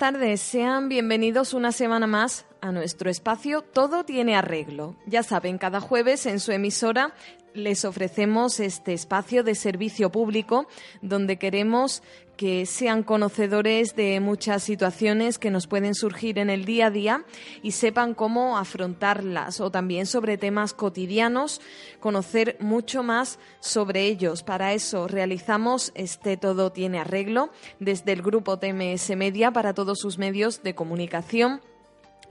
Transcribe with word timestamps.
tardes, 0.00 0.40
sean 0.40 0.88
bienvenidos 0.88 1.52
una 1.52 1.72
semana 1.72 2.06
más 2.06 2.46
a 2.62 2.72
nuestro 2.72 3.10
espacio 3.10 3.60
Todo 3.60 4.02
tiene 4.02 4.34
arreglo. 4.34 4.96
Ya 5.04 5.22
saben, 5.22 5.58
cada 5.58 5.78
jueves 5.78 6.24
en 6.24 6.40
su 6.40 6.52
emisora 6.52 7.12
les 7.52 7.84
ofrecemos 7.84 8.60
este 8.60 8.94
espacio 8.94 9.44
de 9.44 9.54
servicio 9.54 10.10
público 10.10 10.66
donde 11.02 11.38
queremos 11.38 12.02
que 12.40 12.64
sean 12.64 13.02
conocedores 13.02 13.94
de 13.96 14.18
muchas 14.18 14.62
situaciones 14.62 15.38
que 15.38 15.50
nos 15.50 15.66
pueden 15.66 15.94
surgir 15.94 16.38
en 16.38 16.48
el 16.48 16.64
día 16.64 16.86
a 16.86 16.90
día 16.90 17.24
y 17.62 17.72
sepan 17.72 18.14
cómo 18.14 18.56
afrontarlas 18.56 19.60
o 19.60 19.70
también 19.70 20.06
sobre 20.06 20.38
temas 20.38 20.72
cotidianos, 20.72 21.60
conocer 22.00 22.56
mucho 22.58 23.02
más 23.02 23.38
sobre 23.60 24.06
ellos. 24.06 24.42
Para 24.42 24.72
eso 24.72 25.06
realizamos 25.06 25.92
este 25.94 26.38
Todo 26.38 26.72
tiene 26.72 27.00
arreglo 27.00 27.50
desde 27.78 28.12
el 28.12 28.22
grupo 28.22 28.58
TMS 28.58 29.14
Media 29.16 29.50
para 29.50 29.74
todos 29.74 29.98
sus 29.98 30.16
medios 30.16 30.62
de 30.62 30.74
comunicación 30.74 31.60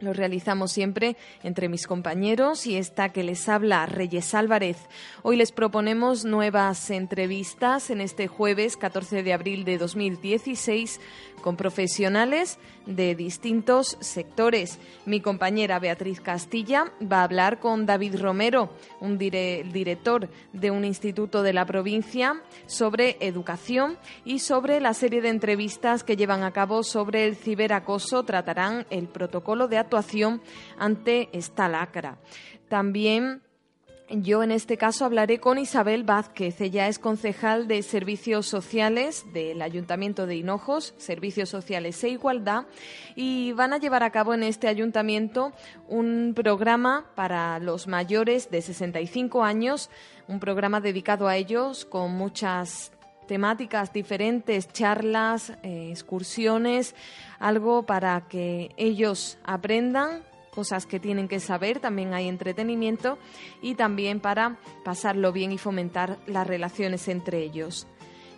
lo 0.02 0.14
realizamos 0.14 0.72
siempre 0.72 1.16
entre 1.44 1.70
mis 1.70 1.88
compañeros 1.88 2.66
y 2.68 2.78
esta 2.78 3.10
que 3.10 3.24
les 3.24 3.50
habla 3.50 3.86
Reyes 3.86 4.34
Álvarez. 4.34 4.78
Hoy 5.24 5.36
les 5.36 5.52
proponemos 5.52 6.26
nuevas 6.26 6.90
entrevistas 6.90 7.90
en 7.90 8.02
este 8.02 8.28
jueves 8.28 8.78
14 8.78 9.24
de 9.24 9.34
abril 9.34 9.66
de 9.66 9.78
2016 9.78 11.00
con 11.40 11.56
profesionales 11.56 12.58
de 12.86 13.16
distintos 13.16 13.98
sectores. 14.00 14.80
Mi 15.06 15.22
compañera 15.22 15.80
Beatriz 15.80 16.22
Castilla 16.22 16.92
va 17.02 17.22
a 17.22 17.24
hablar 17.24 17.60
con 17.60 17.86
David 17.86 18.20
Romero, 18.20 18.70
un 19.00 19.18
director 19.18 20.30
de 20.54 20.72
un 20.72 20.86
instituto 20.86 21.44
de 21.44 21.54
la 21.54 21.66
provincia, 21.66 22.42
sobre 22.66 23.18
educación 23.20 23.98
y 24.26 24.40
sobre 24.40 24.80
la 24.80 24.94
serie 24.94 25.22
de 25.22 25.30
entrevistas 25.30 26.04
que 26.04 26.16
llevan 26.18 26.44
a 26.44 26.52
cabo 26.52 26.84
sobre 26.84 27.26
el 27.26 27.36
ciberacoso. 27.36 28.24
Tratarán 28.24 28.86
el 28.90 29.08
protocolo 29.08 29.68
de 29.68 29.78
actuación 29.78 30.42
ante 30.78 31.30
esta 31.32 31.68
lacra. 31.68 32.18
También 32.68 33.42
yo 34.10 34.42
en 34.42 34.52
este 34.52 34.78
caso 34.78 35.06
hablaré 35.06 35.40
con 35.40 35.58
Isabel 35.60 36.04
Vázquez. 36.04 36.60
Ella 36.62 36.88
es 36.88 36.98
concejal 36.98 37.68
de 37.68 37.84
Servicios 37.84 38.48
Sociales 38.48 39.26
del 39.34 39.62
Ayuntamiento 39.62 40.26
de 40.26 40.36
Hinojos, 40.36 40.96
Servicios 40.98 41.50
Sociales 41.50 42.04
e 42.04 42.10
Igualdad, 42.10 42.66
y 43.16 43.52
van 43.54 43.74
a 43.74 43.78
llevar 43.78 44.04
a 44.04 44.10
cabo 44.10 44.34
en 44.34 44.44
este 44.44 44.68
ayuntamiento 44.68 45.54
un 45.88 46.34
programa 46.36 47.06
para 47.16 47.60
los 47.60 47.88
mayores 47.88 48.50
de 48.50 48.62
65 48.62 49.44
años, 49.44 49.90
un 50.28 50.40
programa 50.40 50.82
dedicado 50.82 51.28
a 51.28 51.38
ellos 51.38 51.86
con 51.86 52.12
muchas 52.12 52.92
temáticas 53.28 53.94
diferentes, 53.94 54.68
charlas, 54.74 55.52
eh, 55.62 55.90
excursiones, 55.92 56.96
algo 57.38 57.84
para 57.84 58.28
que 58.28 58.72
ellos 58.76 59.38
aprendan 59.44 60.24
cosas 60.60 60.86
que 60.86 61.00
tienen 61.00 61.30
que 61.30 61.40
saber, 61.40 61.80
también 61.80 62.14
hay 62.14 62.28
entretenimiento 62.28 63.18
y 63.62 63.76
también 63.76 64.20
para 64.20 64.58
pasarlo 64.84 65.32
bien 65.32 65.54
y 65.54 65.58
fomentar 65.58 66.20
las 66.28 66.46
relaciones 66.46 67.08
entre 67.08 67.42
ellos. 67.42 67.88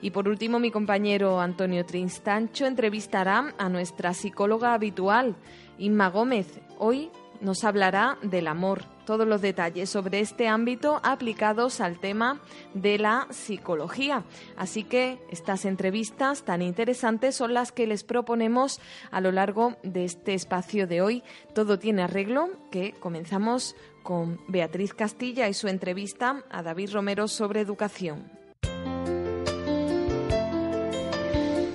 Y 0.03 0.11
por 0.11 0.27
último, 0.27 0.59
mi 0.59 0.69
compañero 0.69 1.41
Antonio 1.41 1.83
Trinstancho 1.83 2.67
entrevistará 2.67 3.55
a 3.57 3.69
nuestra 3.69 4.13
psicóloga 4.13 4.75
habitual, 4.75 5.35
Inma 5.79 6.09
Gómez. 6.09 6.61
Hoy 6.77 7.09
nos 7.39 7.63
hablará 7.63 8.19
del 8.21 8.45
amor, 8.45 8.83
todos 9.11 9.27
los 9.27 9.41
detalles 9.41 9.89
sobre 9.89 10.21
este 10.21 10.47
ámbito 10.47 11.01
aplicados 11.03 11.81
al 11.81 11.99
tema 11.99 12.39
de 12.73 12.97
la 12.97 13.27
psicología. 13.29 14.23
Así 14.55 14.85
que 14.85 15.19
estas 15.29 15.65
entrevistas 15.65 16.43
tan 16.43 16.61
interesantes 16.61 17.35
son 17.35 17.53
las 17.53 17.73
que 17.73 17.87
les 17.87 18.05
proponemos 18.05 18.79
a 19.11 19.19
lo 19.19 19.33
largo 19.33 19.75
de 19.83 20.05
este 20.05 20.33
espacio 20.33 20.87
de 20.87 21.01
hoy. 21.01 21.23
Todo 21.53 21.77
tiene 21.77 22.03
arreglo, 22.03 22.51
que 22.71 22.93
comenzamos 22.93 23.75
con 24.01 24.39
Beatriz 24.47 24.93
Castilla 24.93 25.49
y 25.49 25.53
su 25.53 25.67
entrevista 25.67 26.45
a 26.49 26.63
David 26.63 26.93
Romero 26.93 27.27
sobre 27.27 27.59
educación. 27.59 28.40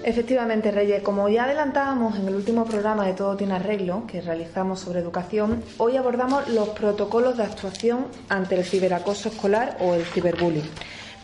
Efectivamente, 0.06 0.71
Reyes, 0.71 1.03
como 1.03 1.28
ya 1.28 1.47
adelantábamos 1.47 2.17
en 2.17 2.28
el 2.28 2.37
último 2.37 2.65
programa 2.65 3.05
de 3.05 3.15
Todo 3.15 3.37
tiene 3.37 3.55
arreglo 3.55 4.05
que 4.06 4.21
realizamos 4.21 4.78
sobre 4.78 5.00
educación, 5.00 5.65
hoy 5.78 5.97
abordamos 5.97 6.47
los 6.47 6.69
protocolos 6.69 7.37
de 7.37 7.43
actuación 7.43 8.06
ante 8.28 8.55
el 8.55 8.65
ciberacoso 8.65 9.31
escolar 9.31 9.77
o 9.81 9.94
el 9.94 10.05
ciberbullying. 10.05 10.71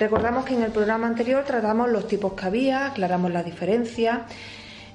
Recordamos 0.00 0.44
que 0.44 0.54
en 0.54 0.64
el 0.64 0.72
programa 0.72 1.06
anterior 1.06 1.44
tratamos 1.44 1.90
los 1.90 2.08
tipos 2.08 2.32
que 2.32 2.44
había, 2.44 2.86
aclaramos 2.86 3.30
las 3.30 3.44
diferencias, 3.44 4.22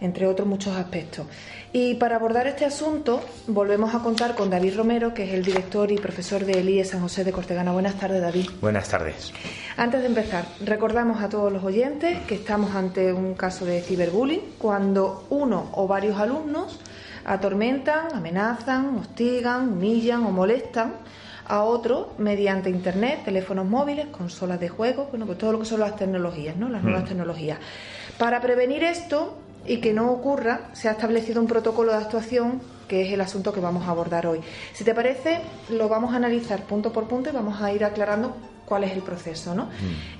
entre 0.02 0.28
otros 0.28 0.50
muchos 0.50 0.76
aspectos. 0.76 1.26
Y 1.74 1.96
para 1.96 2.16
abordar 2.16 2.48
este 2.48 2.66
asunto, 2.66 3.22
volvemos 3.48 3.94
a 3.94 4.00
contar 4.00 4.36
con 4.36 4.50
David 4.50 4.78
Romero, 4.78 5.14
que 5.14 5.26
es 5.26 5.34
el 5.34 5.44
director 5.44 5.92
y 5.92 5.98
profesor 5.98 6.46
de 6.46 6.60
ELIE 6.60 6.86
San 6.86 7.02
José 7.02 7.24
de 7.26 7.34
Cortegana. 7.34 7.74
Buenas 7.74 7.96
tardes, 7.96 8.22
David. 8.22 8.50
Buenas 8.62 8.88
tardes. 8.88 9.34
Antes 9.76 10.02
de 10.02 10.08
empezar, 10.08 10.46
recordamos 10.66 11.22
a 11.22 11.28
todos 11.28 11.52
los 11.52 11.64
oyentes 11.64 12.20
que 12.26 12.36
estamos 12.36 12.74
ante 12.74 13.12
un 13.12 13.34
caso 13.36 13.66
de 13.66 13.82
ciberbullying 13.82 14.42
cuando 14.58 15.26
uno 15.30 15.70
o 15.74 15.88
varios 15.88 16.18
alumnos 16.18 16.80
atormentan, 17.26 18.16
amenazan, 18.16 18.96
hostigan, 18.98 19.70
humillan 19.70 20.24
o 20.26 20.32
molestan 20.32 20.94
a 21.48 21.64
otro 21.64 22.14
mediante 22.18 22.70
internet, 22.70 23.22
teléfonos 23.26 23.66
móviles, 23.66 24.08
consolas 24.08 24.60
de 24.60 24.70
juego, 24.70 25.08
bueno, 25.10 25.26
pues 25.26 25.38
todo 25.38 25.54
lo 25.54 25.60
que 25.60 25.66
son 25.66 25.82
las 25.82 25.96
tecnologías, 25.96 26.56
¿no? 26.56 26.70
Las 26.70 26.84
nuevas 26.84 27.04
mm. 27.04 27.08
tecnologías. 27.08 27.60
Para 28.18 28.42
prevenir 28.42 28.84
esto, 28.84 29.38
y 29.68 29.78
que 29.78 29.94
no 29.94 30.12
ocurra, 30.12 30.70
se 30.74 30.90
ha 30.90 30.94
establecido 30.94 31.42
un 31.42 31.48
protocolo 31.48 31.92
de 31.92 31.98
actuación 31.98 32.62
que 32.88 33.06
es 33.06 33.14
el 33.14 33.22
asunto 33.22 33.52
que 33.52 33.60
vamos 33.60 33.88
a 33.88 33.92
abordar 33.92 34.26
hoy. 34.28 34.40
Si 34.74 34.84
te 34.84 34.96
parece, 34.96 35.40
lo 35.70 35.90
vamos 35.90 36.14
a 36.14 36.18
analizar 36.18 36.64
punto 36.64 36.94
por 36.94 37.08
punto 37.08 37.30
y 37.30 37.34
vamos 37.34 37.62
a 37.62 37.72
ir 37.72 37.84
aclarando 37.84 38.36
cuál 38.66 38.84
es 38.84 38.92
el 38.92 39.02
proceso. 39.02 39.54
¿no? 39.54 39.66
Mm. 39.66 39.70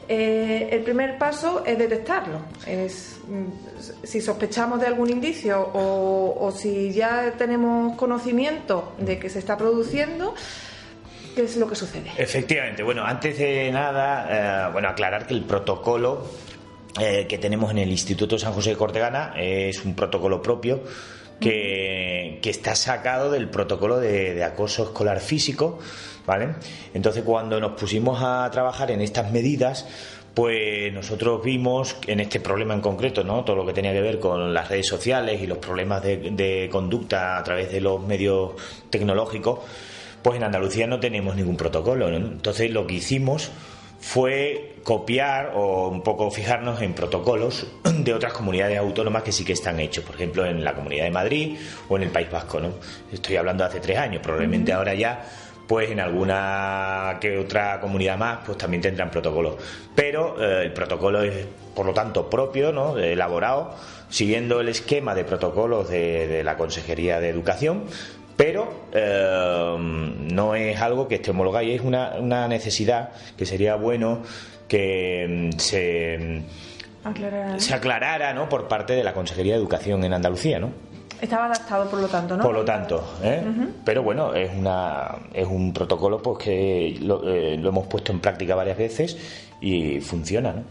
Eh, 0.10 0.70
el 0.72 0.82
primer 0.84 1.18
paso 1.18 1.64
es 1.66 1.78
detectarlo. 1.78 2.40
Es, 2.66 3.20
mm, 3.28 4.06
si 4.06 4.22
sospechamos 4.22 4.80
de 4.80 4.88
algún 4.88 5.10
indicio 5.10 5.70
o, 5.74 6.52
si 6.52 6.92
ya 6.92 7.34
tenemos 7.38 7.96
conocimiento 7.96 8.94
de 8.98 9.20
que 9.20 9.30
se 9.30 9.40
está 9.40 9.58
produciendo, 9.58 10.34
¿qué 11.36 11.44
es 11.44 11.58
lo 11.58 11.68
que 11.68 11.76
sucede? 11.76 12.12
Efectivamente. 12.18 12.84
Bueno, 12.84 13.04
antes 13.06 13.38
de 13.38 13.72
nada, 13.72 14.68
eh, 14.68 14.72
bueno, 14.72 14.90
aclarar 14.90 15.28
que 15.28 15.34
el 15.34 15.44
protocolo 15.44 16.26
eh, 17.00 17.26
que 17.28 17.38
tenemos 17.38 17.72
en 17.72 17.78
el 17.80 17.90
Instituto 17.90 18.40
San 18.40 18.54
José 18.54 18.72
de 18.72 18.78
Cortegana 18.78 19.34
es 19.38 19.86
un 19.86 19.96
protocolo 19.96 20.42
propio 20.42 20.82
que, 21.40 22.40
está 22.44 22.76
sacado 22.76 23.30
del 23.30 23.50
protocolo 23.50 24.00
de, 24.00 24.44
acoso 24.44 24.84
escolar 24.84 25.20
físico, 25.20 25.80
¿vale? 26.26 26.56
Entonces 26.94 27.24
cuando 27.24 27.60
nos 27.60 27.74
pusimos 27.80 28.20
a 28.22 28.50
trabajar 28.52 28.90
en 28.92 29.02
estas 29.02 29.32
medidas, 29.32 29.86
pues 30.34 30.94
nosotros 30.94 31.44
vimos 31.44 31.98
en 32.08 32.20
este 32.20 32.40
problema 32.40 32.74
en 32.74 32.82
concreto, 32.82 33.24
¿no? 33.24 33.44
Todo 33.44 33.58
lo 33.58 33.66
que 33.66 33.74
tenía 33.74 33.92
que 33.92 34.02
ver 34.02 34.20
con 34.20 34.54
las 34.54 34.70
redes 34.70 34.88
sociales 34.88 35.42
y 35.42 35.48
los 35.48 35.58
problemas 35.58 36.04
de, 36.04 36.70
conducta 36.72 37.38
a 37.38 37.44
través 37.44 37.72
de 37.72 37.82
los 37.82 38.02
medios 38.02 38.52
tecnológicos, 38.90 39.60
pues 40.22 40.38
en 40.38 40.44
Andalucía 40.44 40.88
no 40.88 41.00
tenemos 41.00 41.36
ningún 41.36 41.58
protocolo, 41.58 42.08
Entonces 42.08 42.72
lo 42.72 42.88
que 42.88 42.96
hicimos 42.96 43.52
fue 44.00 44.76
copiar 44.84 45.52
o 45.56 45.90
un 45.90 46.02
poco 46.02 46.32
fijarnos 46.32 46.82
en 46.82 46.94
protocolos 46.94 47.68
de 47.84 48.14
otras 48.14 48.34
comunidades 48.34 48.78
autónomas 48.78 49.24
que 49.24 49.32
sí 49.32 49.44
que 49.44 49.54
están 49.54 49.80
hechos, 49.80 50.04
por 50.04 50.16
ejemplo 50.16 50.46
en 50.46 50.64
la 50.64 50.74
Comunidad 50.74 51.04
de 51.06 51.12
Madrid 51.12 51.58
o 51.90 51.98
en 51.98 52.04
el 52.04 52.10
País 52.10 52.32
Vasco. 52.32 52.60
¿no? 52.60 52.72
Estoy 53.12 53.36
hablando 53.36 53.64
de 53.64 53.70
hace 53.70 53.80
tres 53.80 53.98
años, 53.98 54.22
probablemente 54.22 54.72
ahora 54.72 54.94
ya 54.94 55.26
pues 55.68 55.92
en 55.92 56.00
alguna 56.00 57.18
que 57.20 57.38
otra 57.38 57.82
comunidad 57.82 58.18
más 58.18 58.40
pues 58.46 58.58
también 58.58 58.82
tendrán 58.82 59.12
protocolos 59.12 59.56
pero 59.94 60.42
eh, 60.42 60.64
el 60.64 60.72
protocolo 60.72 61.22
es 61.22 61.46
por 61.76 61.86
lo 61.86 61.94
tanto 61.94 62.30
propio 62.30 62.72
no 62.72 62.98
elaborado 62.98 63.76
siguiendo 64.10 64.62
el 64.62 64.70
esquema 64.70 65.14
de 65.14 65.26
protocolos 65.26 65.90
de 65.90 66.42
la 66.46 66.56
consejería 66.56 67.20
de 67.20 67.28
educación 67.28 67.84
pero 68.38 68.88
eh, 68.94 69.76
no 69.78 70.56
es 70.56 70.80
algo 70.80 71.08
que 71.08 71.16
esté 71.16 71.32
homologado 71.32 71.66
y 71.66 71.72
es 71.72 71.82
una, 71.82 72.16
una 72.20 72.48
necesidad 72.48 73.10
que 73.36 73.46
sería 73.46 73.76
bueno 73.76 74.22
que 74.68 75.52
mm, 75.54 75.58
se, 75.58 76.44
se 77.58 77.74
aclarara 77.74 78.34
¿no? 78.34 78.48
por 78.48 78.68
parte 78.68 78.94
de 78.94 79.04
la 79.04 79.14
Consejería 79.14 79.54
de 79.54 79.60
Educación 79.60 80.04
en 80.04 80.14
Andalucía, 80.14 80.60
¿no? 80.60 80.72
Estaba 81.20 81.46
adaptado, 81.46 81.90
por 81.90 82.00
lo 82.00 82.08
tanto, 82.08 82.38
¿no? 82.38 82.44
Por 82.44 82.54
lo 82.54 82.64
tanto, 82.64 83.18
¿eh? 83.24 83.42
pero 83.84 84.04
bueno, 84.04 84.36
es 84.36 84.52
una 84.54 85.16
es 85.34 85.48
un 85.48 85.74
protocolo 85.74 86.22
pues 86.22 86.38
que 86.38 86.96
lo, 87.02 87.28
eh, 87.28 87.58
lo, 87.58 87.70
hemos 87.70 87.88
puesto 87.88 88.12
en 88.12 88.20
práctica 88.20 88.54
varias 88.54 88.78
veces 88.78 89.18
y 89.60 90.00
funciona, 90.00 90.54
¿no? 90.54 90.64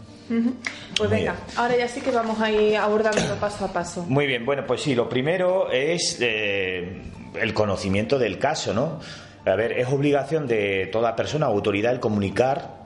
Pues 0.97 1.09
venga, 1.09 1.35
ahora 1.57 1.77
ya 1.77 1.87
sí 1.89 1.99
que 1.99 2.11
vamos 2.11 2.39
a 2.39 2.49
ir 2.49 2.77
abordando 2.77 3.35
paso 3.41 3.65
a 3.65 3.73
paso. 3.73 4.05
Muy 4.07 4.25
bien, 4.25 4.45
bueno, 4.45 4.65
pues 4.65 4.81
sí, 4.81 4.95
lo 4.95 5.09
primero 5.09 5.69
es 5.69 6.17
eh, 6.21 7.01
el 7.35 7.53
conocimiento 7.53 8.19
del 8.19 8.39
caso, 8.39 8.73
¿no? 8.73 8.99
A 9.45 9.55
ver, 9.55 9.73
es 9.73 9.87
obligación 9.87 10.47
de 10.47 10.89
toda 10.91 11.15
persona 11.15 11.47
o 11.47 11.53
autoridad 11.53 11.93
el 11.93 11.99
comunicar 11.99 12.77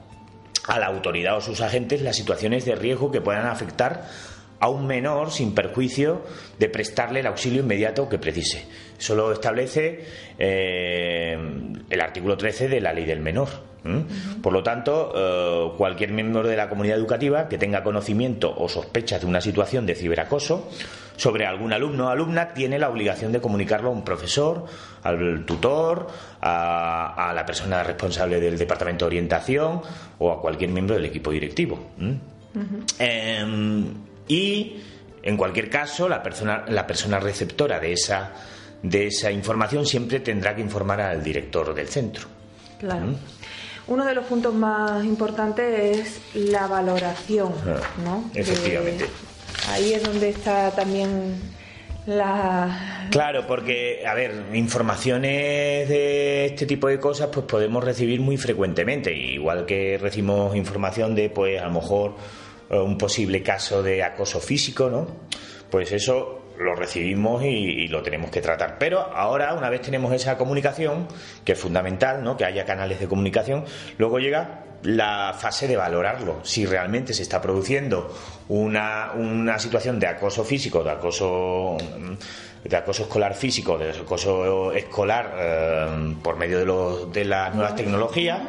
a 0.68 0.80
la 0.80 0.88
autoridad 0.88 1.38
o 1.38 1.42
sus 1.42 1.62
agentes 1.62 2.02
las 2.02 2.16
situaciones 2.16 2.66
de 2.66 2.76
riesgo 2.76 3.12
que 3.12 3.22
puedan 3.22 3.48
afectar 3.48 4.06
a 4.62 4.69
un 4.69 4.88
menor 4.88 5.31
sin 5.31 5.54
perjuicio 5.54 6.22
de 6.58 6.69
prestarle 6.69 7.19
el 7.19 7.28
auxilio 7.28 7.62
inmediato 7.62 8.08
que 8.08 8.19
precise. 8.19 8.66
Eso 8.98 9.16
lo 9.16 9.34
establece 9.34 10.06
eh, 10.38 11.36
el 11.90 12.02
artículo 12.02 12.38
13 12.38 12.69
de 12.69 12.80
la 12.80 12.94
ley 12.94 13.06
del 13.06 13.19
menor. 13.19 13.72
Por 14.44 14.54
lo 14.54 14.62
tanto, 14.62 15.12
eh, 15.16 15.72
cualquier 15.75 16.12
miembro 16.12 16.48
de 16.48 16.56
la 16.56 16.69
comunidad 16.69 16.98
educativa 16.98 17.50
que 17.50 17.58
tenga 17.58 17.84
conocimiento 17.84 18.54
o 18.56 18.69
sospechas 18.69 19.22
de 19.22 19.25
una 19.25 19.42
situación 19.42 19.88
de 19.88 19.96
ciberacoso 19.96 20.69
sobre 21.18 21.48
algún 21.48 21.74
alumno 21.74 22.06
o 22.06 22.10
alumna 22.10 22.54
tiene 22.54 22.78
la 22.78 22.90
obligación 22.90 23.31
de 23.31 23.42
comunicarlo 23.42 23.90
a 23.90 23.92
un 23.92 24.04
profesor, 24.04 24.66
al 25.02 25.46
tutor, 25.46 26.06
a, 26.40 27.31
la 27.34 27.44
persona 27.44 27.81
responsable 27.81 28.40
del 28.40 28.60
departamento 28.60 29.06
de 29.06 29.07
orientación 29.07 29.81
o 30.19 30.31
a 30.31 30.40
cualquier 30.40 30.69
miembro 30.69 30.96
del 30.96 31.06
equipo 31.06 31.31
directivo. 31.31 31.80
Y, 34.27 34.77
en 35.23 35.38
cualquier 35.38 35.69
caso, 35.69 36.09
la 36.09 36.21
persona, 36.23 36.65
la 36.68 36.88
persona 36.88 37.19
receptora 37.19 37.79
de 37.79 37.94
esa 37.94 38.33
de 38.83 39.07
esa 39.07 39.31
información 39.31 39.85
siempre 39.85 40.19
tendrá 40.19 40.56
que 40.56 40.62
informar 40.62 41.01
al 41.01 41.23
director 41.23 41.73
del 41.73 41.88
centro. 41.88 42.27
Claro. 42.79 43.07
¿Mm? 43.07 43.15
Uno 43.88 44.06
de 44.06 44.15
los 44.15 44.25
puntos 44.25 44.53
más 44.53 45.03
importantes 45.03 45.97
es 45.97 46.21
la 46.35 46.68
valoración, 46.68 47.53
ah, 47.65 47.81
¿no? 48.03 48.29
Efectivamente. 48.33 49.06
ahí 49.69 49.94
es 49.94 50.03
donde 50.03 50.29
está 50.29 50.71
también 50.71 51.35
la... 52.06 53.07
Claro, 53.12 53.45
porque, 53.47 54.03
a 54.07 54.13
ver, 54.13 54.45
informaciones 54.53 55.89
de 55.89 56.45
este 56.45 56.65
tipo 56.65 56.88
de 56.88 57.00
cosas 57.00 57.29
pues 57.33 57.45
podemos 57.45 57.83
recibir 57.83 58.21
muy 58.21 58.38
frecuentemente, 58.38 59.13
igual 59.13 59.65
que 59.65 59.97
recibimos 60.01 60.56
información 60.56 61.13
de, 61.13 61.29
pues, 61.29 61.62
a 61.62 61.65
lo 61.65 61.71
mejor 61.71 62.15
un 62.79 62.97
posible 62.97 63.44
caso 63.44 63.83
de 63.83 64.03
acoso 64.03 64.39
físico, 64.39 64.89
¿no? 64.89 65.07
Pues 65.69 65.91
eso 65.91 66.41
lo 66.62 66.75
recibimos 66.75 67.44
y, 67.44 67.88
lo 67.88 68.01
tenemos 68.01 68.29
que 68.29 68.41
tratar. 68.41 68.77
Pero 68.77 69.00
ahora, 69.00 69.53
una 69.53 69.69
vez 69.69 69.81
tenemos 69.81 70.13
esa 70.13 70.38
comunicación, 70.38 71.07
que 71.44 71.53
es 71.53 71.59
fundamental, 71.59 72.23
¿no? 72.23 72.38
que 72.38 72.45
haya 72.45 72.65
canales 72.65 73.00
de 73.00 73.07
comunicación, 73.07 73.65
luego 73.97 74.19
llega 74.19 74.65
la 74.83 75.35
fase 75.38 75.68
de 75.68 75.75
valorarlo. 75.75 76.39
Si 76.44 76.65
realmente 76.65 77.13
se 77.13 77.23
está 77.23 77.41
produciendo 77.41 78.13
una, 78.47 79.12
una 79.15 79.59
situación 79.59 80.00
de 80.00 80.07
acoso 80.07 80.44
físico, 80.44 80.83
de 80.83 80.91
acoso 80.91 81.77
de 82.63 82.77
acoso 82.77 83.03
escolar 83.03 83.33
físico, 83.33 83.77
de 83.77 83.89
acoso 83.89 84.71
escolar 84.71 85.33
eh, 85.35 86.15
por 86.21 86.38
medio 86.38 86.59
de, 86.59 86.65
los, 86.65 87.12
de 87.12 87.25
las 87.25 87.56
nuevas 87.56 87.75
tecnologías 87.75 88.39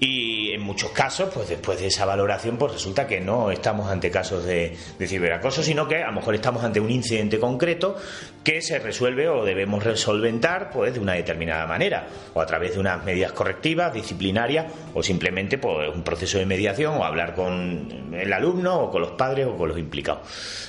y 0.00 0.52
en 0.52 0.60
muchos 0.60 0.90
casos, 0.92 1.30
pues 1.34 1.48
después 1.48 1.80
de 1.80 1.88
esa 1.88 2.04
valoración, 2.04 2.56
pues 2.56 2.72
resulta 2.72 3.06
que 3.06 3.20
no 3.20 3.50
estamos 3.50 3.90
ante 3.90 4.10
casos 4.10 4.44
de, 4.44 4.76
ciberacoso, 5.00 5.62
sino 5.62 5.88
que 5.88 6.02
a 6.02 6.08
lo 6.08 6.12
mejor 6.12 6.36
estamos 6.36 6.62
ante 6.62 6.78
un 6.78 6.90
incidente 6.90 7.40
concreto 7.40 7.96
que 8.44 8.62
se 8.62 8.78
resuelve 8.78 9.28
o 9.28 9.44
debemos 9.44 9.82
resolventar 9.82 10.70
pues 10.70 10.94
de 10.94 11.00
una 11.00 11.14
determinada 11.14 11.66
manera, 11.66 12.06
o 12.32 12.40
a 12.40 12.46
través 12.46 12.74
de 12.74 12.80
unas 12.80 13.04
medidas 13.04 13.32
correctivas, 13.32 13.92
disciplinarias, 13.92 14.72
o 14.94 15.02
simplemente 15.02 15.58
pues 15.58 15.92
un 15.92 16.04
proceso 16.04 16.38
de 16.38 16.46
mediación, 16.46 16.94
o 16.94 17.04
hablar 17.04 17.34
con 17.34 18.14
el 18.14 18.32
alumno, 18.32 18.82
o 18.82 18.90
con 18.90 19.02
los 19.02 19.12
padres, 19.12 19.46
o 19.46 19.56
con 19.56 19.68
los 19.68 19.78
implicados. 19.78 20.28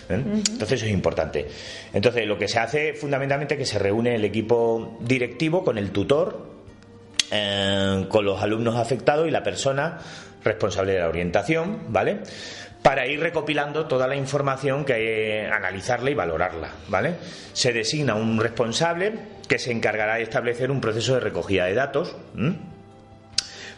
¿eh? 0.09 0.15
Entonces 0.15 0.71
eso 0.73 0.85
es 0.85 0.91
importante. 0.91 1.47
Entonces 1.93 2.25
lo 2.25 2.37
que 2.37 2.47
se 2.47 2.57
hace 2.57 2.93
fundamentalmente 2.93 3.53
es 3.53 3.59
que 3.59 3.65
se 3.65 3.77
reúne 3.77 4.15
el 4.15 4.25
equipo 4.25 4.97
directivo 5.01 5.63
con 5.63 5.77
el 5.77 5.91
tutor 5.91 6.58
eh, 7.31 8.05
con 8.09 8.25
los 8.25 8.41
alumnos 8.41 8.75
afectados 8.75 9.27
y 9.27 9.31
la 9.31 9.43
persona 9.43 9.97
responsable 10.43 10.93
de 10.93 10.99
la 10.99 11.09
orientación, 11.09 11.83
¿vale? 11.89 12.19
Para 12.81 13.05
ir 13.07 13.19
recopilando 13.19 13.87
toda 13.87 14.07
la 14.07 14.15
información 14.15 14.85
que 14.85 14.93
hay 14.93 15.05
que 15.05 15.49
analizarla 15.51 16.09
y 16.09 16.13
valorarla, 16.13 16.69
¿vale? 16.87 17.15
Se 17.53 17.73
designa 17.73 18.15
un 18.15 18.39
responsable 18.39 19.13
que 19.47 19.59
se 19.59 19.71
encargará 19.71 20.15
de 20.15 20.23
establecer 20.23 20.71
un 20.71 20.79
proceso 20.79 21.15
de 21.15 21.19
recogida 21.19 21.65
de 21.65 21.73
datos 21.73 22.15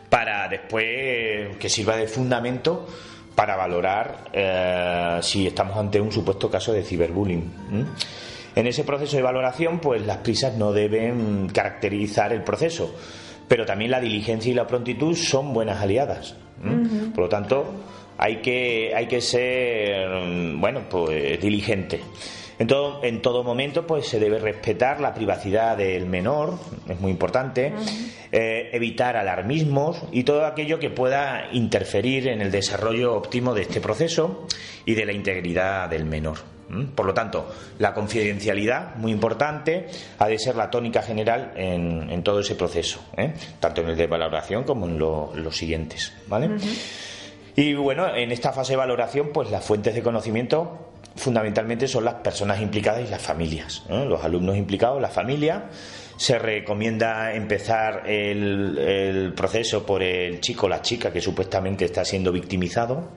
para 0.09 0.47
después 0.49 1.57
que 1.57 1.69
sirva 1.69 1.95
de 1.95 2.07
fundamento 2.07 2.85
para 3.33 3.55
valorar 3.55 4.25
eh, 4.33 5.19
si 5.21 5.47
estamos 5.47 5.77
ante 5.77 5.99
un 5.99 6.11
supuesto 6.11 6.49
caso 6.51 6.73
de 6.73 6.83
ciberbullying. 6.83 7.51
En 8.53 8.67
ese 8.67 8.83
proceso 8.83 9.15
de 9.15 9.23
valoración, 9.23 9.79
pues 9.79 10.05
las 10.05 10.17
prisas 10.17 10.55
no 10.55 10.73
deben 10.73 11.47
caracterizar 11.47 12.33
el 12.33 12.43
proceso, 12.43 12.93
pero 13.51 13.65
también 13.65 13.91
la 13.91 13.99
diligencia 13.99 14.49
y 14.49 14.53
la 14.53 14.65
prontitud 14.65 15.13
son 15.13 15.53
buenas 15.53 15.81
aliadas. 15.81 16.37
Por 17.13 17.23
lo 17.25 17.27
tanto, 17.27 17.65
hay 18.17 18.37
que, 18.37 18.93
hay 18.95 19.07
que 19.07 19.19
ser, 19.19 20.07
bueno, 20.55 20.83
pues 20.89 21.37
diligente. 21.41 21.99
En 22.59 22.67
todo, 22.67 23.03
en 23.03 23.21
todo 23.21 23.43
momento 23.43 23.85
pues 23.85 24.07
se 24.07 24.21
debe 24.21 24.39
respetar 24.39 25.01
la 25.01 25.13
privacidad 25.13 25.75
del 25.75 26.05
menor, 26.05 26.59
es 26.87 26.97
muy 27.01 27.11
importante, 27.11 27.73
eh, 28.31 28.69
evitar 28.71 29.17
alarmismos 29.17 30.01
y 30.13 30.23
todo 30.23 30.45
aquello 30.45 30.79
que 30.79 30.89
pueda 30.89 31.49
interferir 31.51 32.29
en 32.29 32.41
el 32.41 32.51
desarrollo 32.51 33.13
óptimo 33.15 33.53
de 33.53 33.63
este 33.63 33.81
proceso 33.81 34.47
y 34.85 34.93
de 34.93 35.05
la 35.05 35.11
integridad 35.11 35.89
del 35.89 36.05
menor. 36.05 36.50
Por 36.95 37.05
lo 37.05 37.13
tanto, 37.13 37.49
la 37.79 37.93
confidencialidad, 37.93 38.95
muy 38.95 39.11
importante, 39.11 39.87
ha 40.19 40.27
de 40.27 40.37
ser 40.37 40.55
la 40.55 40.69
tónica 40.69 41.01
general 41.01 41.51
en, 41.55 42.23
todo 42.23 42.39
ese 42.39 42.55
proceso, 42.55 43.03
¿eh? 43.17 43.33
tanto 43.59 43.81
en 43.81 43.89
el 43.89 43.97
de 43.97 44.07
valoración 44.07 44.63
como 44.63 44.85
en 44.85 44.97
los 44.99 45.57
siguientes. 45.57 46.13
¿vale? 46.27 46.49
Y 47.55 47.73
bueno, 47.73 48.15
en 48.15 48.31
esta 48.31 48.53
fase 48.53 48.73
de 48.73 48.77
valoración, 48.77 49.29
pues 49.33 49.51
las 49.51 49.63
fuentes 49.65 49.93
de 49.93 50.01
conocimiento 50.01 50.91
fundamentalmente 51.15 51.87
son 51.87 52.05
las 52.05 52.15
personas 52.15 52.61
implicadas 52.61 53.05
y 53.05 53.11
las 53.11 53.21
familias, 53.21 53.83
¿eh? 53.89 54.05
los 54.05 54.23
alumnos 54.23 54.55
implicados, 54.55 55.01
la 55.01 55.09
familia. 55.09 55.65
Se 56.15 56.37
recomienda 56.37 57.33
empezar 57.33 58.03
el, 58.07 58.77
el, 58.77 59.33
proceso 59.33 59.83
por 59.83 60.03
el 60.03 60.39
chico 60.39 60.67
o 60.67 60.69
la 60.69 60.81
chica 60.81 61.11
que 61.11 61.19
supuestamente 61.19 61.85
está 61.85 62.05
siendo 62.05 62.31
victimizado 62.31 63.09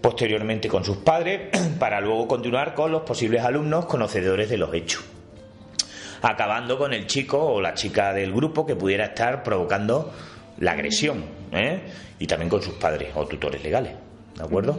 posteriormente 0.00 0.68
con 0.68 0.84
sus 0.84 0.98
padres, 0.98 1.48
para 1.78 2.00
luego 2.00 2.26
continuar 2.26 2.74
con 2.74 2.92
los 2.92 3.02
posibles 3.02 3.42
alumnos 3.42 3.86
conocedores 3.86 4.48
de 4.48 4.58
los 4.58 4.72
hechos, 4.74 5.04
acabando 6.22 6.78
con 6.78 6.92
el 6.92 7.06
chico 7.06 7.38
o 7.38 7.60
la 7.60 7.74
chica 7.74 8.12
del 8.12 8.32
grupo 8.32 8.66
que 8.66 8.76
pudiera 8.76 9.06
estar 9.06 9.42
provocando 9.42 10.12
la 10.58 10.72
agresión, 10.72 11.24
¿eh? 11.52 11.80
y 12.18 12.26
también 12.26 12.48
con 12.48 12.62
sus 12.62 12.74
padres 12.74 13.10
o 13.14 13.26
tutores 13.26 13.62
legales, 13.62 13.92
¿de 14.36 14.42
acuerdo? 14.42 14.78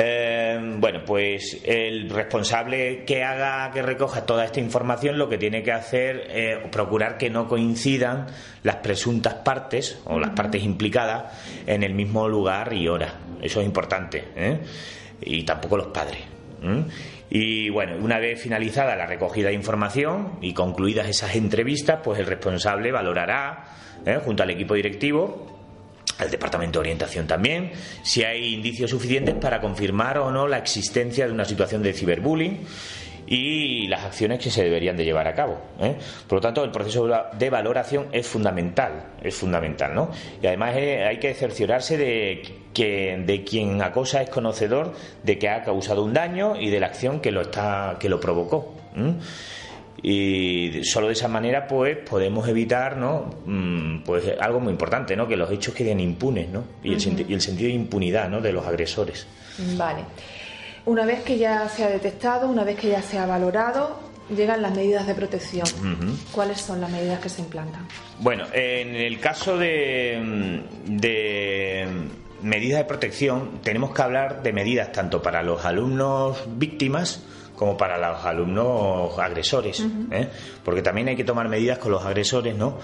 Eh, 0.00 0.76
bueno, 0.78 1.00
pues 1.04 1.60
el 1.64 2.08
responsable 2.08 3.04
que 3.04 3.24
haga, 3.24 3.68
que 3.72 3.82
recoja 3.82 4.24
toda 4.24 4.44
esta 4.44 4.60
información, 4.60 5.18
lo 5.18 5.28
que 5.28 5.38
tiene 5.38 5.64
que 5.64 5.72
hacer 5.72 6.30
es 6.30 6.68
procurar 6.68 7.18
que 7.18 7.30
no 7.30 7.48
coincidan 7.48 8.26
las 8.62 8.76
presuntas 8.76 9.34
partes 9.34 10.00
o 10.04 10.20
las 10.20 10.30
partes 10.30 10.62
implicadas 10.62 11.36
en 11.66 11.82
el 11.82 11.94
mismo 11.94 12.28
lugar 12.28 12.72
y 12.74 12.86
hora. 12.86 13.12
Eso 13.42 13.60
es 13.60 13.66
importante. 13.66 14.22
¿eh? 14.36 14.60
Y 15.20 15.42
tampoco 15.42 15.76
los 15.76 15.88
padres. 15.88 16.20
Y 17.28 17.68
bueno, 17.70 17.96
una 18.00 18.20
vez 18.20 18.40
finalizada 18.40 18.94
la 18.94 19.06
recogida 19.06 19.48
de 19.48 19.54
información 19.54 20.38
y 20.40 20.54
concluidas 20.54 21.08
esas 21.08 21.34
entrevistas, 21.34 21.98
pues 22.04 22.20
el 22.20 22.26
responsable 22.26 22.92
valorará, 22.92 23.64
¿eh? 24.06 24.20
junto 24.24 24.44
al 24.44 24.50
equipo 24.50 24.74
directivo, 24.74 25.57
al 26.18 26.30
Departamento 26.30 26.78
de 26.78 26.80
Orientación 26.80 27.26
también, 27.26 27.72
si 28.02 28.24
hay 28.24 28.54
indicios 28.54 28.90
suficientes 28.90 29.34
para 29.36 29.60
confirmar 29.60 30.18
o 30.18 30.30
no 30.30 30.48
la 30.48 30.58
existencia 30.58 31.26
de 31.26 31.32
una 31.32 31.44
situación 31.44 31.82
de 31.82 31.92
ciberbullying 31.92 32.58
y 33.28 33.86
las 33.88 34.04
acciones 34.04 34.42
que 34.42 34.50
se 34.50 34.64
deberían 34.64 34.96
de 34.96 35.04
llevar 35.04 35.28
a 35.28 35.34
cabo. 35.34 35.60
¿eh? 35.80 35.96
Por 36.26 36.38
lo 36.38 36.40
tanto, 36.40 36.64
el 36.64 36.70
proceso 36.70 37.08
de 37.38 37.50
valoración 37.50 38.06
es 38.10 38.26
fundamental, 38.26 39.04
es 39.22 39.34
fundamental, 39.34 39.94
¿no? 39.94 40.10
Y 40.42 40.46
además 40.46 40.74
eh, 40.76 41.04
hay 41.04 41.18
que 41.18 41.34
cerciorarse 41.34 41.98
de 41.98 42.42
que 42.72 43.22
de 43.26 43.44
quien 43.44 43.82
acosa 43.82 44.22
es 44.22 44.30
conocedor 44.30 44.94
de 45.22 45.38
que 45.38 45.48
ha 45.50 45.62
causado 45.62 46.04
un 46.04 46.14
daño 46.14 46.56
y 46.58 46.70
de 46.70 46.80
la 46.80 46.86
acción 46.86 47.20
que 47.20 47.30
lo 47.30 47.42
está 47.42 47.96
que 47.98 48.08
lo 48.08 48.20
provocó 48.20 48.74
y 50.02 50.80
solo 50.84 51.08
de 51.08 51.14
esa 51.14 51.28
manera 51.28 51.66
pues 51.66 51.96
podemos 51.96 52.48
evitar 52.48 52.96
no 52.96 53.30
mm, 53.44 54.02
pues 54.04 54.24
algo 54.40 54.60
muy 54.60 54.72
importante 54.72 55.16
no 55.16 55.26
que 55.26 55.36
los 55.36 55.50
hechos 55.50 55.74
queden 55.74 55.98
impunes 55.98 56.48
no 56.48 56.64
y, 56.82 56.92
el, 56.92 57.00
sentido 57.00 57.68
de 57.68 57.74
impunidad 57.74 58.28
no 58.28 58.40
de 58.40 58.52
los 58.52 58.66
agresores. 58.66 59.26
Vale. 59.76 60.02
Una 60.86 61.04
vez 61.04 61.22
que 61.22 61.36
ya 61.36 61.68
se 61.68 61.84
ha 61.84 61.88
detectado 61.88 62.48
una 62.48 62.64
vez 62.64 62.76
que 62.76 62.88
ya 62.88 63.02
se 63.02 63.18
ha 63.18 63.26
valorado 63.26 63.98
llegan 64.34 64.62
las 64.62 64.74
medidas 64.74 65.06
de 65.06 65.14
protección. 65.14 65.66
Cuáles 66.32 66.60
son 66.60 66.80
las 66.80 66.90
medidas 66.90 67.18
que 67.20 67.28
se 67.28 67.42
implantan 67.42 67.86
bueno 68.20 68.46
en 68.52 68.94
el 68.94 69.18
caso 69.20 69.58
de, 69.58 70.62
de 70.86 71.88
medidas 72.42 72.78
de 72.78 72.84
protección 72.84 73.60
tenemos 73.62 73.92
que 73.92 74.02
hablar 74.02 74.42
de 74.42 74.52
medidas 74.52 74.92
tanto 74.92 75.22
para 75.22 75.42
los 75.42 75.64
alumnos 75.64 76.44
víctimas 76.56 77.24
como 77.58 77.76
para 77.76 77.98
los 77.98 78.24
alumnos 78.24 79.18
agresores, 79.18 79.84
¿eh? 80.12 80.28
porque 80.64 80.80
también 80.80 81.08
hay 81.08 81.16
que 81.16 81.24
tomar 81.24 81.48
medidas 81.48 81.78
con 81.78 81.90
los 81.90 82.04
agresores, 82.04 82.54
¿no? 82.54 82.78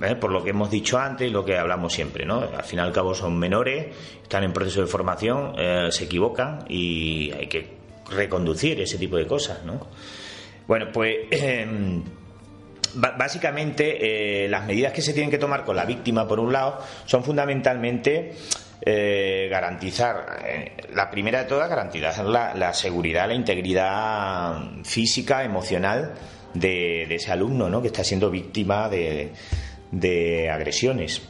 ¿Eh? 0.00 0.14
Por 0.14 0.30
lo 0.30 0.44
que 0.44 0.50
hemos 0.50 0.70
dicho 0.70 0.96
antes 0.96 1.26
y 1.26 1.30
lo 1.30 1.44
que 1.44 1.58
hablamos 1.58 1.92
siempre, 1.92 2.24
¿no? 2.24 2.38
Al 2.38 2.62
fin 2.62 2.78
y 2.78 2.82
al 2.82 2.92
cabo 2.92 3.14
son 3.14 3.36
menores, 3.36 3.86
están 4.22 4.44
en 4.44 4.52
proceso 4.52 4.80
de 4.80 4.86
formación, 4.86 5.54
eh, 5.58 5.88
se 5.90 6.04
equivocan 6.04 6.64
y 6.68 7.32
hay 7.32 7.48
que 7.48 7.68
reconducir 8.10 8.80
ese 8.80 8.96
tipo 8.96 9.16
de 9.16 9.26
cosas, 9.26 9.64
¿no? 9.64 9.88
Bueno, 10.68 10.86
pues 10.92 11.16
básicamente 12.94 14.46
las 14.48 14.64
medidas 14.66 14.92
que 14.92 15.02
se 15.02 15.12
tienen 15.12 15.32
que 15.32 15.38
tomar 15.38 15.64
con 15.64 15.74
la 15.74 15.84
víctima, 15.84 16.28
por 16.28 16.38
un 16.38 16.52
lado, 16.52 16.78
son 17.06 17.24
fundamentalmente 17.24 18.34
eh, 18.84 19.46
garantizar, 19.48 20.42
eh, 20.44 20.72
la 20.92 21.08
primera 21.08 21.40
de 21.40 21.44
todas, 21.44 21.68
garantizar 21.68 22.24
la, 22.24 22.74
seguridad, 22.74 23.28
la 23.28 23.34
integridad 23.34 24.60
física, 24.82 25.44
emocional 25.44 26.14
de, 26.52 27.02
ese 27.14 27.30
alumno 27.30 27.68
¿no? 27.68 27.80
que 27.80 27.88
está 27.88 28.02
siendo 28.02 28.28
víctima 28.28 28.88
de, 28.88 29.32
de 29.92 30.50
agresiones. 30.50 31.22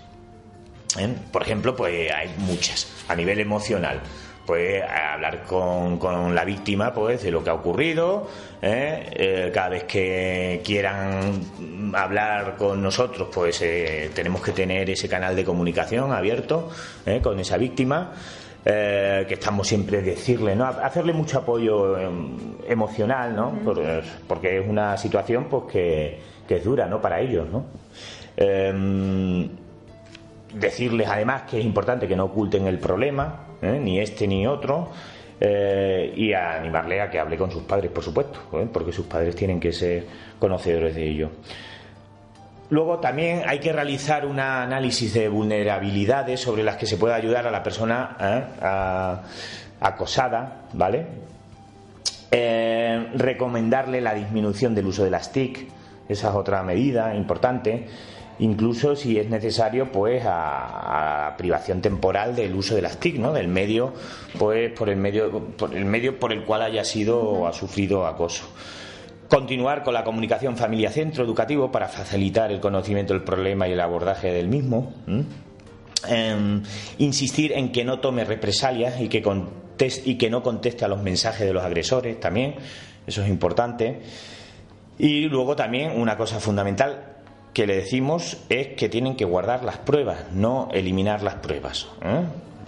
¿eh? 0.99 1.15
Por 1.31 1.43
ejemplo, 1.43 1.77
pues 1.77 2.11
hay 2.11 2.35
muchas 2.39 2.89
a 3.09 3.15
nivel 3.15 3.39
emocional 3.41 4.01
pues 4.47 4.83
hablar 4.83 5.45
con, 5.45 5.99
con, 5.99 6.35
la 6.35 6.45
víctima 6.45 6.93
pues 6.93 7.23
de 7.23 7.31
lo 7.31 7.45
que 7.45 7.51
ha 7.51 7.55
ocurrido 7.55 8.27
¿eh? 8.61 9.07
Eh, 9.13 9.51
cada 9.55 9.69
vez 9.71 9.85
que 9.85 10.61
quieran 10.65 11.93
hablar 11.95 12.57
con 12.57 12.83
nosotros 12.83 13.29
pues 13.33 13.63
eh, 13.63 14.11
tenemos 14.15 14.43
que 14.43 14.53
tener 14.53 14.91
ese 14.91 15.09
canal 15.09 15.37
de 15.37 15.45
comunicación 15.45 16.13
abierto 16.13 16.71
con 17.23 17.39
esa 17.39 17.57
víctima 17.57 18.13
que 18.65 19.27
estamos 19.29 19.67
siempre 19.67 20.03
decirle 20.03 20.55
no 20.55 20.67
hacerle 20.67 21.13
mucho 21.13 21.39
apoyo 21.39 21.99
em, 21.99 22.37
emocional 22.69 23.35
no 23.35 23.53
porque 24.29 24.59
es 24.59 24.69
una 24.69 24.97
situación 24.97 25.47
pues 25.51 25.65
que, 25.71 26.19
que 26.47 26.57
es 26.57 26.65
dura 26.65 26.87
no 26.87 27.01
para 27.01 27.21
ellos 27.21 27.49
no 27.51 27.65
em, 28.37 29.49
decirles 30.55 31.09
además 31.09 31.43
que 31.43 31.59
es 31.59 31.65
importante 31.65 32.07
que 32.07 32.15
no 32.15 32.27
oculten 32.27 32.67
el 32.67 32.79
problema 32.79 33.52
¿eh? 33.63 33.79
ni 33.81 33.99
este 34.01 34.27
ni 34.27 34.47
otro, 34.47 34.91
eh, 35.41 36.13
y 36.17 36.33
a 36.33 36.55
animarle 36.55 37.01
a 37.01 37.11
que 37.11 37.19
hable 37.19 37.37
con 37.37 37.51
sus 37.51 37.63
padres, 37.63 37.91
por 37.91 38.03
supuesto, 38.03 38.41
¿eh? 38.61 38.69
porque 38.71 38.93
sus 38.93 39.07
padres 39.07 39.35
tienen 39.35 39.59
que 39.59 39.73
ser 39.73 40.07
conocedores 40.39 40.95
de 40.95 41.09
ello. 41.09 41.31
Luego 42.71 42.99
también 42.99 43.43
hay 43.47 43.59
que 43.59 43.73
realizar 43.73 44.25
un 44.25 44.41
análisis 44.41 45.13
de 45.15 45.29
vulnerabilidades 45.29 46.41
sobre 46.41 46.63
las 46.63 46.77
que 46.77 46.87
se 46.87 46.97
puede 46.97 47.15
ayudar 47.15 47.47
a 47.47 47.51
la 47.51 47.63
persona 47.63 48.17
acosada, 49.79 50.63
¿vale? 50.73 51.07
recomendarle 53.15 54.01
la 54.01 54.15
disminución 54.15 54.75
del 54.75 54.87
uso 54.87 55.05
de 55.05 55.11
las 55.11 55.33
TIC, 55.33 55.69
esa 56.09 56.29
es 56.31 56.35
otra 56.35 56.63
medida 56.63 57.15
importante 57.15 57.89
incluso 58.39 58.97
si 58.97 59.19
es 59.19 59.29
necesario 59.29 59.91
pues 59.91 60.23
a, 60.27 61.35
privación 61.39 61.81
temporal 61.81 62.37
del 62.37 62.55
uso 62.55 62.75
de 62.75 62.83
las 62.83 62.99
TIC, 62.99 63.19
¿no? 63.19 63.33
del 63.33 63.49
medio 63.49 63.95
pues 64.39 64.73
por 64.73 64.89
el 64.89 64.97
medio 64.97 65.31
por 65.57 65.75
el 65.75 65.85
medio 65.85 66.19
por 66.19 66.33
el 66.33 66.45
cual 66.45 66.63
haya 66.63 66.85
sido 66.85 67.21
o 67.21 67.47
ha 67.47 67.53
sufrido 67.53 68.07
acoso. 68.07 68.45
Continuar 69.29 69.83
con 69.83 69.95
la 69.95 70.05
comunicación 70.05 70.57
familia-centro 70.57 71.25
educativo 71.25 71.73
para 71.73 71.89
facilitar 71.89 72.53
el 72.53 72.61
conocimiento 72.61 73.15
del 73.15 73.23
problema 73.23 73.67
y 73.67 73.73
el 73.73 73.81
abordaje 73.81 74.31
del 74.31 74.49
mismo. 74.49 74.93
Em, 76.09 76.63
insistir 76.99 77.53
en 77.53 77.73
que 77.73 77.85
no 77.85 78.01
tome 78.01 78.25
represalias 78.25 79.01
y 79.01 79.09
que, 79.09 79.23
y 80.05 80.19
que 80.19 80.31
no 80.31 80.43
conteste 80.43 80.85
a 80.85 80.89
los 80.89 81.03
mensajes 81.03 81.47
de 81.47 81.53
los 81.53 81.63
agresores 81.63 82.19
también, 82.21 82.57
eso 83.07 83.23
es 83.23 83.29
importante. 83.29 84.03
Y 84.99 85.23
luego 85.29 85.57
también 85.57 85.99
una 85.99 86.17
cosa 86.17 86.39
fundamental, 86.41 87.12
que 87.53 87.67
le 87.67 87.77
decimos 87.77 88.39
es 88.49 88.69
que 88.69 88.89
tienen 88.89 89.17
que 89.17 89.25
guardar 89.25 89.65
las 89.65 89.79
pruebas, 89.79 90.33
no 90.33 90.69
eliminar 90.73 91.23
las 91.23 91.35
pruebas. 91.37 91.89
¿eh? 92.03 92.23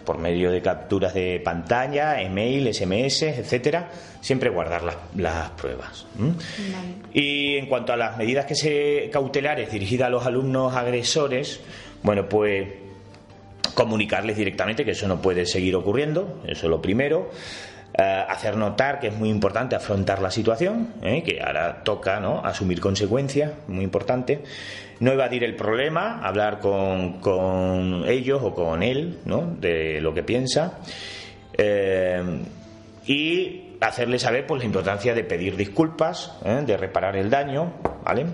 Por 0.04 0.18
medio 0.18 0.50
de 0.50 0.60
capturas 0.60 1.14
de 1.14 1.40
pantalla, 1.42 2.20
email, 2.20 2.72
SMS, 2.74 3.22
etcétera, 3.22 3.90
siempre 4.20 4.50
guardar 4.50 4.82
las, 5.16 5.50
pruebas. 5.52 6.06
Y 7.14 7.56
en 7.56 7.66
cuanto 7.66 7.94
a 7.94 7.96
las 7.96 8.18
medidas 8.18 8.44
que 8.44 8.54
se 8.54 9.08
cautelares 9.10 9.72
dirigidas 9.72 10.08
a 10.08 10.10
los 10.10 10.26
alumnos 10.26 10.74
agresores, 10.74 11.60
bueno, 12.02 12.28
pues 12.28 12.68
comunicarles 13.74 14.36
directamente 14.36 14.84
que 14.84 14.90
eso 14.90 15.08
no 15.08 15.22
puede 15.22 15.46
seguir 15.46 15.74
ocurriendo, 15.74 16.42
eso 16.46 16.66
es 16.66 16.70
lo 16.70 16.82
primero. 16.82 17.30
Eh, 17.96 18.24
hacer 18.28 18.56
notar 18.56 18.98
que 18.98 19.06
es 19.06 19.14
muy 19.14 19.28
importante 19.28 19.76
afrontar 19.76 20.20
la 20.20 20.32
situación, 20.32 20.94
eh, 21.00 21.22
que 21.22 21.40
ahora 21.40 21.84
toca 21.84 22.18
¿no? 22.18 22.44
asumir 22.44 22.80
consecuencias, 22.80 23.52
muy 23.68 23.84
importante. 23.84 24.42
No 24.98 25.12
evadir 25.12 25.44
el 25.44 25.54
problema, 25.54 26.20
hablar 26.20 26.58
con, 26.58 27.20
con 27.20 28.04
ellos 28.08 28.40
o 28.42 28.52
con 28.52 28.82
él 28.82 29.20
¿no? 29.26 29.42
de 29.60 30.00
lo 30.00 30.12
que 30.12 30.24
piensa. 30.24 30.80
Eh, 31.56 32.20
y 33.06 33.76
hacerle 33.80 34.18
saber 34.18 34.44
pues, 34.44 34.58
la 34.58 34.64
importancia 34.64 35.14
de 35.14 35.22
pedir 35.22 35.56
disculpas, 35.56 36.32
de 36.42 36.76
reparar 36.76 37.14
el 37.16 37.30
daño, 37.30 37.74
¿vale? 38.02 38.26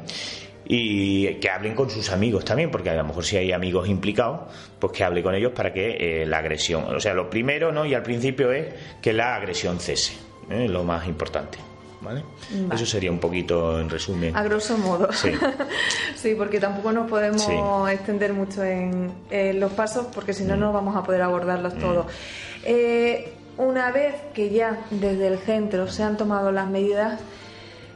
Y 0.73 1.35
que 1.35 1.51
hablen 1.51 1.75
con 1.75 1.91
sus 1.91 2.11
amigos 2.11 2.45
también, 2.45 2.71
porque 2.71 2.91
a 2.91 2.95
lo 2.95 3.03
mejor 3.03 3.25
si 3.25 3.37
hay 3.37 3.51
amigos 3.51 3.89
implicados, 3.89 4.43
pues 4.79 4.93
que 4.93 5.03
hable 5.03 5.21
con 5.21 5.35
ellos 5.35 5.51
para 5.51 5.73
que 5.73 6.23
eh, 6.23 6.27
la 6.27 6.39
agresión, 6.39 6.85
o 6.85 7.01
sea, 7.01 7.13
lo 7.13 7.29
primero, 7.29 7.73
¿no? 7.73 7.85
Y 7.85 7.95
al 7.95 8.05
principio 8.05 8.53
es 8.53 8.73
que 9.03 9.13
la 9.13 9.35
agresión 9.35 9.81
cese, 9.81 10.13
¿eh? 10.49 10.69
lo 10.69 10.85
más 10.85 11.09
importante. 11.09 11.59
¿Vale? 12.03 12.25
Eso 12.73 12.87
sería 12.87 13.11
un 13.11 13.19
poquito 13.19 13.79
en 13.79 13.91
resumen. 13.91 14.35
A 14.35 14.43
grosso 14.43 14.79
modo. 14.79 15.13
Sí, 15.13 15.33
sí 16.17 16.35
porque 16.35 16.59
tampoco 16.59 16.93
nos 16.93 17.11
podemos 17.11 17.47
extender 17.91 18.33
mucho 18.33 18.65
en, 18.65 19.13
los 19.61 19.73
pasos 19.73 20.07
porque 20.15 20.33
si 20.33 20.45
no, 20.45 20.57
mm. 20.57 20.61
no 20.61 20.73
vamos 20.73 20.97
a 20.97 21.03
poder 21.03 21.21
abordarlos 21.21 21.75
mm. 21.75 21.79
todos. 21.79 22.07
Eh, 22.65 23.35
una 23.59 23.91
vez 23.93 24.15
que 24.33 24.49
ya 24.49 24.79
desde 24.91 25.27
el 25.27 25.39
centro 25.41 25.89
se 25.89 26.03
han 26.03 26.17
tomado 26.17 26.53
las 26.53 26.71
medidas, 26.71 27.21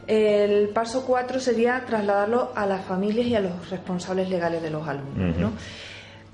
el 0.07 0.69
paso 0.69 1.05
cuatro 1.07 1.41
sería 1.41 1.85
trasladarlo 1.87 2.53
a 2.55 2.67
las 2.67 2.85
familias 2.85 3.27
y 3.27 3.35
a 3.35 3.41
los 3.41 3.71
responsables 3.71 4.29
legales 4.29 4.63
de 4.63 4.71
los 4.71 4.87
alumnos. 4.87 5.37
¿no? 5.37 5.53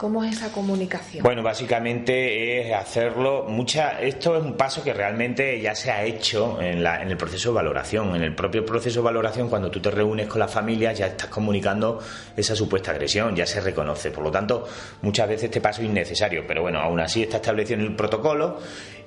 ¿Cómo 0.00 0.24
es 0.24 0.38
esa 0.38 0.50
comunicación? 0.50 1.22
Bueno, 1.22 1.42
básicamente 1.42 2.62
es 2.62 2.74
hacerlo. 2.74 3.44
Mucha, 3.46 4.00
esto 4.00 4.34
es 4.34 4.42
un 4.42 4.54
paso 4.54 4.82
que 4.82 4.94
realmente 4.94 5.60
ya 5.60 5.74
se 5.74 5.90
ha 5.90 6.02
hecho 6.04 6.58
en, 6.58 6.82
la, 6.82 7.02
en 7.02 7.10
el 7.10 7.18
proceso 7.18 7.50
de 7.50 7.56
valoración. 7.56 8.16
En 8.16 8.22
el 8.22 8.34
propio 8.34 8.64
proceso 8.64 9.00
de 9.00 9.04
valoración, 9.04 9.50
cuando 9.50 9.70
tú 9.70 9.78
te 9.78 9.90
reúnes 9.90 10.26
con 10.26 10.38
las 10.38 10.50
familias, 10.50 10.96
ya 10.96 11.06
estás 11.08 11.28
comunicando 11.28 12.00
esa 12.34 12.56
supuesta 12.56 12.92
agresión, 12.92 13.36
ya 13.36 13.44
se 13.44 13.60
reconoce. 13.60 14.10
Por 14.10 14.24
lo 14.24 14.30
tanto, 14.30 14.66
muchas 15.02 15.28
veces 15.28 15.44
este 15.44 15.60
paso 15.60 15.82
es 15.82 15.88
innecesario, 15.88 16.44
pero 16.48 16.62
bueno, 16.62 16.80
aún 16.80 16.98
así 16.98 17.24
está 17.24 17.36
establecido 17.36 17.80
en 17.80 17.86
el 17.88 17.94
protocolo 17.94 18.56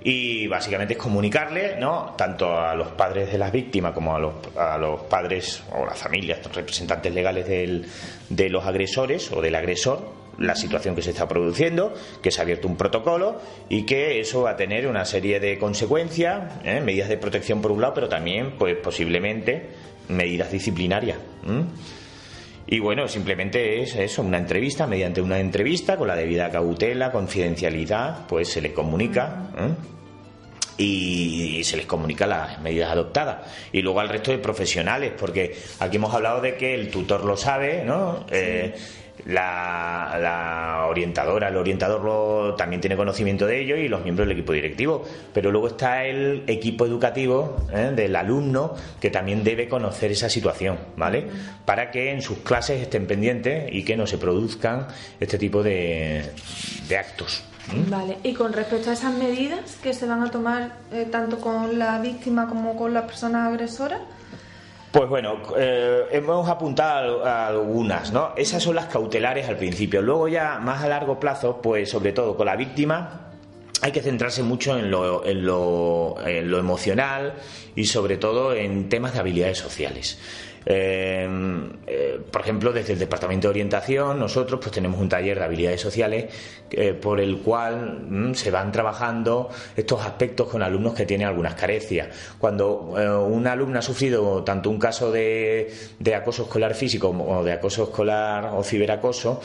y 0.03 0.47
básicamente 0.47 0.93
es 0.93 0.99
comunicarle, 0.99 1.77
¿no? 1.79 2.13
Tanto 2.17 2.57
a 2.57 2.75
los 2.75 2.89
padres 2.89 3.31
de 3.31 3.37
las 3.37 3.51
víctimas 3.51 3.93
como 3.93 4.15
a 4.15 4.19
los, 4.19 4.33
a 4.57 4.77
los 4.77 5.01
padres 5.03 5.63
o 5.71 5.85
las 5.85 5.97
familias, 5.97 6.39
representantes 6.53 7.13
legales 7.13 7.47
del, 7.47 7.85
de 8.29 8.49
los 8.49 8.65
agresores 8.65 9.31
o 9.31 9.41
del 9.41 9.55
agresor 9.55 10.23
la 10.39 10.55
situación 10.55 10.95
que 10.95 11.03
se 11.03 11.11
está 11.11 11.27
produciendo, 11.27 11.93
que 12.21 12.31
se 12.31 12.41
ha 12.41 12.43
abierto 12.43 12.67
un 12.67 12.75
protocolo 12.75 13.39
y 13.69 13.83
que 13.85 14.19
eso 14.19 14.41
va 14.41 14.51
a 14.51 14.55
tener 14.55 14.87
una 14.87 15.05
serie 15.05 15.39
de 15.39 15.57
consecuencias, 15.59 16.51
¿eh? 16.63 16.81
medidas 16.81 17.07
de 17.09 17.17
protección 17.17 17.61
por 17.61 17.71
un 17.71 17.81
lado, 17.81 17.93
pero 17.93 18.09
también, 18.09 18.53
pues 18.57 18.75
posiblemente, 18.77 19.69
medidas 20.09 20.51
disciplinarias. 20.51 21.17
Y 22.65 22.79
bueno, 22.79 23.07
simplemente 23.07 23.81
es 23.81 23.95
eso, 23.95 24.21
una 24.21 24.37
entrevista, 24.37 24.87
mediante 24.87 25.21
una 25.21 25.39
entrevista 25.39 25.97
con 25.97 26.07
la 26.07 26.15
debida 26.15 26.49
cautela, 26.49 27.11
confidencialidad, 27.11 28.25
pues 28.27 28.49
se 28.49 28.61
le 28.61 28.73
comunica. 28.73 29.49
Y 30.75 31.63
se 31.63 31.77
les 31.77 31.85
comunica 31.85 32.25
las 32.25 32.59
medidas 32.59 32.91
adoptadas. 32.91 33.47
Y 33.71 33.81
luego 33.81 33.99
al 33.99 34.09
resto 34.09 34.31
de 34.31 34.39
profesionales, 34.39 35.13
porque 35.17 35.55
aquí 35.79 35.97
hemos 35.97 36.13
hablado 36.13 36.41
de 36.41 36.55
que 36.55 36.73
el 36.73 36.89
tutor 36.89 37.25
lo 37.25 37.37
sabe, 37.37 37.83
¿no? 37.85 38.25
Eh, 38.31 38.73
la, 39.25 40.85
orientadora, 40.89 41.47
el 41.49 41.57
orientador 41.57 42.55
también 42.55 42.81
tiene 42.81 42.95
conocimiento 42.95 43.45
de 43.45 43.61
ello 43.61 43.75
y 43.75 43.87
los 43.87 44.03
miembros 44.03 44.27
del 44.27 44.37
equipo 44.37 44.53
directivo. 44.53 45.03
Pero 45.33 45.51
luego 45.51 45.67
está 45.67 46.05
el 46.05 46.43
equipo 46.47 46.85
educativo 46.85 47.65
¿eh? 47.71 47.91
del 47.95 48.15
alumno 48.15 48.75
que 48.99 49.09
también 49.09 49.43
debe 49.43 49.67
conocer 49.67 50.11
esa 50.11 50.29
situación, 50.29 50.77
¿vale? 50.97 51.27
Para 51.65 51.91
que 51.91 52.11
en 52.11 52.21
sus 52.21 52.39
clases 52.39 52.81
estén 52.81 53.07
pendientes 53.07 53.71
y 53.71 53.83
que 53.83 53.95
no 53.95 54.07
se 54.07 54.17
produzcan 54.17 54.87
este 55.19 55.37
tipo 55.37 55.63
de, 55.63 56.29
actos. 56.97 57.43
Vale, 57.87 58.17
y 58.23 58.33
con 58.33 58.51
respecto 58.53 58.89
a 58.89 58.93
esas 58.93 59.13
medidas 59.13 59.77
que 59.81 59.93
se 59.93 60.05
van 60.05 60.21
a 60.21 60.29
tomar 60.29 60.73
eh, 60.91 61.07
tanto 61.09 61.39
con 61.39 61.79
la 61.79 61.99
víctima 61.99 62.47
como 62.47 62.75
con 62.75 62.93
la 62.93 63.07
persona 63.07 63.47
agresora, 63.47 64.01
pues 64.93 65.09
bueno, 65.09 65.41
eh, 65.57 66.05
hemos 66.11 66.47
apuntado 66.47 67.25
algunas, 67.25 68.13
¿no? 68.13 68.33
Esas 68.37 68.61
son 68.61 68.75
las 68.75 68.85
cautelares 68.85 69.49
al 69.49 69.57
principio. 69.57 70.03
Luego 70.03 70.27
ya 70.27 70.59
más 70.59 70.83
a 70.83 70.87
largo 70.87 71.19
plazo, 71.19 71.59
pues 71.63 71.89
sobre 71.89 72.13
todo 72.13 72.37
con 72.37 72.45
la 72.45 72.55
víctima, 72.55 73.31
hay 73.81 73.91
que 73.91 74.03
centrarse 74.03 74.43
mucho 74.43 74.77
en 74.77 74.91
lo, 74.91 75.25
en 75.25 75.43
lo, 75.47 76.15
en 76.23 76.51
lo 76.51 76.59
emocional 76.59 77.33
y 77.75 77.85
sobre 77.85 78.17
todo 78.17 78.53
en 78.53 78.87
temas 78.87 79.13
de 79.13 79.19
habilidades 79.19 79.57
sociales. 79.57 80.19
Eh, 80.65 81.27
eh, 81.87 82.19
por 82.31 82.41
ejemplo, 82.41 82.71
desde 82.71 82.93
el 82.93 82.99
Departamento 82.99 83.47
de 83.47 83.51
Orientación, 83.51 84.19
nosotros 84.19 84.59
pues 84.59 84.71
tenemos 84.71 84.99
un 84.99 85.09
taller 85.09 85.37
de 85.37 85.45
habilidades 85.45 85.81
sociales 85.81 86.25
eh, 86.71 86.93
por 86.93 87.19
el 87.19 87.37
cual 87.39 88.05
mm, 88.09 88.33
se 88.33 88.51
van 88.51 88.71
trabajando 88.71 89.49
estos 89.75 90.05
aspectos 90.05 90.47
con 90.47 90.61
alumnos 90.63 90.93
que 90.93 91.05
tienen 91.05 91.27
algunas 91.27 91.55
carecias. 91.55 92.07
Cuando 92.39 92.95
eh, 92.97 93.09
un 93.09 93.47
alumno 93.47 93.79
ha 93.79 93.81
sufrido 93.81 94.43
tanto 94.43 94.69
un 94.69 94.79
caso 94.79 95.11
de, 95.11 95.71
acoso 96.15 96.43
escolar 96.43 96.73
físico 96.75 97.07
como 97.07 97.43
de 97.43 97.51
acoso 97.51 97.83
escolar 97.83 98.51
o 98.53 98.63
ciberacoso, 98.63 99.41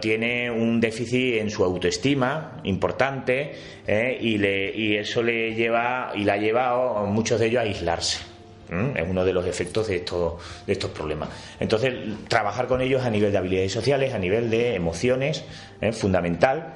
tiene 0.00 0.50
un 0.50 0.80
déficit 0.80 1.40
en 1.40 1.50
su 1.50 1.62
autoestima 1.62 2.58
importante 2.64 3.52
y, 3.86 4.38
le, 4.38 4.74
y, 4.74 4.96
eso 4.96 5.22
le 5.22 5.54
lleva 5.54 6.12
y 6.14 6.24
la 6.24 6.34
ha 6.34 6.36
llevado 6.38 6.96
a 6.96 7.04
muchos 7.04 7.38
de 7.38 7.46
ellos 7.48 7.60
a 7.60 7.64
aislarse. 7.64 8.35
Es 8.68 9.08
uno 9.08 9.24
de 9.24 9.32
los 9.32 9.46
efectos 9.46 9.88
de 9.88 9.96
estos, 9.96 10.34
de 10.66 10.72
estos 10.72 10.90
problemas. 10.90 11.28
Entonces, 11.60 11.94
trabajar 12.28 12.66
con 12.66 12.80
ellos 12.80 13.04
a 13.04 13.10
nivel 13.10 13.32
de 13.32 13.38
habilidades 13.38 13.72
sociales, 13.72 14.14
a 14.14 14.18
nivel 14.18 14.50
de 14.50 14.74
emociones, 14.74 15.44
es 15.80 15.96
fundamental. 15.96 16.74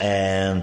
Eh, 0.00 0.62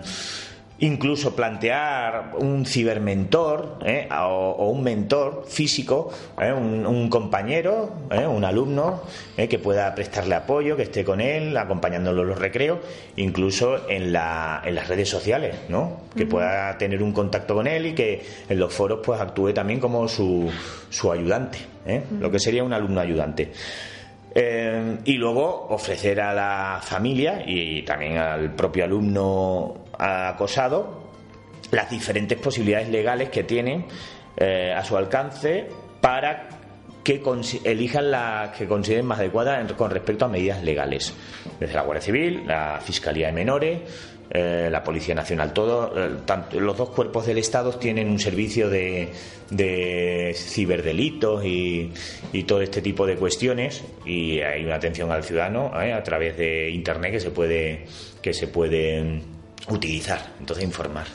incluso 0.80 1.36
plantear 1.36 2.34
un 2.38 2.66
cibermentor 2.66 3.80
¿eh? 3.86 4.10
o, 4.12 4.70
un 4.70 4.84
mentor 4.84 5.46
físico, 5.48 6.12
¿eh? 6.40 6.52
un, 6.52 7.10
compañero, 7.10 7.92
¿eh? 8.12 8.28
un 8.28 8.44
alumno 8.44 9.02
que 9.36 9.60
pueda 9.60 9.94
prestarle 9.96 10.36
apoyo, 10.36 10.76
que 10.76 10.84
esté 10.84 11.06
con 11.06 11.22
él, 11.22 11.56
acompañándolo 11.56 12.24
en 12.24 12.30
los 12.30 12.40
recreos, 12.40 12.80
incluso 13.16 13.90
en, 13.90 14.12
la, 14.12 14.62
en 14.66 14.76
las 14.76 14.88
redes 14.88 15.10
sociales, 15.10 15.56
¿no? 15.70 16.02
que 16.16 16.26
pueda 16.26 16.78
tener 16.78 17.02
un 17.02 17.14
contacto 17.14 17.56
con 17.56 17.68
él 17.68 17.88
y 17.88 17.94
que 17.94 18.24
en 18.50 18.60
los 18.60 18.74
foros 18.74 19.00
pues 19.04 19.20
actúe 19.20 19.54
también 19.54 19.80
como 19.80 20.08
su, 20.08 20.50
su 20.90 21.12
ayudante, 21.12 21.60
lo 22.20 22.30
que 22.32 22.40
sería 22.40 22.64
un 22.64 22.74
alumno 22.74 23.00
ayudante. 23.00 23.52
y 25.06 25.14
luego 25.14 25.68
ofrecer 25.70 26.20
a 26.20 26.34
la 26.34 26.80
familia 26.82 27.44
y 27.46 27.84
también 27.84 28.18
al 28.18 28.54
propio 28.54 28.84
alumno 28.84 29.85
acosado 30.00 31.06
las 31.72 31.90
diferentes 31.90 32.38
posibilidades 32.38 32.90
legales 32.90 33.30
que 33.30 33.44
tienen 33.44 33.86
eh, 34.38 34.74
a 34.76 34.84
su 34.84 34.98
alcance 34.98 35.68
para 36.02 36.50
que 37.04 37.22
elijan 37.64 38.10
las 38.10 38.58
que 38.58 38.68
consideren 38.68 39.06
más 39.06 39.20
adecuadas 39.20 39.72
con 39.74 39.92
respecto 39.92 40.26
a 40.26 40.28
medidas 40.28 40.64
legales. 40.64 41.14
Desde 41.60 41.76
la 41.76 41.84
Guardia 41.84 42.02
Civil, 42.02 42.44
la 42.48 42.80
Fiscalía 42.84 43.28
de 43.28 43.34
Menores, 43.34 43.80
eh, 44.32 44.70
la 44.72 44.84
Policía 44.84 45.14
Nacional, 45.14 45.54
todo, 45.54 45.94
eh, 45.96 46.10
los 46.60 46.76
dos 46.76 46.90
cuerpos 46.90 47.28
del 47.28 47.38
Estado 47.38 47.74
tienen 47.78 48.10
un 48.10 48.20
servicio 48.20 48.70
de, 48.70 49.10
de 49.52 50.34
ciberdelitos 50.36 51.46
y, 51.46 51.92
y, 52.34 52.44
todo 52.44 52.62
este 52.62 52.82
tipo 52.82 53.06
de 53.06 53.18
cuestiones 53.18 53.84
y 54.04 54.40
hay 54.40 54.66
una 54.66 54.76
atención 54.76 55.12
al 55.12 55.24
ciudadano 55.24 55.72
a 55.76 56.02
través 56.02 56.38
de 56.38 56.72
Internet 56.72 57.12
que 57.12 57.20
se 57.20 57.30
puede 57.30 57.86
que 58.24 58.34
se 58.34 58.48
puede 58.48 59.22
utilizar, 59.70 60.20
entonces 60.40 60.64
informar. 60.64 61.08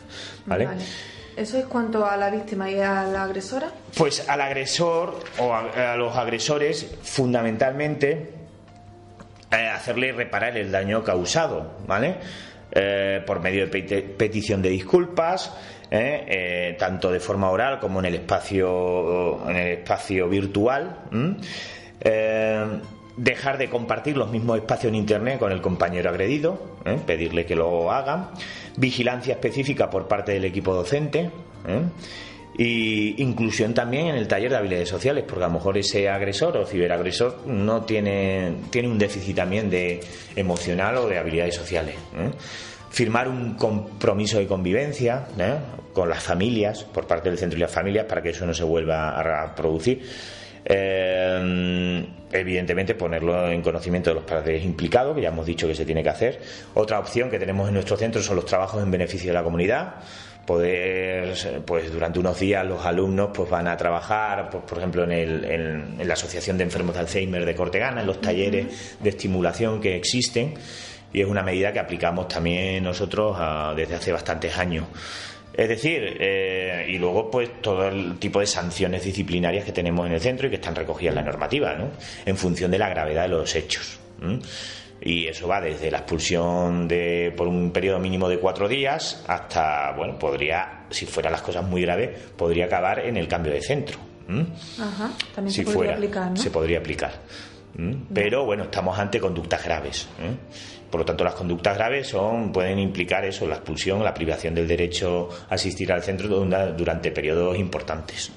¿vale? 0.46 0.68
¿Eso 1.36 1.58
es 1.58 1.66
cuanto 1.66 2.04
a 2.04 2.16
la 2.16 2.30
víctima 2.30 2.70
y 2.70 2.80
a 2.80 3.04
la 3.04 3.24
agresora? 3.24 3.70
Pues 3.96 4.28
al 4.28 4.40
agresor 4.40 5.20
o 5.38 5.54
a, 5.54 5.96
los 5.96 6.16
agresores, 6.16 6.86
fundamentalmente, 7.02 8.30
eh, 9.50 9.56
hacerle 9.68 10.12
reparar 10.12 10.56
el 10.56 10.70
daño 10.70 11.02
causado, 11.02 11.78
¿vale? 11.86 12.16
Eh, 12.72 13.22
por 13.26 13.40
medio 13.40 13.66
de 13.66 14.02
petición 14.02 14.62
de 14.62 14.68
disculpas, 14.68 15.52
eh, 15.90 16.76
tanto 16.78 17.10
de 17.10 17.20
forma 17.20 17.50
oral 17.50 17.80
como 17.80 18.00
en 18.00 18.06
el 18.06 18.14
espacio, 18.16 19.48
en 19.48 19.56
el 19.56 19.78
espacio 19.78 20.28
virtual 20.28 20.98
dejar 23.20 23.58
de 23.58 23.68
compartir 23.68 24.16
los 24.16 24.30
mismos 24.30 24.56
espacios 24.56 24.90
en 24.90 24.94
Internet 24.94 25.38
con 25.38 25.52
el 25.52 25.60
compañero 25.60 26.08
agredido, 26.08 26.58
¿eh? 26.86 26.98
pedirle 27.04 27.44
que 27.44 27.54
lo 27.54 27.92
haga, 27.92 28.30
vigilancia 28.76 29.34
específica 29.34 29.90
por 29.90 30.08
parte 30.08 30.32
del 30.32 30.46
equipo 30.46 30.74
docente. 30.74 31.30
¿eh? 31.66 31.82
Y 32.56 33.22
inclusión 33.22 33.74
también 33.74 34.08
en 34.08 34.16
el 34.16 34.26
taller 34.26 34.50
de 34.50 34.56
habilidades 34.56 34.88
sociales, 34.88 35.24
porque 35.26 35.44
a 35.44 35.48
lo 35.48 35.54
mejor 35.54 35.76
ese 35.78 36.08
agresor 36.08 36.56
o 36.56 36.66
ciberagresor 36.66 37.46
no 37.46 37.82
tiene, 37.82 38.54
tiene 38.70 38.88
un 38.88 38.98
déficit 38.98 39.36
también 39.36 39.70
de 39.70 40.00
emocional 40.34 40.96
o 40.96 41.06
de 41.06 41.18
habilidades 41.18 41.54
sociales. 41.54 41.96
¿eh? 42.16 42.30
Firmar 42.90 43.28
un 43.28 43.54
compromiso 43.54 44.38
de 44.38 44.46
convivencia 44.46 45.28
con 45.92 46.08
las 46.08 46.22
familias, 46.22 46.84
por 46.84 47.06
parte 47.06 47.28
del 47.28 47.38
centro 47.38 47.56
y 47.56 47.60
las 47.60 47.70
familias, 47.70 48.06
para 48.06 48.20
que 48.20 48.30
eso 48.30 48.44
no 48.46 48.52
se 48.52 48.64
vuelva 48.64 49.20
a 49.20 49.54
producir 49.54 50.02
eh, 50.64 52.06
evidentemente 52.32 52.94
ponerlo 52.94 53.50
en 53.50 53.62
conocimiento 53.62 54.10
de 54.10 54.14
los 54.14 54.24
padres 54.24 54.64
implicados, 54.64 55.14
que 55.14 55.22
ya 55.22 55.28
hemos 55.28 55.46
dicho 55.46 55.66
que 55.66 55.74
se 55.74 55.84
tiene 55.84 56.02
que 56.02 56.10
hacer. 56.10 56.40
Otra 56.74 56.98
opción 56.98 57.30
que 57.30 57.38
tenemos 57.38 57.68
en 57.68 57.74
nuestro 57.74 57.96
centro 57.96 58.22
son 58.22 58.36
los 58.36 58.44
trabajos 58.44 58.82
en 58.82 58.90
beneficio 58.90 59.28
de 59.28 59.34
la 59.34 59.42
comunidad. 59.42 59.94
Poder, 60.46 61.34
pues 61.64 61.92
durante 61.92 62.18
unos 62.18 62.40
días 62.40 62.66
los 62.66 62.84
alumnos 62.84 63.30
pues 63.32 63.48
van 63.48 63.68
a 63.68 63.76
trabajar, 63.76 64.48
pues, 64.50 64.64
por 64.64 64.78
ejemplo, 64.78 65.04
en, 65.04 65.12
el, 65.12 65.44
en, 65.44 66.08
la 66.08 66.14
Asociación 66.14 66.58
de 66.58 66.64
Enfermos 66.64 66.94
de 66.94 67.00
Alzheimer 67.00 67.44
de 67.44 67.54
Cortegana, 67.54 68.00
en 68.00 68.06
los 68.06 68.20
talleres 68.20 68.96
de 68.98 69.10
estimulación 69.10 69.80
que 69.80 69.96
existen, 69.96 70.54
y 71.12 71.20
es 71.20 71.26
una 71.26 71.42
medida 71.42 71.72
que 71.72 71.78
aplicamos 71.78 72.28
también 72.28 72.82
nosotros 72.82 73.36
ah, 73.38 73.74
desde 73.76 73.94
hace 73.94 74.12
bastantes 74.12 74.56
años. 74.56 74.86
Es 75.52 75.68
decir, 75.68 76.16
eh, 76.20 76.86
y 76.88 76.98
luego 76.98 77.30
pues 77.30 77.60
todo 77.60 77.88
el 77.88 78.18
tipo 78.18 78.40
de 78.40 78.46
sanciones 78.46 79.04
disciplinarias 79.04 79.64
que 79.64 79.72
tenemos 79.72 80.06
en 80.06 80.12
el 80.12 80.20
centro 80.20 80.46
y 80.46 80.50
que 80.50 80.56
están 80.56 80.74
recogidas 80.74 81.12
en 81.12 81.16
la 81.16 81.30
normativa, 81.30 81.74
¿no? 81.74 81.90
En 82.24 82.36
función 82.36 82.70
de 82.70 82.78
la 82.78 82.88
gravedad 82.88 83.22
de 83.22 83.28
los 83.28 83.54
hechos. 83.54 83.98
Y 85.02 85.26
eso 85.26 85.48
va 85.48 85.60
desde 85.60 85.90
la 85.90 85.98
expulsión 85.98 86.86
de, 86.86 87.32
por 87.36 87.48
un 87.48 87.72
periodo 87.72 87.98
mínimo 87.98 88.28
de 88.28 88.38
cuatro 88.38 88.68
días 88.68 89.24
hasta, 89.26 89.92
bueno, 89.96 90.18
podría, 90.18 90.84
si 90.90 91.06
fueran 91.06 91.32
las 91.32 91.42
cosas 91.42 91.64
muy 91.64 91.82
graves, 91.82 92.10
podría 92.36 92.66
acabar 92.66 93.00
en 93.00 93.16
el 93.16 93.26
cambio 93.26 93.52
de 93.52 93.62
centro. 93.62 93.98
Ajá, 94.78 95.10
también 95.34 95.52
se 95.52 95.64
podría 95.64 95.94
aplicar, 95.94 96.30
¿no? 96.30 96.36
Se 96.36 96.50
podría 96.50 96.78
aplicar. 96.78 97.12
Pero 98.12 98.44
bueno, 98.44 98.64
estamos 98.64 98.98
ante 98.98 99.18
conductas 99.18 99.64
graves. 99.64 100.08
Por 100.90 101.00
lo 101.00 101.04
tanto, 101.04 101.24
las 101.24 101.34
conductas 101.34 101.76
graves 101.76 102.08
son, 102.08 102.52
pueden 102.52 102.78
implicar 102.78 103.24
eso, 103.24 103.46
la 103.46 103.56
expulsión, 103.56 104.02
la 104.02 104.12
privación 104.12 104.54
del 104.54 104.66
derecho 104.66 105.28
a 105.48 105.54
asistir 105.54 105.92
al 105.92 106.02
centro 106.02 106.28
durante 106.76 107.10
periodos 107.12 107.56
importantes. 107.58 108.32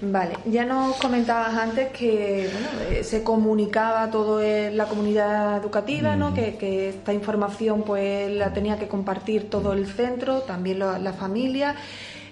Vale, 0.00 0.34
ya 0.46 0.64
nos 0.64 0.96
comentabas 0.96 1.54
antes 1.54 1.90
que 1.90 2.46
eh, 2.90 3.04
se 3.04 3.22
comunicaba 3.22 4.10
todo 4.10 4.42
en 4.42 4.76
la 4.76 4.86
comunidad 4.86 5.58
educativa, 5.58 6.16
¿no? 6.16 6.34
que, 6.34 6.88
esta 6.88 7.12
información 7.12 7.84
pues 7.84 8.30
la 8.32 8.52
tenía 8.52 8.76
que 8.76 8.88
compartir 8.88 9.48
todo 9.48 9.72
el 9.72 9.86
centro, 9.86 10.40
también 10.40 10.80
la 10.80 11.12
familia. 11.12 11.76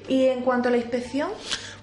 Y 0.09 0.27
en 0.27 0.41
cuanto 0.41 0.69
a 0.69 0.73
la 0.73 0.79
inspección. 0.79 1.31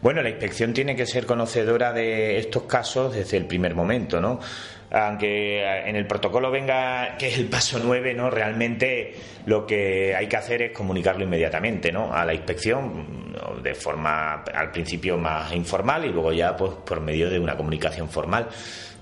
Bueno, 0.02 0.22
la 0.22 0.30
inspección 0.30 0.74
tiene 0.74 0.94
que 0.96 1.06
ser 1.06 1.26
conocedora 1.26 1.94
de 1.94 2.38
estos 2.38 2.64
casos 2.64 3.14
desde 3.14 3.38
el 3.38 3.46
primer 3.46 3.76
momento, 3.76 4.20
¿no? 4.20 4.40
Aunque 4.92 5.64
en 5.88 5.96
el 5.96 6.08
protocolo 6.08 6.50
venga 6.50 7.16
que 7.18 7.28
es 7.28 7.38
el 7.38 7.46
paso 7.46 7.80
9, 7.84 8.14
¿no? 8.14 8.30
Realmente 8.30 9.14
lo 9.46 9.66
que 9.66 10.16
hay 10.16 10.28
que 10.28 10.38
hacer 10.38 10.62
es 10.62 10.72
comunicarlo 10.72 11.24
inmediatamente, 11.24 11.92
¿no? 11.92 12.14
A 12.14 12.26
la 12.26 12.34
inspección 12.34 13.34
de 13.62 13.76
forma 13.76 14.44
al 14.44 14.72
principio 14.72 15.18
más 15.18 15.54
informal 15.54 16.06
y 16.06 16.10
luego 16.10 16.34
ya 16.34 16.56
pues 16.56 16.74
por 16.86 17.02
medio 17.02 17.30
de 17.30 17.40
una 17.40 17.56
comunicación 17.56 18.10
formal. 18.10 18.48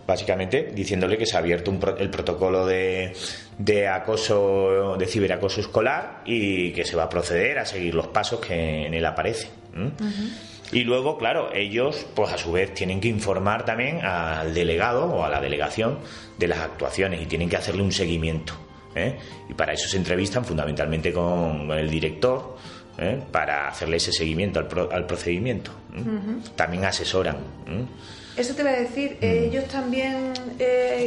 Básicamente 0.05 0.71
diciéndole 0.73 1.17
que 1.17 1.25
se 1.25 1.35
ha 1.35 1.39
abierto 1.39 1.73
el 1.99 2.09
protocolo 2.09 2.65
de, 2.65 3.13
de 3.57 3.87
acoso, 3.89 4.95
de 4.97 5.05
ciberacoso 5.05 5.59
escolar 5.59 6.21
y 6.25 6.71
que 6.71 6.85
se 6.85 6.95
va 6.95 7.03
a 7.03 7.09
proceder 7.09 7.59
a 7.59 7.65
seguir 7.65 7.93
los 7.93 8.07
pasos 8.07 8.39
que 8.39 8.87
en 8.87 8.93
él 8.93 9.05
aparecen. 9.05 9.49
Y 10.71 10.83
luego, 10.83 11.17
claro, 11.17 11.53
ellos, 11.53 12.05
pues 12.13 12.33
a 12.33 12.37
su 12.37 12.51
vez, 12.51 12.73
tienen 12.73 12.99
que 12.99 13.07
informar 13.07 13.63
también 13.63 14.03
al 14.03 14.53
delegado 14.53 15.05
o 15.05 15.23
a 15.23 15.29
la 15.29 15.39
delegación 15.39 15.99
de 16.37 16.47
las 16.47 16.59
actuaciones 16.59 17.21
y 17.21 17.25
tienen 17.25 17.49
que 17.49 17.55
hacerle 17.55 17.83
un 17.83 17.91
seguimiento. 17.91 18.53
¿eh? 18.93 19.17
Y 19.49 19.53
para 19.53 19.73
eso 19.73 19.87
se 19.87 19.97
entrevistan 19.97 20.43
fundamentalmente 20.43 21.13
con, 21.13 21.71
el 21.71 21.89
director 21.89 22.57
¿eh? 22.97 23.19
para 23.31 23.69
hacerle 23.69 23.97
ese 23.97 24.11
seguimiento 24.11 24.59
al, 24.59 25.05
procedimiento. 25.05 25.71
¿eh? 25.95 26.01
También 26.55 26.83
asesoran. 26.83 27.37
Eso 28.35 28.53
te 28.53 28.61
voy 28.61 28.71
a 28.73 28.79
decir, 28.81 29.17
mm. 29.21 29.25
¿ellos 29.25 29.65
también 29.69 30.33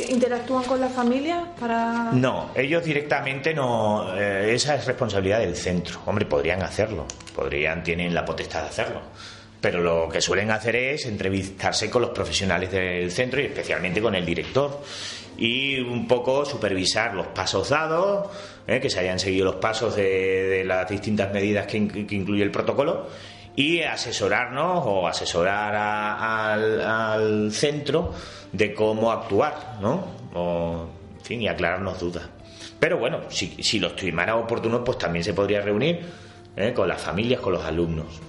interactúan 0.09 0.65
con 0.65 0.81
la 0.81 0.89
familia 0.89 1.47
para...? 1.61 2.11
No, 2.13 2.51
ellos 2.55 2.83
directamente 2.83 3.53
no, 3.53 4.17
esa 4.17 4.77
es 4.77 4.87
responsabilidad 4.87 5.41
del 5.41 5.55
centro. 5.55 6.01
Hombre, 6.07 6.25
podrían 6.25 6.63
hacerlo, 6.63 7.07
podrían, 7.37 7.85
tienen 7.85 8.15
la 8.15 8.25
potestad 8.25 8.63
de 8.63 8.69
hacerlo 8.69 9.03
pero 9.61 9.81
lo 9.81 10.09
que 10.09 10.21
suelen 10.21 10.51
hacer 10.51 10.77
es 10.77 11.07
entrevistarse 11.07 11.91
con 11.91 12.03
los 12.03 12.11
profesionales 12.11 12.71
del 12.71 13.11
centro 13.11 13.41
y 13.41 13.45
especialmente 13.45 14.01
con 14.01 14.15
el 14.15 14.25
director 14.25 14.81
y 15.37 15.81
un 15.81 16.07
poco 16.07 16.45
supervisar 16.45 17.15
los 17.15 17.29
pasos 17.29 17.71
dados, 17.71 18.29
¿eh? 18.67 18.79
que 18.79 18.91
se 18.91 19.01
hayan 19.01 19.19
seguido 19.19 19.47
los 19.47 19.57
pasos 19.57 19.97
de, 19.97 20.63
las 20.67 20.89
distintas 20.89 21.33
medidas 21.33 21.67
que, 21.67 21.79
incluye 21.79 22.43
el 22.43 22.51
protocolo 22.51 23.09
y 23.57 23.81
asesorarnos 23.81 24.83
o 24.87 25.09
asesorar 25.09 25.75
al, 25.75 27.51
centro 27.53 28.13
de 28.53 28.75
cómo 28.75 29.11
actuar, 29.11 29.79
¿no? 29.81 30.05
O, 30.35 30.87
en 31.19 31.25
fin, 31.25 31.43
y 31.43 31.49
aclararnos 31.49 31.99
dudas. 31.99 32.29
Pero 32.79 32.99
bueno, 32.99 33.21
si, 33.31 33.63
si 33.63 33.79
lo 33.79 33.89
estimara 33.89 34.37
oportuno, 34.37 34.85
pues 34.85 34.99
también 34.99 35.25
se 35.25 35.35
podría 35.35 35.63
reunir 35.63 36.01
¿eh? 36.57 36.73
con 36.75 36.87
las 36.87 37.01
familias, 37.01 37.41
con 37.41 37.55
los 37.55 37.65
alumnos. 37.65 38.21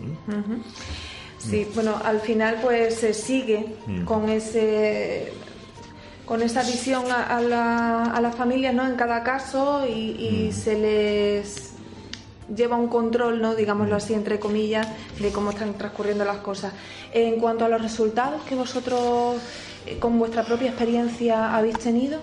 Sí, 1.50 1.68
bueno, 1.74 2.00
al 2.04 2.20
final 2.20 2.60
pues 2.62 2.96
se 2.96 3.14
sigue 3.14 3.76
mm. 3.88 4.04
con 4.04 4.30
ese 4.30 5.34
con 6.26 6.42
esa 6.42 6.64
visión 6.64 7.04
a, 7.12 7.42
la, 7.42 8.04
a 8.06 8.22
las 8.22 8.36
familias 8.36 8.74
¿no? 8.74 8.88
en 8.88 8.96
cada 8.96 9.22
caso 9.22 9.86
y, 9.86 10.48
mm. 10.50 10.54
se 10.54 10.78
les 10.78 11.74
lleva 12.56 12.78
un 12.78 12.88
control, 12.88 13.42
¿no? 13.42 13.54
digámoslo 13.54 13.98
así, 13.98 14.14
entre 14.14 14.40
comillas, 14.40 14.88
de 15.20 15.32
cómo 15.32 15.50
están 15.50 15.74
transcurriendo 15.74 16.24
las 16.24 16.38
cosas. 16.38 16.72
En 17.12 17.38
cuanto 17.38 17.66
a 17.66 17.70
los 17.70 17.82
resultados 17.82 18.44
que 18.44 18.56
vosotros, 18.56 19.42
eh, 19.86 19.98
con 20.00 20.18
vuestra 20.20 20.44
propia 20.44 20.70
experiencia, 20.70 21.54
habéis 21.54 21.80
tenido, 21.80 22.20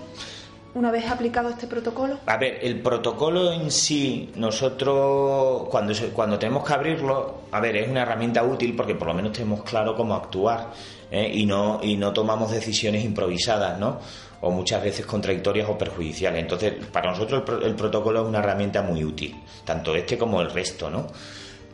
una 0.74 0.90
vez 0.90 1.07
aplicado 1.11 1.48
este 1.50 1.66
protocolo? 1.66 2.18
A 2.26 2.37
ver, 2.37 2.59
el 2.62 2.81
protocolo 2.81 3.52
en 3.52 3.70
sí, 3.70 4.31
nosotros 4.37 5.68
cuando, 5.70 5.94
cuando 6.12 6.38
tenemos 6.38 6.66
que 6.66 6.72
abrirlo, 6.72 7.42
a 7.50 7.61
ver, 7.61 7.76
es 7.76 7.88
una 7.88 8.02
herramienta 8.02 8.42
útil 8.42 8.74
porque 8.76 8.94
por 8.94 9.09
lo 9.09 9.14
menos 9.14 9.33
tenemos 9.33 9.62
claro 9.62 9.96
cómo 9.96 10.14
actuar 10.14 10.72
¿eh? 11.11 11.31
y, 11.33 11.46
no, 11.46 11.81
y 11.83 11.96
no 11.96 12.12
tomamos 12.12 12.50
decisiones 12.50 13.04
improvisadas, 13.04 13.78
¿no? 13.78 13.98
O 14.40 14.50
muchas 14.50 14.83
veces 14.83 15.04
contradictorias 15.04 15.68
o 15.68 15.76
perjudiciales. 15.76 16.40
Entonces, 16.42 16.74
para 16.92 17.11
nosotros 17.11 17.42
el, 17.48 17.62
el 17.64 17.74
protocolo 17.74 18.22
es 18.22 18.28
una 18.28 18.38
herramienta 18.38 18.83
muy 18.83 19.02
útil, 19.02 19.35
tanto 19.64 19.94
este 19.96 20.16
como 20.16 20.40
el 20.40 20.50
resto, 20.50 20.90
¿no? 20.90 21.07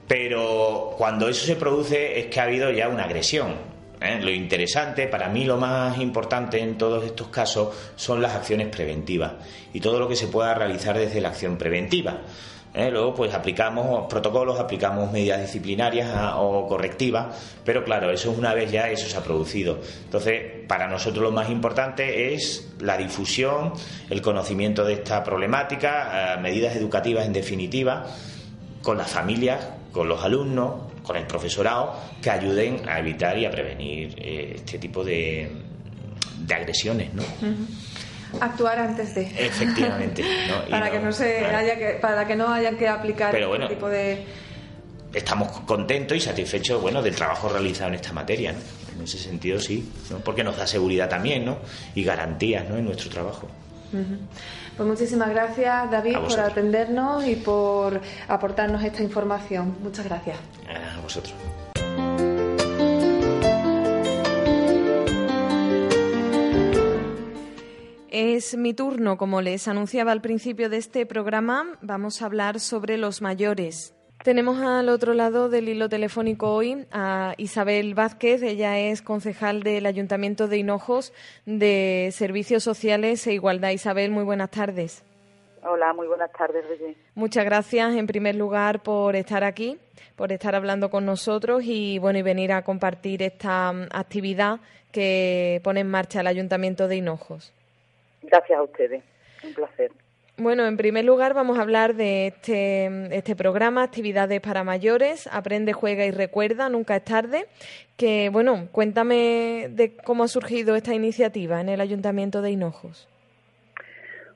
Pero 0.06 0.94
cuando 0.96 1.28
eso 1.28 1.46
se 1.46 1.56
produce 1.56 2.18
es 2.18 2.26
que 2.26 2.40
ha 2.40 2.44
habido 2.44 2.70
ya 2.70 2.88
una 2.88 3.04
agresión. 3.04 3.73
¿Eh? 4.04 4.20
Lo 4.20 4.30
interesante, 4.30 5.06
para 5.06 5.28
mí 5.28 5.44
lo 5.44 5.56
más 5.56 5.98
importante 5.98 6.60
en 6.60 6.76
todos 6.78 7.04
estos 7.04 7.28
casos 7.28 7.74
son 7.96 8.20
las 8.22 8.34
acciones 8.34 8.68
preventivas 8.68 9.32
y 9.72 9.80
todo 9.80 9.98
lo 9.98 10.08
que 10.08 10.16
se 10.16 10.28
pueda 10.28 10.54
realizar 10.54 10.96
desde 10.96 11.20
la 11.20 11.28
acción 11.28 11.56
preventiva. 11.56 12.20
¿eh? 12.74 12.90
Luego, 12.90 13.14
pues 13.14 13.32
aplicamos 13.32 14.06
protocolos, 14.08 14.58
aplicamos 14.58 15.10
medidas 15.12 15.40
disciplinarias 15.40 16.10
ah, 16.14 16.40
o 16.40 16.66
correctivas, 16.68 17.36
pero 17.64 17.84
claro, 17.84 18.10
eso 18.10 18.32
es 18.32 18.38
una 18.38 18.52
vez 18.52 18.70
ya 18.70 18.90
eso 18.90 19.08
se 19.08 19.16
ha 19.16 19.22
producido. 19.22 19.78
Entonces, 20.04 20.42
para 20.66 20.88
nosotros 20.88 21.22
lo 21.22 21.32
más 21.32 21.48
importante 21.48 22.34
es 22.34 22.72
la 22.80 22.96
difusión, 22.96 23.72
el 24.10 24.20
conocimiento 24.20 24.84
de 24.84 24.94
esta 24.94 25.22
problemática, 25.22 26.34
ah, 26.34 26.36
medidas 26.38 26.76
educativas 26.76 27.24
en 27.26 27.32
definitiva, 27.32 28.06
con 28.82 28.98
las 28.98 29.10
familias, 29.10 29.66
con 29.92 30.08
los 30.08 30.22
alumnos, 30.24 30.93
con 31.04 31.16
el 31.16 31.26
profesorado 31.26 31.94
que 32.20 32.30
ayuden 32.30 32.88
a 32.88 32.98
evitar 32.98 33.38
y 33.38 33.44
a 33.44 33.50
prevenir 33.50 34.14
eh, 34.16 34.52
este 34.56 34.78
tipo 34.78 35.04
de, 35.04 35.52
de 36.38 36.54
agresiones, 36.54 37.12
¿no? 37.14 37.22
Actuar 38.40 38.78
antes 38.80 39.14
de. 39.14 39.22
Efectivamente. 39.22 40.24
para 40.70 40.90
que 40.90 40.98
no 40.98 41.12
se 41.12 41.44
haya 41.44 41.78
que, 41.78 41.98
para 42.00 42.26
que 42.26 42.34
no 42.34 42.52
haya 42.52 42.76
que 42.76 42.88
aplicar 42.88 43.36
este 43.36 43.68
tipo 43.68 43.88
de. 43.88 44.24
Estamos 45.12 45.60
contentos 45.60 46.16
y 46.16 46.20
satisfechos, 46.20 46.82
bueno, 46.82 47.00
del 47.00 47.14
trabajo 47.14 47.48
realizado 47.48 47.90
en 47.90 47.94
esta 47.94 48.12
materia, 48.12 48.50
En 48.50 49.04
ese 49.04 49.16
sentido 49.16 49.60
sí, 49.60 49.88
porque 50.24 50.42
nos 50.42 50.56
da 50.56 50.66
seguridad 50.66 51.08
también, 51.08 51.44
¿no? 51.44 51.58
Y 51.94 52.02
garantías, 52.02 52.68
¿no? 52.68 52.76
En 52.76 52.86
nuestro 52.86 53.10
trabajo. 53.10 53.48
Pues 54.76 54.88
muchísimas 54.88 55.30
gracias, 55.30 55.90
David, 55.90 56.16
por 56.18 56.40
atendernos 56.40 57.26
y 57.26 57.36
por 57.36 58.00
aportarnos 58.28 58.82
esta 58.82 59.02
información. 59.02 59.76
Muchas 59.82 60.04
gracias. 60.04 60.36
A 60.68 61.00
vosotros. 61.00 61.34
Es 68.10 68.56
mi 68.56 68.74
turno, 68.74 69.16
como 69.16 69.40
les 69.42 69.68
anunciaba 69.68 70.12
al 70.12 70.20
principio 70.20 70.68
de 70.68 70.76
este 70.76 71.06
programa, 71.06 71.78
vamos 71.82 72.22
a 72.22 72.26
hablar 72.26 72.58
sobre 72.58 72.96
los 72.96 73.22
mayores. 73.22 73.93
Tenemos 74.24 74.58
al 74.62 74.88
otro 74.88 75.12
lado 75.12 75.50
del 75.50 75.68
hilo 75.68 75.90
telefónico 75.90 76.50
hoy 76.50 76.86
a 76.92 77.34
Isabel 77.36 77.92
Vázquez. 77.92 78.42
Ella 78.42 78.78
es 78.78 79.02
concejal 79.02 79.62
del 79.62 79.84
Ayuntamiento 79.84 80.48
de 80.48 80.56
Hinojos 80.56 81.12
de 81.44 82.08
Servicios 82.10 82.62
Sociales 82.62 83.26
e 83.26 83.34
Igualdad. 83.34 83.68
Isabel, 83.68 84.10
muy 84.12 84.24
buenas 84.24 84.50
tardes. 84.50 85.04
Hola, 85.62 85.92
muy 85.92 86.06
buenas 86.06 86.32
tardes, 86.32 86.64
Muchas 87.14 87.44
gracias, 87.44 87.96
en 87.96 88.06
primer 88.06 88.34
lugar, 88.34 88.82
por 88.82 89.14
estar 89.14 89.44
aquí, 89.44 89.78
por 90.16 90.32
estar 90.32 90.54
hablando 90.54 90.88
con 90.88 91.04
nosotros 91.04 91.62
y 91.62 91.98
bueno 91.98 92.18
y 92.18 92.22
venir 92.22 92.52
a 92.52 92.62
compartir 92.62 93.22
esta 93.22 93.74
mm, 93.74 93.88
actividad 93.92 94.60
que 94.90 95.60
pone 95.62 95.80
en 95.80 95.90
marcha 95.90 96.22
el 96.22 96.28
Ayuntamiento 96.28 96.88
de 96.88 96.96
Hinojos. 96.96 97.52
Gracias 98.22 98.58
a 98.58 98.62
ustedes, 98.62 99.04
un 99.42 99.52
placer. 99.52 99.90
Bueno, 100.36 100.66
en 100.66 100.76
primer 100.76 101.04
lugar 101.04 101.32
vamos 101.32 101.58
a 101.58 101.62
hablar 101.62 101.94
de 101.94 102.26
este, 102.26 103.16
este, 103.16 103.36
programa, 103.36 103.84
Actividades 103.84 104.40
para 104.40 104.64
Mayores, 104.64 105.28
Aprende, 105.30 105.72
Juega 105.72 106.06
y 106.06 106.10
Recuerda, 106.10 106.68
Nunca 106.68 106.96
es 106.96 107.04
tarde. 107.04 107.46
Que, 107.96 108.30
bueno, 108.30 108.66
cuéntame 108.72 109.68
de 109.70 109.96
cómo 109.96 110.24
ha 110.24 110.28
surgido 110.28 110.74
esta 110.74 110.92
iniciativa 110.92 111.60
en 111.60 111.68
el 111.68 111.80
Ayuntamiento 111.80 112.42
de 112.42 112.50
Hinojos. 112.50 113.08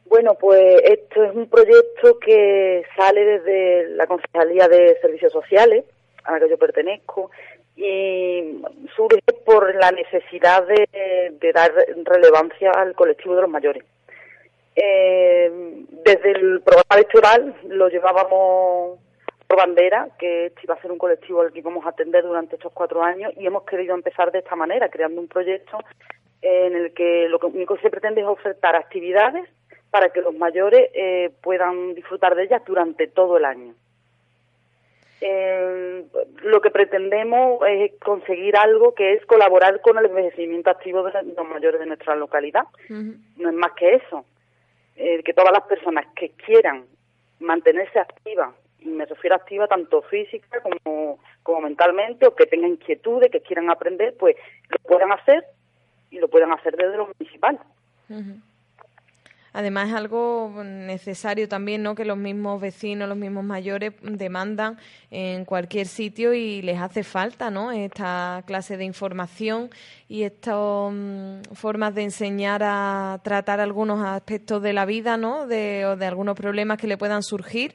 Bueno, 0.04 0.36
pues 0.38 0.80
esto 0.84 1.24
es 1.24 1.34
un 1.34 1.48
proyecto 1.48 2.20
que 2.20 2.84
sale 2.96 3.24
desde 3.24 3.88
la 3.96 4.06
Concejalía 4.06 4.68
de 4.68 4.96
Servicios 5.00 5.32
Sociales, 5.32 5.84
a 6.22 6.32
la 6.34 6.40
que 6.40 6.48
yo 6.48 6.58
pertenezco, 6.58 7.32
y 7.74 8.62
surge 8.94 9.20
por 9.44 9.74
la 9.74 9.90
necesidad 9.90 10.64
de 10.64 11.52
dar 11.52 11.72
relevancia 12.04 12.70
al 12.70 12.94
colectivo 12.94 13.34
de 13.34 13.42
los 13.42 13.50
mayores 13.50 13.82
eh, 14.80 15.50
desde 16.04 16.30
el 16.30 16.60
programa 16.60 16.94
electoral 16.94 17.56
lo 17.68 17.88
llevábamos 17.88 19.00
por 19.46 19.56
bandera, 19.56 20.08
que 20.18 20.46
este 20.46 20.60
iba 20.64 20.74
a 20.74 20.80
ser 20.80 20.92
un 20.92 20.98
colectivo 20.98 21.40
al 21.40 21.52
que 21.52 21.58
íbamos 21.58 21.84
a 21.84 21.88
atender 21.88 22.22
durante 22.22 22.56
estos 22.56 22.72
cuatro 22.72 23.02
años 23.02 23.32
y 23.36 23.46
hemos 23.46 23.64
querido 23.64 23.94
empezar 23.94 24.30
de 24.30 24.38
esta 24.38 24.54
manera, 24.54 24.88
creando 24.88 25.20
un 25.20 25.26
proyecto 25.26 25.78
en 26.42 26.76
el 26.76 26.94
que 26.94 27.28
lo 27.28 27.38
único 27.42 27.74
que 27.74 27.82
se 27.82 27.90
pretende 27.90 28.20
es 28.20 28.26
ofertar 28.26 28.76
actividades 28.76 29.48
para 29.90 30.10
que 30.10 30.20
los 30.20 30.34
mayores 30.34 30.90
eh, 30.94 31.30
puedan 31.42 31.94
disfrutar 31.94 32.36
de 32.36 32.44
ellas 32.44 32.62
durante 32.64 33.08
todo 33.08 33.38
el 33.38 33.46
año. 33.46 33.74
Eh, 35.20 36.04
lo 36.42 36.60
que 36.60 36.70
pretendemos 36.70 37.60
es 37.66 37.92
conseguir 37.98 38.56
algo 38.56 38.94
que 38.94 39.14
es 39.14 39.26
colaborar 39.26 39.80
con 39.80 39.98
el 39.98 40.06
envejecimiento 40.06 40.70
activo 40.70 41.02
de 41.02 41.12
los 41.36 41.48
mayores 41.48 41.80
de 41.80 41.86
nuestra 41.86 42.14
localidad. 42.14 42.64
No 42.88 43.48
es 43.48 43.54
más 43.54 43.72
que 43.72 43.96
eso. 43.96 44.24
Eh, 45.00 45.22
que 45.22 45.32
todas 45.32 45.52
las 45.52 45.62
personas 45.62 46.06
que 46.16 46.30
quieran 46.30 46.84
mantenerse 47.38 48.00
activas, 48.00 48.52
y 48.80 48.88
me 48.88 49.06
refiero 49.06 49.36
a 49.36 49.38
activa 49.38 49.68
tanto 49.68 50.02
física 50.02 50.60
como, 50.60 51.20
como 51.44 51.60
mentalmente, 51.60 52.26
o 52.26 52.34
que 52.34 52.46
tengan 52.46 52.72
inquietudes, 52.72 53.30
que 53.30 53.40
quieran 53.40 53.70
aprender, 53.70 54.16
pues 54.18 54.34
lo 54.68 54.78
puedan 54.78 55.12
hacer 55.12 55.44
y 56.10 56.18
lo 56.18 56.26
puedan 56.26 56.50
hacer 56.50 56.76
desde 56.76 56.96
lo 56.96 57.12
municipal. 57.16 57.60
Además 59.58 59.88
es 59.88 59.94
algo 59.96 60.52
necesario 60.64 61.48
también, 61.48 61.82
¿no? 61.82 61.96
Que 61.96 62.04
los 62.04 62.16
mismos 62.16 62.60
vecinos, 62.60 63.08
los 63.08 63.18
mismos 63.18 63.42
mayores 63.42 63.92
demandan 64.02 64.78
en 65.10 65.44
cualquier 65.44 65.88
sitio 65.88 66.32
y 66.32 66.62
les 66.62 66.78
hace 66.80 67.02
falta, 67.02 67.50
¿no? 67.50 67.72
Esta 67.72 68.44
clase 68.46 68.76
de 68.76 68.84
información 68.84 69.68
y 70.08 70.22
estas 70.22 70.92
mm, 70.92 71.54
formas 71.54 71.92
de 71.96 72.04
enseñar 72.04 72.62
a 72.62 73.18
tratar 73.24 73.58
algunos 73.58 74.06
aspectos 74.06 74.62
de 74.62 74.72
la 74.72 74.84
vida, 74.84 75.16
¿no? 75.16 75.48
De, 75.48 75.86
o 75.86 75.96
de 75.96 76.06
algunos 76.06 76.36
problemas 76.36 76.78
que 76.78 76.86
le 76.86 76.96
puedan 76.96 77.24
surgir. 77.24 77.74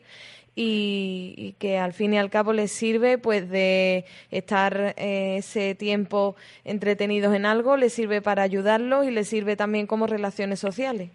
Y, 0.55 1.55
que 1.59 1.79
al 1.79 1.91
fin 1.91 2.13
y 2.13 2.17
al 2.17 2.29
cabo 2.29 2.53
les 2.53 2.71
sirve 2.71 3.17
pues 3.17 3.49
de 3.49 4.05
estar 4.31 4.93
eh, 4.95 5.37
ese 5.39 5.75
tiempo 5.75 6.37
entretenidos 6.63 7.35
en 7.35 7.45
algo, 7.45 7.75
les 7.75 7.91
sirve 7.91 8.21
para 8.21 8.43
ayudarlos 8.43 9.05
y 9.05 9.11
les 9.11 9.27
sirve 9.27 9.57
también 9.57 9.85
como 9.85 10.07
relaciones 10.07 10.59
sociales. 10.59 11.09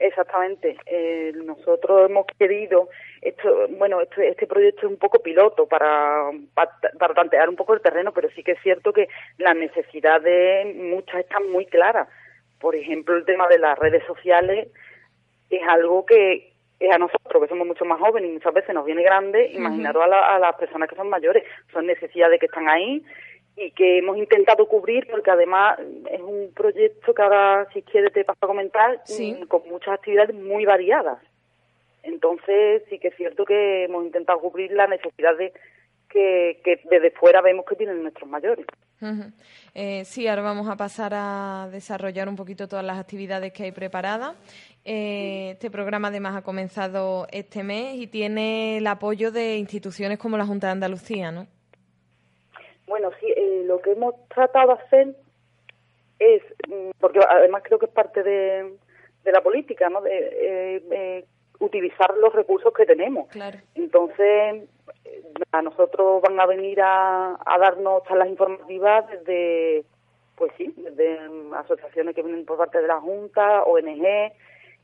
Exactamente. 0.00 0.78
Eh, 0.86 1.32
nosotros 1.44 2.08
hemos 2.08 2.24
querido, 2.38 2.88
esto, 3.20 3.68
bueno, 3.76 4.00
este, 4.00 4.28
este 4.28 4.46
proyecto 4.46 4.86
es 4.86 4.92
un 4.92 4.96
poco 4.96 5.18
piloto 5.18 5.66
para, 5.66 6.30
para, 6.54 7.14
tantear 7.14 7.50
un 7.50 7.56
poco 7.56 7.74
el 7.74 7.82
terreno, 7.82 8.10
pero 8.10 8.30
sí 8.30 8.42
que 8.42 8.52
es 8.52 8.62
cierto 8.62 8.94
que 8.94 9.08
las 9.36 9.54
necesidades 9.54 10.74
muchas 10.74 11.20
están 11.20 11.50
muy 11.52 11.66
claras. 11.66 12.08
Por 12.58 12.74
ejemplo, 12.74 13.14
el 13.14 13.26
tema 13.26 13.46
de 13.48 13.58
las 13.58 13.78
redes 13.78 14.02
sociales 14.06 14.68
es 15.50 15.62
algo 15.68 16.06
que 16.06 16.50
es 16.80 16.90
a 16.90 16.96
nosotros, 16.96 17.42
que 17.42 17.48
somos 17.48 17.66
mucho 17.66 17.84
más 17.84 18.00
jóvenes 18.00 18.30
y 18.30 18.32
muchas 18.32 18.54
veces 18.54 18.74
nos 18.74 18.86
viene 18.86 19.02
grande, 19.02 19.50
imaginaros 19.52 20.02
a, 20.02 20.36
a 20.36 20.38
las 20.38 20.56
personas 20.56 20.88
que 20.88 20.96
son 20.96 21.10
mayores, 21.10 21.44
son 21.74 21.84
necesidades 21.84 22.40
que 22.40 22.46
están 22.46 22.70
ahí, 22.70 23.04
y 23.56 23.72
que 23.72 23.98
hemos 23.98 24.16
intentado 24.16 24.66
cubrir 24.66 25.06
porque 25.10 25.30
además 25.30 25.78
es 26.10 26.20
un 26.20 26.52
proyecto 26.54 27.12
que 27.12 27.22
ahora 27.22 27.68
si 27.72 27.82
quieres 27.82 28.12
te 28.12 28.24
paso 28.24 28.38
a 28.42 28.48
comentar 28.48 29.02
mm, 29.08 29.46
con 29.46 29.68
muchas 29.68 29.94
actividades 29.94 30.34
muy 30.34 30.64
variadas 30.64 31.18
entonces 32.02 32.82
sí 32.88 32.98
que 32.98 33.08
es 33.08 33.16
cierto 33.16 33.44
que 33.44 33.84
hemos 33.84 34.04
intentado 34.04 34.40
cubrir 34.40 34.72
la 34.72 34.86
necesidad 34.86 35.36
de 35.36 35.52
que, 36.10 36.60
que 36.64 36.80
desde 36.90 37.10
fuera 37.12 37.40
vemos 37.40 37.64
que 37.64 37.76
tienen 37.76 38.02
nuestros 38.02 38.28
mayores. 38.28 38.66
Eh, 39.74 40.04
sí, 40.04 40.26
ahora 40.26 40.42
vamos 40.42 40.68
a 40.68 40.76
pasar 40.76 41.12
a 41.14 41.68
desarrollar 41.72 42.28
un 42.28 42.36
poquito 42.36 42.68
todas 42.68 42.84
las 42.84 42.98
actividades 42.98 43.52
que 43.52 43.64
hay 43.64 43.72
preparadas. 43.72 44.34
Eh, 44.84 45.50
este 45.52 45.70
programa 45.70 46.08
además 46.08 46.36
ha 46.36 46.42
comenzado 46.42 47.26
este 47.30 47.62
mes 47.62 47.96
y 47.96 48.06
tiene 48.06 48.78
el 48.78 48.86
apoyo 48.86 49.30
de 49.30 49.56
instituciones 49.56 50.18
como 50.18 50.36
la 50.36 50.44
Junta 50.44 50.66
de 50.66 50.72
Andalucía, 50.72 51.30
¿no? 51.30 51.46
Bueno, 52.90 53.12
sí, 53.20 53.26
eh, 53.36 53.62
lo 53.66 53.80
que 53.80 53.92
hemos 53.92 54.16
tratado 54.26 54.74
de 54.74 54.82
hacer 54.82 55.16
es, 56.18 56.42
mm, 56.68 56.90
porque 56.98 57.20
además 57.20 57.62
creo 57.64 57.78
que 57.78 57.86
es 57.86 57.92
parte 57.92 58.24
de, 58.24 58.68
la 59.24 59.40
política, 59.42 59.88
¿no? 59.88 60.00
De, 60.00 61.24
utilizar 61.60 62.12
los 62.16 62.34
recursos 62.34 62.72
que 62.72 62.86
tenemos. 62.86 63.28
Claro. 63.28 63.58
Entonces, 63.76 64.68
a 65.52 65.62
nosotros 65.62 66.20
van 66.22 66.40
a 66.40 66.46
venir 66.46 66.80
a, 66.82 67.38
darnos 67.60 68.02
las 68.10 68.28
informativas 68.28 69.08
desde, 69.08 69.84
pues 70.34 70.50
sí, 70.56 70.74
desde 70.76 71.20
asociaciones 71.54 72.16
que 72.16 72.22
vienen 72.22 72.44
por 72.44 72.58
parte 72.58 72.80
de 72.80 72.88
la 72.88 73.00
Junta, 73.00 73.62
ONG. 73.64 74.32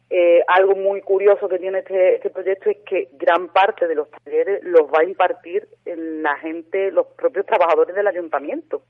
Eh, 0.08 0.42
algo 0.46 0.76
muy 0.76 1.00
curioso 1.00 1.48
que 1.48 1.58
tiene 1.58 1.80
este, 1.80 2.16
este 2.16 2.30
proyecto 2.30 2.70
es 2.70 2.76
que 2.86 3.08
gran 3.14 3.48
parte 3.48 3.88
de 3.88 3.96
los 3.96 4.08
talleres 4.08 4.62
los 4.62 4.82
va 4.82 5.00
a 5.00 5.04
impartir 5.04 5.68
la 5.84 6.36
gente, 6.36 6.92
los 6.92 7.06
propios 7.08 7.44
trabajadores 7.46 7.94
del 7.94 8.06
ayuntamiento. 8.06 8.82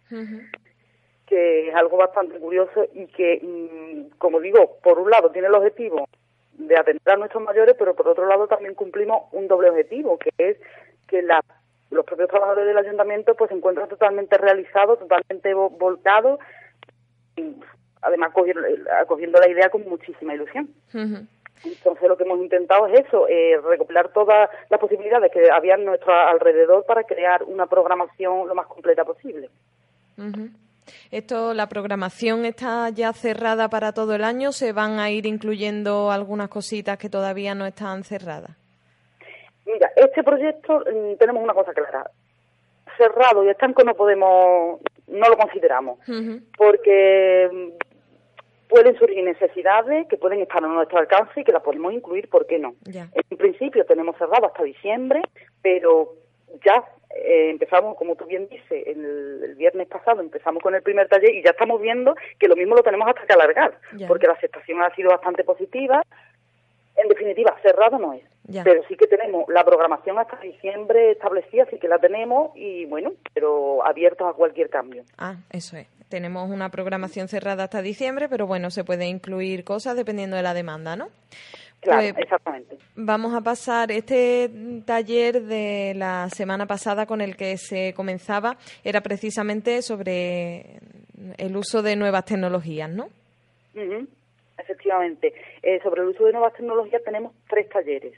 que 1.26 1.68
es 1.68 1.74
algo 1.74 1.96
bastante 1.96 2.38
curioso 2.38 2.86
y 2.94 3.06
que, 3.08 3.40
mm, 3.42 4.16
como 4.16 4.38
digo, 4.38 4.78
por 4.80 5.00
un 5.00 5.10
lado 5.10 5.32
tiene 5.32 5.48
el 5.48 5.54
objetivo 5.54 6.08
de 6.52 6.76
atender 6.78 7.14
a 7.14 7.16
nuestros 7.16 7.42
mayores, 7.42 7.74
pero 7.76 7.96
por 7.96 8.06
otro 8.06 8.26
lado 8.26 8.46
también 8.46 8.74
cumplimos 8.74 9.24
un 9.32 9.48
doble 9.48 9.70
objetivo, 9.70 10.18
que 10.18 10.30
es 10.38 10.56
que 11.08 11.22
la, 11.22 11.42
los 11.90 12.04
propios 12.04 12.28
trabajadores 12.28 12.66
del 12.66 12.78
ayuntamiento 12.78 13.34
pues 13.34 13.48
se 13.48 13.56
encuentran 13.56 13.88
totalmente 13.88 14.38
realizados, 14.38 14.98
totalmente 15.00 15.52
volcados, 15.54 16.38
además 18.02 18.30
acogiendo 19.00 19.40
la 19.40 19.48
idea 19.48 19.70
con 19.70 19.88
muchísima 19.88 20.34
ilusión. 20.34 20.68
Entonces 21.64 22.08
lo 22.08 22.16
que 22.16 22.24
hemos 22.24 22.38
intentado 22.38 22.86
es 22.86 23.06
eso, 23.06 23.26
eh, 23.28 23.58
recopilar 23.62 24.12
todas 24.12 24.50
las 24.68 24.80
posibilidades 24.80 25.32
que 25.32 25.50
había 25.50 25.74
a 25.74 25.78
nuestro 25.78 26.12
alrededor 26.12 26.84
para 26.84 27.04
crear 27.04 27.42
una 27.42 27.66
programación 27.66 28.46
lo 28.46 28.54
más 28.54 28.66
completa 28.66 29.04
posible. 29.04 29.48
Esto, 31.10 31.54
la 31.54 31.68
programación 31.68 32.44
está 32.44 32.88
ya 32.90 33.12
cerrada 33.12 33.68
para 33.68 33.92
todo 33.92 34.14
el 34.14 34.24
año. 34.24 34.52
¿Se 34.52 34.72
van 34.72 34.98
a 34.98 35.10
ir 35.10 35.26
incluyendo 35.26 36.10
algunas 36.10 36.48
cositas 36.48 36.98
que 36.98 37.08
todavía 37.08 37.54
no 37.54 37.66
están 37.66 38.04
cerradas? 38.04 38.50
Mira, 39.66 39.90
este 39.96 40.22
proyecto 40.22 40.80
mm, 40.80 41.16
tenemos 41.18 41.42
una 41.42 41.54
cosa 41.54 41.72
clara. 41.72 42.10
Cerrado 42.96 43.44
y 43.44 43.48
estanco 43.48 43.82
no 43.82 43.94
podemos, 43.94 44.80
no 45.08 45.28
lo 45.28 45.36
consideramos, 45.36 45.98
porque 46.56 47.48
mm, 47.52 48.68
pueden 48.68 48.98
surgir 48.98 49.22
necesidades 49.24 50.06
que 50.08 50.16
pueden 50.16 50.40
estar 50.40 50.64
a 50.64 50.68
nuestro 50.68 50.98
alcance 50.98 51.40
y 51.40 51.44
que 51.44 51.52
las 51.52 51.62
podemos 51.62 51.92
incluir, 51.92 52.28
¿por 52.28 52.46
qué 52.46 52.58
no? 52.58 52.74
En 52.86 53.36
principio 53.36 53.84
tenemos 53.84 54.16
cerrado 54.16 54.46
hasta 54.46 54.62
diciembre, 54.62 55.22
pero 55.62 56.14
ya 56.64 56.84
eh, 57.14 57.50
empezamos, 57.50 57.96
como 57.96 58.16
tú 58.16 58.26
bien 58.26 58.48
dices, 58.48 58.86
el, 58.86 59.54
viernes 59.56 59.88
pasado 59.88 60.20
empezamos 60.20 60.62
con 60.62 60.74
el 60.74 60.82
primer 60.82 61.08
taller 61.08 61.34
y 61.34 61.42
ya 61.42 61.50
estamos 61.50 61.80
viendo 61.80 62.14
que 62.38 62.48
lo 62.48 62.56
mismo 62.56 62.74
lo 62.74 62.82
tenemos 62.82 63.08
hasta 63.08 63.26
que 63.26 63.32
alargar, 63.32 63.78
porque 64.06 64.26
la 64.26 64.34
aceptación 64.34 64.82
ha 64.82 64.94
sido 64.94 65.10
bastante 65.10 65.44
positiva. 65.44 66.02
En 66.96 67.08
definitiva, 67.08 67.54
cerrado 67.62 67.98
no 67.98 68.14
es, 68.14 68.22
pero 68.64 68.82
sí 68.88 68.96
que 68.96 69.06
tenemos 69.06 69.44
la 69.48 69.64
programación 69.64 70.18
hasta 70.18 70.38
diciembre 70.40 71.12
establecida, 71.12 71.66
sí 71.70 71.78
que 71.78 71.88
la 71.88 71.98
tenemos 71.98 72.52
y 72.56 72.86
bueno, 72.86 73.12
pero 73.34 73.84
abiertos 73.84 74.28
a 74.28 74.32
cualquier 74.32 74.70
cambio. 74.70 75.04
Ah, 75.18 75.36
eso 75.50 75.76
es. 75.76 75.86
Tenemos 76.08 76.48
una 76.48 76.70
programación 76.70 77.28
cerrada 77.28 77.64
hasta 77.64 77.82
diciembre, 77.82 78.28
pero 78.28 78.46
bueno, 78.46 78.70
se 78.70 78.84
puede 78.84 79.06
incluir 79.06 79.64
cosas 79.64 79.96
dependiendo 79.96 80.36
de 80.36 80.42
la 80.42 80.54
demanda, 80.54 80.96
¿no? 80.96 81.08
Claro, 81.80 82.14
pues, 82.14 82.24
exactamente. 82.24 82.78
Vamos 82.94 83.34
a 83.34 83.40
pasar 83.40 83.92
este 83.92 84.50
taller 84.84 85.42
de 85.42 85.94
la 85.94 86.28
semana 86.30 86.66
pasada 86.66 87.06
con 87.06 87.20
el 87.20 87.36
que 87.36 87.56
se 87.58 87.92
comenzaba, 87.94 88.56
era 88.84 89.00
precisamente 89.00 89.82
sobre 89.82 90.78
el 91.36 91.56
uso 91.56 91.82
de 91.82 91.96
nuevas 91.96 92.24
tecnologías, 92.24 92.90
¿no? 92.90 93.08
Efectivamente. 94.58 95.34
Eh, 95.62 95.80
sobre 95.82 96.02
el 96.02 96.08
uso 96.08 96.24
de 96.24 96.32
nuevas 96.32 96.54
tecnologías 96.54 97.02
tenemos 97.04 97.32
tres 97.48 97.68
talleres. 97.68 98.14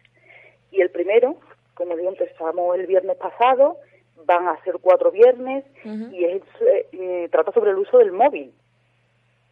Y 0.71 0.81
el 0.81 0.91
primero, 0.91 1.37
como 1.75 1.97
digo, 1.97 2.11
empezamos 2.11 2.79
el 2.79 2.87
viernes 2.87 3.17
pasado, 3.17 3.79
van 4.25 4.49
a 4.49 4.63
ser 4.63 4.77
cuatro 4.81 5.11
viernes, 5.11 5.65
y 5.85 6.25
es, 6.25 6.43
eh, 6.61 7.29
trata 7.31 7.53
sobre 7.53 7.71
el 7.71 7.79
uso 7.79 7.99
del 7.99 8.13
móvil 8.13 8.53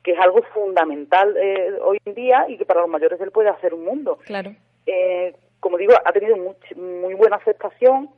que 0.07 0.13
es 0.13 0.21
algo 0.21 0.41
fundamental 0.55 1.37
eh, 1.37 1.79
hoy 1.83 1.99
en 2.05 2.15
día 2.15 2.47
y 2.49 2.57
que 2.57 2.65
para 2.65 2.83
los 2.83 2.89
mayores 2.89 3.21
él 3.21 3.33
puede 3.33 3.49
hacer 3.49 3.75
un 3.75 3.85
mundo. 3.85 4.21
Claro. 4.25 4.55
Eh, 4.87 5.35
como 5.59 5.79
digo, 5.79 5.95
ha 6.05 6.13
tenido 6.13 6.37
muy 6.77 7.15
buena 7.15 7.39
aceptación. 7.39 8.09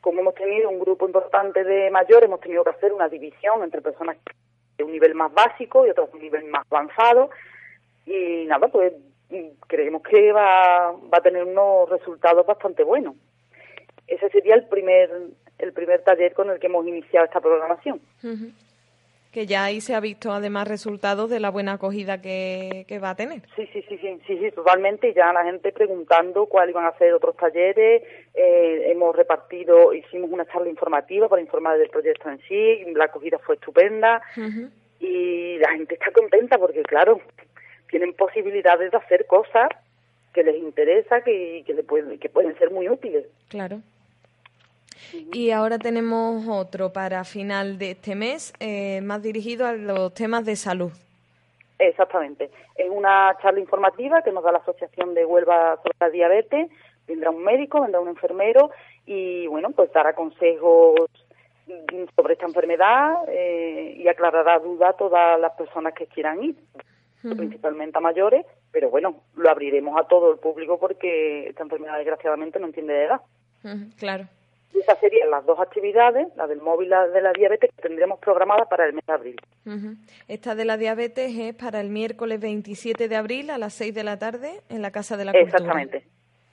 Como 0.00 0.20
hemos 0.20 0.36
tenido 0.36 0.70
un 0.70 0.78
grupo 0.78 1.06
importante 1.06 1.64
de 1.64 1.90
mayores, 1.90 2.26
hemos 2.26 2.38
tenido 2.38 2.62
que 2.62 2.70
hacer 2.70 2.92
una 2.92 3.08
división 3.08 3.64
entre 3.64 3.82
personas 3.82 4.16
de 4.76 4.84
un 4.84 4.92
nivel 4.92 5.16
más 5.16 5.34
básico 5.34 5.84
y 5.84 5.90
otras 5.90 6.08
de 6.12 6.18
un 6.18 6.22
nivel 6.22 6.44
más 6.44 6.64
avanzado. 6.70 7.30
Y 8.08 8.46
nada, 8.46 8.68
pues 8.68 8.92
creemos 9.66 10.02
que 10.02 10.32
va, 10.32 10.92
va 10.92 11.18
a 11.18 11.22
tener 11.22 11.44
unos 11.44 11.88
resultados 11.90 12.46
bastante 12.46 12.82
buenos. 12.82 13.14
Ese 14.06 14.30
sería 14.30 14.54
el 14.54 14.66
primer, 14.66 15.10
el 15.58 15.72
primer 15.72 16.02
taller 16.02 16.32
con 16.32 16.50
el 16.50 16.58
que 16.58 16.66
hemos 16.66 16.86
iniciado 16.86 17.26
esta 17.26 17.40
programación 17.40 18.00
que 19.32 19.46
ya 19.46 19.64
ahí 19.64 19.80
se 19.80 19.94
ha 19.94 20.00
visto 20.00 20.32
además 20.32 20.66
resultados 20.68 21.28
de 21.30 21.40
la 21.40 21.50
buena 21.50 21.74
acogida 21.74 22.20
que, 22.20 22.86
va 23.02 23.10
a 23.10 23.14
tener. 23.14 23.42
Sí, 23.54 23.68
sí, 23.72 23.84
sí, 23.88 23.98
sí, 23.98 24.20
sí, 24.26 24.38
sí, 24.38 24.50
totalmente. 24.52 25.12
Ya 25.14 25.32
la 25.32 25.44
gente 25.44 25.70
preguntando 25.72 26.46
cuáles 26.46 26.72
iban 26.72 26.86
a 26.86 26.96
ser 26.98 27.12
otros 27.12 27.36
talleres. 27.36 28.02
Eh, 28.34 28.90
hemos 28.90 29.14
repartido, 29.14 29.92
hicimos 29.92 30.30
una 30.30 30.46
charla 30.46 30.68
informativa 30.68 31.28
para 31.28 31.42
informar 31.42 31.78
del 31.78 31.90
proyecto 31.90 32.30
en 32.30 32.40
sí. 32.48 32.84
La 32.94 33.04
acogida 33.04 33.38
fue 33.38 33.56
estupenda 33.56 34.22
y 34.98 35.58
la 35.58 35.70
gente 35.72 35.94
está 35.94 36.10
contenta 36.10 36.58
porque, 36.58 36.82
claro, 36.82 37.20
tienen 37.90 38.14
posibilidades 38.14 38.90
de 38.90 38.96
hacer 38.96 39.26
cosas 39.26 39.68
que 40.32 40.42
les 40.42 40.56
interesa, 40.56 41.22
que, 41.22 41.62
que, 41.66 41.74
le 41.74 41.82
pueden, 41.82 42.18
que 42.18 42.28
pueden 42.28 42.56
ser 42.58 42.70
muy 42.70 42.88
útiles. 42.88 43.24
Claro. 43.48 43.80
Y 45.32 45.50
ahora 45.50 45.78
tenemos 45.78 46.46
otro 46.48 46.92
para 46.92 47.24
final 47.24 47.78
de 47.78 47.92
este 47.92 48.14
mes, 48.14 48.52
eh, 48.60 49.00
más 49.00 49.22
dirigido 49.22 49.66
a 49.66 49.72
los 49.72 50.12
temas 50.12 50.44
de 50.44 50.56
salud. 50.56 50.92
Exactamente. 51.78 52.50
Es 52.76 52.90
una 52.90 53.36
charla 53.40 53.60
informativa 53.60 54.22
que 54.22 54.32
nos 54.32 54.42
da 54.44 54.52
la 54.52 54.58
Asociación 54.58 55.14
de 55.14 55.24
Huelva 55.24 55.76
sobre 55.76 55.96
la 56.00 56.10
diabetes. 56.10 56.70
Vendrá 57.06 57.30
un 57.30 57.42
médico, 57.42 57.80
vendrá 57.80 58.00
un 58.00 58.08
enfermero 58.08 58.70
y, 59.06 59.46
bueno, 59.46 59.70
pues 59.70 59.90
dará 59.92 60.12
consejos 60.14 60.96
sobre 62.16 62.32
esta 62.34 62.46
enfermedad 62.46 63.14
eh, 63.28 63.94
y 63.98 64.08
aclarará 64.08 64.58
dudas 64.58 64.90
a 64.90 64.96
todas 64.96 65.38
las 65.40 65.52
personas 65.52 65.94
que 65.94 66.06
quieran 66.06 66.42
ir, 66.42 66.56
principalmente 67.22 67.98
a 67.98 68.00
mayores, 68.00 68.46
pero 68.70 68.90
bueno, 68.90 69.22
lo 69.36 69.50
abriremos 69.50 69.98
a 69.98 70.06
todo 70.06 70.32
el 70.32 70.38
público 70.38 70.78
porque 70.78 71.48
esta 71.48 71.62
enfermedad 71.62 71.96
desgraciadamente 71.96 72.58
no 72.58 72.66
entiende 72.66 72.94
de 72.94 73.04
edad. 73.04 73.20
claro. 73.98 74.26
Esas 74.74 74.98
serían 75.00 75.30
las 75.30 75.44
dos 75.46 75.58
actividades, 75.58 76.28
la 76.36 76.46
del 76.46 76.60
móvil 76.60 76.88
y 76.88 76.90
la 76.90 77.08
de 77.08 77.20
la 77.20 77.32
diabetes, 77.32 77.70
que 77.74 77.82
tendremos 77.82 78.20
programadas 78.20 78.68
para 78.68 78.86
el 78.86 78.92
mes 78.92 79.04
de 79.06 79.12
abril. 79.12 79.40
Esta 80.28 80.54
de 80.54 80.64
la 80.64 80.76
diabetes 80.76 81.36
es 81.36 81.54
para 81.54 81.80
el 81.80 81.88
miércoles 81.88 82.38
27 82.38 83.08
de 83.08 83.16
abril 83.16 83.50
a 83.50 83.58
las 83.58 83.74
6 83.74 83.94
de 83.94 84.04
la 84.04 84.18
tarde 84.18 84.60
en 84.68 84.82
la 84.82 84.90
Casa 84.90 85.16
de 85.16 85.24
la 85.24 85.32
Cultura. 85.32 85.56
Exactamente, 85.56 86.04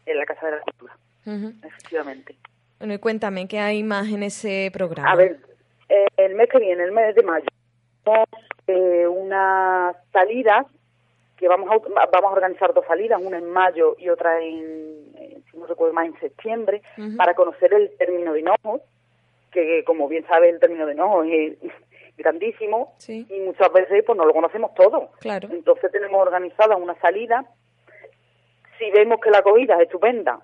en 0.06 0.17
la 0.17 0.25
Casa 0.25 0.45
de 0.47 0.51
la 0.54 0.62
Cultura, 0.62 0.97
efectivamente. 1.67 2.36
Bueno, 2.80 2.93
y 2.93 2.99
cuéntame, 2.99 3.47
¿qué 3.47 3.60
hay 3.60 3.84
más 3.84 4.08
en 4.08 4.23
ese 4.23 4.69
programa? 4.73 5.12
A 5.12 5.15
ver, 5.15 5.39
eh, 5.89 6.08
el 6.17 6.36
mes 6.36 6.49
que 6.49 6.60
viene, 6.60 6.84
el 6.84 6.91
mes 6.91 7.15
de 7.15 7.23
mayo, 7.23 7.47
tenemos 8.06 8.28
eh, 8.68 9.08
unas 9.08 9.96
salidas 10.13 10.65
que 11.38 11.48
vamos 11.48 11.70
a, 11.70 12.06
vamos 12.06 12.32
a 12.32 12.34
organizar 12.34 12.74
dos 12.74 12.86
salidas, 12.86 13.22
una 13.22 13.38
en 13.38 13.50
mayo 13.50 13.96
y 14.00 14.10
otra 14.10 14.41
en, 14.41 15.44
si 15.52 15.58
no 15.58 15.65
recuerdo 15.65 15.94
más, 15.94 16.06
en 16.06 16.20
septiembre, 16.20 16.82
para 17.18 17.34
conocer 17.34 17.74
el 17.74 17.91
término 17.98 18.34
de 18.34 18.39
hinojo, 18.39 18.82
que 19.52 19.84
como 19.86 20.08
bien 20.08 20.26
sabe 20.28 20.50
el 20.50 20.60
término 20.60 20.86
de 20.86 20.94
hinojo 20.94 21.24
es 21.24 21.58
grandísimo 22.18 22.94
y 23.08 23.39
muchas 23.41 23.72
veces 23.74 24.04
pues 24.06 24.18
no 24.18 24.26
lo 24.26 24.34
conocemos 24.34 24.74
todo. 24.76 25.10
Claro. 25.20 25.50
Entonces 25.52 25.91
tenemos 25.91 26.22
organizada 26.22 26.78
una 26.78 26.96
salida. 27.00 27.46
Si 28.80 28.89
vemos 28.91 29.20
que 29.20 29.30
la 29.30 29.39
acogida 29.39 29.76
es 29.76 29.82
estupenda, 29.82 30.39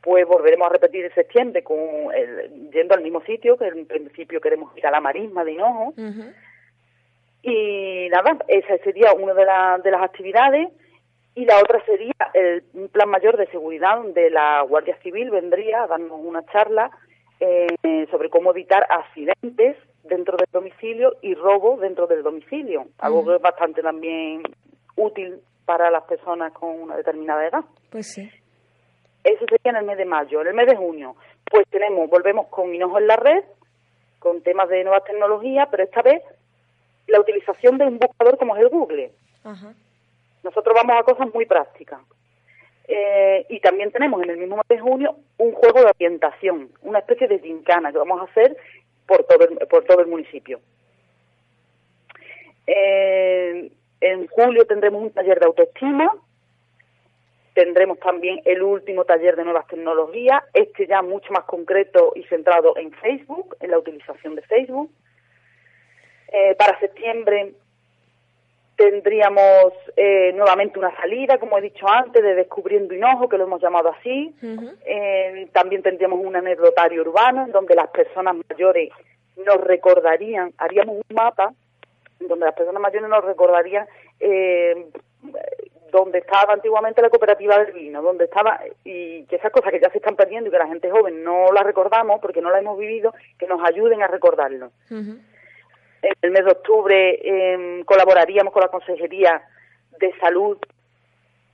pues 0.00 0.26
volveremos 0.26 0.66
a 0.66 0.72
repetir 0.72 1.04
en 1.04 1.14
septiembre 1.14 1.62
con 1.64 1.78
yendo 2.72 2.94
al 2.94 3.02
mismo 3.02 3.20
sitio, 3.22 3.56
que 3.56 3.66
en 3.66 3.86
principio 3.86 4.40
queremos 4.40 4.76
ir 4.76 4.86
a 4.86 4.92
la 4.92 5.00
marisma 5.00 5.44
de 5.44 5.52
Hinojo. 5.52 5.94
Y 7.42 8.08
nada, 8.10 8.36
esa 8.48 8.76
sería 8.84 9.12
una 9.14 9.34
de, 9.34 9.44
de 9.82 9.90
las 9.90 10.02
actividades 10.02 10.68
y 11.34 11.44
la 11.44 11.58
otra 11.58 11.82
sería 11.84 12.12
el, 12.34 12.64
un 12.74 12.88
plan 12.88 13.08
mayor 13.08 13.36
de 13.36 13.46
seguridad 13.46 13.96
donde 13.96 14.30
la 14.30 14.62
Guardia 14.62 14.96
Civil 15.02 15.30
vendría 15.30 15.84
a 15.84 15.86
darnos 15.86 16.20
una 16.22 16.44
charla 16.46 16.90
eh, 17.38 18.06
sobre 18.10 18.28
cómo 18.28 18.50
evitar 18.50 18.86
accidentes 18.90 19.76
dentro 20.04 20.36
del 20.36 20.48
domicilio 20.52 21.16
y 21.22 21.34
robo 21.34 21.78
dentro 21.78 22.06
del 22.06 22.22
domicilio, 22.22 22.86
algo 22.98 23.24
que 23.24 23.36
es 23.36 23.42
bastante 23.42 23.80
también 23.80 24.42
útil 24.96 25.40
para 25.64 25.90
las 25.90 26.02
personas 26.04 26.52
con 26.52 26.70
una 26.80 26.96
determinada 26.96 27.46
edad. 27.46 27.64
Pues 27.90 28.12
sí. 28.12 28.28
Eso 29.22 29.44
sería 29.48 29.70
en 29.70 29.76
el 29.76 29.84
mes 29.84 29.98
de 29.98 30.04
mayo. 30.04 30.40
En 30.40 30.48
el 30.48 30.54
mes 30.54 30.66
de 30.66 30.76
junio, 30.76 31.14
pues 31.50 31.66
tenemos, 31.68 32.10
volvemos 32.10 32.48
con 32.48 32.74
Hinojo 32.74 32.98
en 32.98 33.06
la 33.06 33.16
red, 33.16 33.44
con 34.18 34.42
temas 34.42 34.68
de 34.68 34.82
nuevas 34.82 35.04
tecnologías, 35.04 35.68
pero 35.70 35.84
esta 35.84 36.02
vez 36.02 36.22
la 37.10 37.20
utilización 37.20 37.78
de 37.78 37.86
un 37.86 37.98
buscador 37.98 38.38
como 38.38 38.56
es 38.56 38.62
el 38.62 38.68
Google. 38.68 39.12
Nosotros 40.42 40.74
vamos 40.74 40.96
a 40.98 41.02
cosas 41.02 41.32
muy 41.34 41.46
prácticas. 41.46 42.00
Eh, 42.92 43.46
y 43.48 43.60
también 43.60 43.92
tenemos 43.92 44.20
en 44.22 44.30
el 44.30 44.38
mismo 44.38 44.56
mes 44.56 44.66
de 44.68 44.80
junio 44.80 45.16
un 45.38 45.52
juego 45.52 45.80
de 45.80 45.90
orientación, 45.90 46.70
una 46.82 46.98
especie 46.98 47.28
de 47.28 47.38
gincana 47.38 47.92
que 47.92 47.98
vamos 47.98 48.20
a 48.20 48.24
hacer 48.24 48.56
por 49.06 49.22
todo 49.24 49.48
el, 49.48 49.66
por 49.68 49.84
todo 49.84 50.00
el 50.00 50.08
municipio. 50.08 50.60
Eh, 52.66 53.70
en 54.00 54.26
julio 54.26 54.66
tendremos 54.66 55.02
un 55.02 55.12
taller 55.12 55.38
de 55.38 55.46
autoestima, 55.46 56.12
tendremos 57.54 58.00
también 58.00 58.40
el 58.44 58.62
último 58.62 59.04
taller 59.04 59.36
de 59.36 59.44
nuevas 59.44 59.66
tecnologías, 59.68 60.42
este 60.54 60.86
ya 60.86 61.02
mucho 61.02 61.32
más 61.32 61.44
concreto 61.44 62.12
y 62.16 62.24
centrado 62.24 62.76
en 62.76 62.90
Facebook, 62.92 63.56
en 63.60 63.70
la 63.70 63.78
utilización 63.78 64.34
de 64.34 64.42
Facebook. 64.42 64.90
Eh, 66.32 66.54
para 66.56 66.78
septiembre 66.78 67.52
tendríamos 68.80 69.74
eh, 69.94 70.32
nuevamente 70.34 70.78
una 70.78 70.96
salida, 70.96 71.36
como 71.36 71.58
he 71.58 71.60
dicho 71.60 71.86
antes, 71.86 72.22
de 72.22 72.34
Descubriendo 72.34 72.94
Hinojo, 72.94 73.28
que 73.28 73.36
lo 73.36 73.44
hemos 73.44 73.60
llamado 73.60 73.90
así. 73.90 74.34
Eh, 74.86 75.48
también 75.52 75.82
tendríamos 75.82 76.18
un 76.24 76.34
anecdotario 76.34 77.02
urbano, 77.02 77.44
en 77.44 77.52
donde 77.52 77.74
las 77.74 77.88
personas 77.88 78.36
mayores 78.48 78.90
nos 79.36 79.60
recordarían, 79.60 80.54
haríamos 80.56 80.96
un 80.96 81.14
mapa, 81.14 81.52
donde 82.20 82.46
las 82.46 82.54
personas 82.54 82.80
mayores 82.80 83.10
nos 83.10 83.22
recordarían 83.22 83.86
eh, 84.18 84.86
donde 85.92 86.20
estaba 86.20 86.54
antiguamente 86.54 87.02
la 87.02 87.10
cooperativa 87.10 87.58
del 87.58 87.72
vino, 87.72 88.00
donde 88.00 88.24
estaba, 88.24 88.60
y 88.82 89.24
que 89.24 89.36
esas 89.36 89.52
cosas 89.52 89.72
que 89.72 89.80
ya 89.80 89.90
se 89.90 89.98
están 89.98 90.16
perdiendo 90.16 90.48
y 90.48 90.52
que 90.52 90.58
la 90.58 90.68
gente 90.68 90.90
joven 90.90 91.22
no 91.22 91.52
las 91.52 91.64
recordamos 91.64 92.18
porque 92.20 92.40
no 92.40 92.50
las 92.50 92.62
hemos 92.62 92.78
vivido, 92.78 93.12
que 93.38 93.46
nos 93.46 93.62
ayuden 93.62 94.02
a 94.02 94.06
recordarlo. 94.06 94.70
En 96.02 96.14
el 96.22 96.30
mes 96.30 96.44
de 96.44 96.52
octubre 96.52 97.20
em, 97.22 97.84
colaboraríamos 97.84 98.52
con 98.52 98.62
la 98.62 98.68
Consejería 98.68 99.42
de 99.98 100.12
Salud 100.18 100.58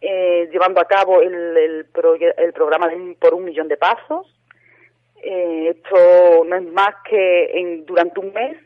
eh, 0.01 0.49
llevando 0.53 0.81
a 0.81 0.87
cabo 0.87 1.21
el, 1.21 1.35
el, 1.35 1.87
el 2.37 2.53
programa 2.53 2.91
por 3.19 3.35
un 3.35 3.45
millón 3.45 3.69
de 3.69 3.77
pasos. 3.77 4.33
Eh, 5.23 5.75
esto 5.77 6.45
no 6.45 6.57
es 6.57 6.63
más 6.73 6.95
que 7.09 7.59
en, 7.59 7.87
durante 7.87 8.21
un 8.21 8.33
mes, 8.33 8.57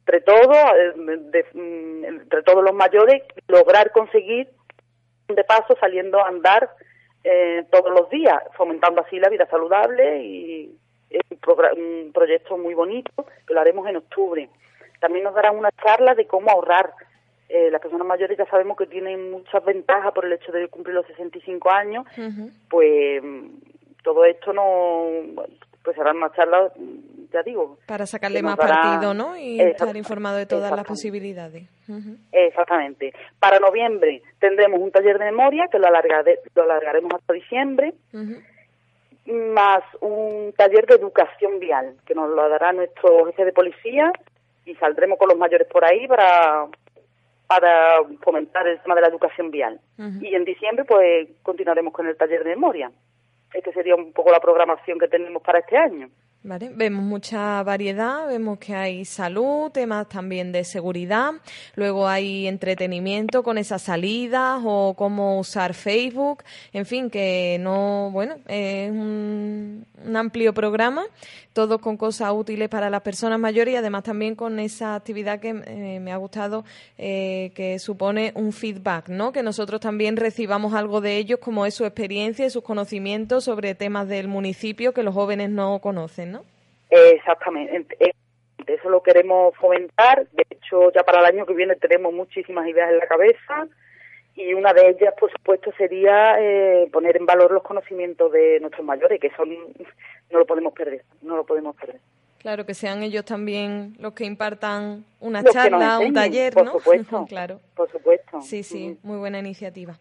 entre 0.00 0.20
todos, 0.22 0.56
eh, 0.76 1.44
mm, 1.54 2.04
entre 2.04 2.42
todos 2.42 2.64
los 2.64 2.74
mayores, 2.74 3.22
lograr 3.48 3.92
conseguir 3.92 4.48
de 5.28 5.44
paso 5.44 5.76
saliendo 5.80 6.20
a 6.20 6.28
andar 6.28 6.70
eh, 7.24 7.64
todos 7.70 7.92
los 7.92 8.08
días, 8.10 8.40
fomentando 8.56 9.02
así 9.02 9.18
la 9.18 9.28
vida 9.28 9.46
saludable 9.46 10.22
y 10.22 10.76
es 11.10 11.22
un, 11.30 12.12
proyecto 12.12 12.56
muy 12.56 12.74
bonito 12.74 13.26
que 13.46 13.54
lo 13.54 13.60
haremos 13.60 13.88
en 13.88 13.96
octubre. 13.96 14.48
También 15.00 15.24
nos 15.24 15.34
darán 15.34 15.56
una 15.56 15.70
charla 15.82 16.14
de 16.14 16.26
cómo 16.26 16.50
ahorrar. 16.50 16.92
Eh, 17.48 17.70
las 17.70 17.80
personas 17.80 18.06
mayores 18.06 18.36
ya 18.36 18.46
sabemos 18.46 18.76
que 18.76 18.86
tienen 18.86 19.30
muchas 19.30 19.64
ventajas 19.64 20.12
por 20.12 20.24
el 20.26 20.32
hecho 20.32 20.50
de 20.50 20.68
cumplir 20.68 20.96
los 20.96 21.06
65 21.06 21.70
años, 21.70 22.04
pues 22.68 23.22
mm, 23.22 23.46
todo 24.02 24.24
esto 24.24 24.52
no 24.52 25.44
pues 25.84 25.96
será 25.96 26.10
una 26.10 26.32
charla 26.32 26.72
ya 27.32 27.42
digo. 27.44 27.78
Para 27.86 28.06
sacarle 28.06 28.42
más 28.42 28.56
partido, 28.56 29.14
¿no? 29.14 29.36
Y 29.36 29.60
estar 29.60 29.96
informado 29.96 30.36
de 30.36 30.46
todas 30.46 30.72
las 30.72 30.84
posibilidades. 30.84 31.68
Exactamente. 32.32 33.12
Para 33.38 33.60
noviembre 33.60 34.22
tendremos 34.40 34.80
un 34.80 34.90
taller 34.90 35.18
de 35.18 35.26
memoria 35.26 35.66
que 35.70 35.78
lo, 35.78 35.88
lo 35.88 36.62
alargaremos 36.62 37.14
hasta 37.14 37.32
diciembre, 37.32 37.94
más 39.26 39.82
un 40.00 40.52
taller 40.56 40.86
de 40.86 40.96
educación 40.96 41.58
vial 41.60 41.94
que 42.04 42.14
nos 42.14 42.30
lo 42.30 42.48
dará 42.48 42.72
nuestro 42.72 43.26
jefe 43.26 43.44
de 43.44 43.52
policía 43.52 44.12
y 44.66 44.74
saldremos 44.74 45.18
con 45.18 45.28
los 45.28 45.38
mayores 45.38 45.66
por 45.68 45.84
ahí 45.84 46.06
para 46.06 46.66
para 47.46 48.02
fomentar 48.22 48.66
el 48.66 48.80
tema 48.80 48.96
de 48.96 49.02
la 49.02 49.08
educación 49.08 49.52
vial. 49.52 49.80
Y 50.20 50.34
en 50.34 50.44
diciembre 50.44 50.84
pues 50.84 51.28
continuaremos 51.42 51.92
con 51.92 52.06
el 52.08 52.16
taller 52.16 52.42
de 52.42 52.50
memoria. 52.50 52.90
Esta 53.54 53.72
sería 53.72 53.94
un 53.94 54.12
poco 54.12 54.32
la 54.32 54.40
programación 54.40 54.98
que 54.98 55.06
tenemos 55.06 55.42
para 55.42 55.60
este 55.60 55.76
año. 55.76 56.10
Vemos 56.46 57.02
mucha 57.02 57.60
variedad, 57.64 58.28
vemos 58.28 58.60
que 58.60 58.72
hay 58.72 59.04
salud, 59.04 59.68
temas 59.72 60.08
también 60.08 60.52
de 60.52 60.62
seguridad, 60.62 61.32
luego 61.74 62.06
hay 62.06 62.46
entretenimiento 62.46 63.42
con 63.42 63.58
esas 63.58 63.82
salidas 63.82 64.60
o 64.64 64.94
cómo 64.96 65.40
usar 65.40 65.74
Facebook, 65.74 66.44
en 66.72 66.86
fin, 66.86 67.10
que 67.10 67.58
no, 67.60 68.10
bueno, 68.12 68.36
es 68.46 68.92
un, 68.92 69.86
amplio 70.14 70.54
programa, 70.54 71.02
todo 71.52 71.80
con 71.80 71.96
cosas 71.96 72.30
útiles 72.32 72.68
para 72.68 72.90
las 72.90 73.02
personas 73.02 73.40
mayores 73.40 73.74
y 73.74 73.76
además 73.78 74.04
también 74.04 74.36
con 74.36 74.60
esa 74.60 74.94
actividad 74.94 75.40
que 75.40 75.48
eh, 75.48 75.98
me 76.00 76.12
ha 76.12 76.16
gustado, 76.16 76.64
eh, 76.96 77.50
que 77.56 77.80
supone 77.80 78.30
un 78.36 78.52
feedback, 78.52 79.08
¿no? 79.08 79.32
Que 79.32 79.42
nosotros 79.42 79.80
también 79.80 80.16
recibamos 80.16 80.74
algo 80.74 81.00
de 81.00 81.16
ellos, 81.16 81.40
como 81.40 81.66
es 81.66 81.74
su 81.74 81.84
experiencia 81.84 82.46
y 82.46 82.50
sus 82.50 82.62
conocimientos 82.62 83.42
sobre 83.42 83.74
temas 83.74 84.06
del 84.06 84.28
municipio 84.28 84.94
que 84.94 85.02
los 85.02 85.12
jóvenes 85.12 85.50
no 85.50 85.80
conocen, 85.80 86.32
¿no? 86.32 86.35
Exactamente. 86.90 88.14
Eso 88.66 88.88
lo 88.88 89.02
queremos 89.02 89.54
fomentar. 89.56 90.26
De 90.32 90.46
hecho, 90.50 90.90
ya 90.92 91.02
para 91.04 91.20
el 91.20 91.26
año 91.26 91.46
que 91.46 91.54
viene 91.54 91.76
tenemos 91.76 92.12
muchísimas 92.12 92.66
ideas 92.68 92.90
en 92.90 92.98
la 92.98 93.06
cabeza 93.06 93.68
y 94.34 94.52
una 94.52 94.74
de 94.74 94.90
ellas, 94.90 95.14
por 95.18 95.30
supuesto, 95.32 95.72
sería 95.78 96.36
eh, 96.38 96.88
poner 96.92 97.16
en 97.16 97.24
valor 97.24 97.52
los 97.52 97.62
conocimientos 97.62 98.30
de 98.32 98.60
nuestros 98.60 98.84
mayores, 98.84 99.18
que 99.18 99.30
son 99.34 99.48
no 100.30 100.38
lo 100.38 100.46
podemos 100.46 100.74
perder, 100.74 101.02
no 101.22 101.36
lo 101.36 101.46
podemos 101.46 101.74
perder. 101.76 102.00
Claro, 102.38 102.64
que 102.64 102.74
sean 102.74 103.02
ellos 103.02 103.24
también 103.24 103.96
los 103.98 104.12
que 104.12 104.24
impartan 104.24 105.04
una 105.20 105.42
charla, 105.42 105.98
un 105.98 106.12
taller, 106.12 106.52
por 106.52 106.70
Supuesto, 106.72 107.26
claro. 107.28 107.60
Por 107.74 107.90
supuesto. 107.90 108.40
Sí, 108.40 108.62
sí, 108.62 108.98
muy 109.02 109.18
buena 109.18 109.38
iniciativa. 109.38 109.98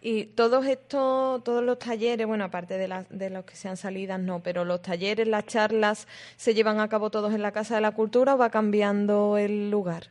Y 0.00 0.26
todos 0.26 0.66
estos, 0.66 1.42
todos 1.42 1.64
los 1.64 1.78
talleres, 1.78 2.26
bueno, 2.26 2.44
aparte 2.44 2.78
de, 2.78 2.88
las 2.88 3.08
de 3.08 3.30
los 3.30 3.44
que 3.44 3.56
sean 3.56 3.76
salidas, 3.76 4.20
no, 4.20 4.40
pero 4.42 4.64
los 4.64 4.82
talleres, 4.82 5.26
las 5.26 5.46
charlas, 5.46 6.06
¿se 6.36 6.54
llevan 6.54 6.78
a 6.80 6.88
cabo 6.88 7.10
todos 7.10 7.34
en 7.34 7.42
la 7.42 7.52
Casa 7.52 7.74
de 7.74 7.80
la 7.80 7.92
Cultura 7.92 8.34
o 8.34 8.38
va 8.38 8.50
cambiando 8.50 9.36
el 9.38 9.70
lugar? 9.70 10.04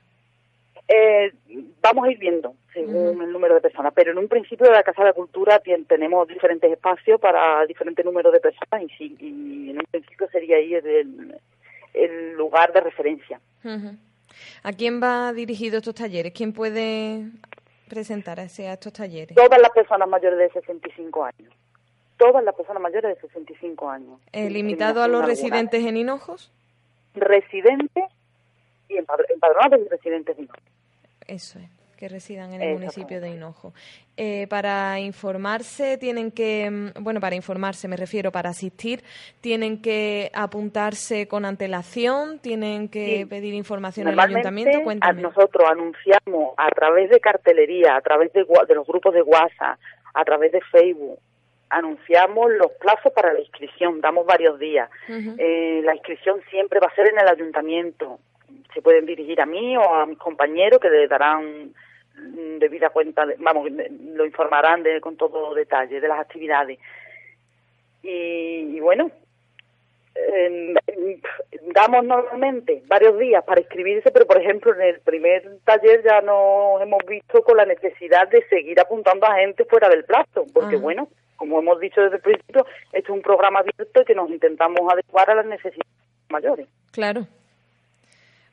Eh, 0.87 1.33
vamos 1.81 2.07
a 2.07 2.11
ir 2.11 2.17
viendo 2.17 2.53
según 2.73 3.21
el 3.21 3.31
número 3.31 3.55
de 3.55 3.61
personas, 3.61 3.91
pero 3.93 4.11
en 4.11 4.17
un 4.17 4.27
principio 4.27 4.67
de 4.67 4.73
la 4.73 4.83
Casa 4.83 5.01
de 5.01 5.09
la 5.09 5.13
Cultura 5.13 5.61
tenemos 5.87 6.27
diferentes 6.27 6.71
espacios 6.71 7.19
para 7.19 7.65
diferentes 7.65 8.05
números 8.05 8.31
de 8.31 8.39
personas 8.39 8.83
y, 8.83 8.89
sí, 8.97 9.15
y 9.19 9.69
en 9.71 9.79
un 9.79 9.85
principio 9.89 10.29
sería 10.29 10.57
ahí 10.57 10.75
el, 10.75 10.85
el 10.85 11.41
lugar 12.35 12.73
de 12.73 12.81
referencia. 12.81 13.39
¿A 14.63 14.73
quién 14.73 15.01
va 15.01 15.33
dirigido 15.33 15.77
estos 15.77 15.95
talleres? 15.95 16.33
¿Quién 16.33 16.53
puede 16.53 17.25
presentarse 17.89 18.67
a 18.67 18.73
estos 18.73 18.93
talleres? 18.93 19.35
Todas 19.35 19.59
las 19.61 19.71
personas 19.71 20.07
mayores 20.07 20.39
de 20.39 20.49
65 20.49 21.23
años. 21.23 21.53
Todas 22.17 22.43
las 22.43 22.55
personas 22.55 22.81
mayores 22.81 23.15
de 23.15 23.21
65 23.27 23.89
años. 23.89 24.19
¿Eh, 24.31 24.49
¿Limitado 24.49 25.03
a 25.03 25.07
los 25.07 25.25
residentes 25.25 25.85
en 25.85 25.97
Hinojos? 25.97 26.51
Residentes 27.13 28.03
y 28.89 28.97
empadronados 28.97 29.79
y 29.85 29.89
residentes 29.89 30.37
en 30.37 30.43
Hinojos. 30.45 30.63
Eso 31.27 31.59
es 31.59 31.76
que 31.97 32.07
residan 32.07 32.53
en 32.53 32.61
el 32.61 32.73
municipio 32.75 33.19
de 33.19 33.29
Hinojo. 33.29 33.73
Eh, 34.15 34.47
para 34.47 34.99
informarse 34.99 35.97
tienen 35.97 36.31
que, 36.31 36.69
mm, 36.71 37.03
bueno, 37.03 37.19
para 37.19 37.35
informarse 37.35 37.87
me 37.87 37.97
refiero, 37.97 38.31
para 38.31 38.51
asistir, 38.51 39.03
tienen 39.41 39.81
que 39.81 40.31
apuntarse 40.33 41.27
con 41.27 41.43
antelación, 41.43 42.39
tienen 42.39 42.87
que 42.87 43.27
pedir 43.29 43.53
información 43.53 44.07
al 44.07 44.19
ayuntamiento. 44.19 44.81
Cuéntame. 44.83 45.21
Nosotros 45.21 45.67
anunciamos 45.69 46.53
a 46.57 46.69
través 46.69 47.09
de 47.09 47.19
cartelería, 47.19 47.97
a 47.97 48.01
través 48.01 48.31
de, 48.33 48.45
de 48.67 48.75
los 48.75 48.87
grupos 48.87 49.13
de 49.13 49.21
WhatsApp, 49.21 49.77
a 50.13 50.23
través 50.23 50.51
de 50.51 50.61
Facebook, 50.71 51.19
anunciamos 51.69 52.51
los 52.51 52.71
plazos 52.73 53.11
para 53.13 53.33
la 53.33 53.39
inscripción, 53.39 54.01
damos 54.01 54.25
varios 54.25 54.59
días. 54.59 54.89
Eh, 55.09 55.81
la 55.83 55.95
inscripción 55.95 56.41
siempre 56.49 56.79
va 56.79 56.87
a 56.87 56.95
ser 56.95 57.07
en 57.07 57.19
el 57.19 57.27
ayuntamiento. 57.27 58.19
Se 58.73 58.81
pueden 58.81 59.05
dirigir 59.05 59.41
a 59.41 59.45
mí 59.45 59.75
o 59.77 59.95
a 59.95 60.05
mis 60.05 60.17
compañeros 60.17 60.79
que 60.79 60.89
le 60.89 61.07
darán 61.07 61.73
debida 62.59 62.89
cuenta, 62.89 63.25
vamos, 63.39 63.69
lo 63.71 64.25
informarán 64.25 64.83
de, 64.83 64.99
con 65.01 65.15
todo 65.17 65.53
detalle 65.53 65.99
de 65.99 66.07
las 66.07 66.19
actividades. 66.19 66.79
Y, 68.03 68.79
bueno, 68.79 69.11
damos 71.73 72.05
normalmente 72.05 72.81
varios 72.87 73.17
días 73.19 73.43
para 73.43 73.61
inscribirse, 73.61 74.11
pero 74.11 74.25
por 74.25 74.41
ejemplo 74.41 74.73
en 74.73 74.81
el 74.81 74.99
primer 75.01 75.59
taller 75.63 76.03
ya 76.03 76.21
nos 76.21 76.81
hemos 76.81 77.05
visto 77.07 77.43
con 77.43 77.57
la 77.57 77.65
necesidad 77.65 78.27
de 78.29 78.43
seguir 78.47 78.79
apuntando 78.79 79.27
a 79.27 79.35
gente 79.35 79.65
fuera 79.65 79.89
del 79.89 80.05
plazo, 80.05 80.45
porque 80.53 80.77
bueno, 80.77 81.07
como 81.35 81.59
hemos 81.59 81.79
dicho 81.79 82.01
desde 82.01 82.15
el 82.15 82.21
principio, 82.21 82.65
esto 82.93 82.97
es 82.97 83.09
un 83.09 83.21
programa 83.21 83.59
abierto 83.59 84.03
que 84.05 84.15
nos 84.15 84.29
intentamos 84.29 84.81
adecuar 84.91 85.29
a 85.29 85.35
las 85.35 85.45
necesidades 85.45 85.93
mayores. 86.29 86.67
Claro. 86.91 87.27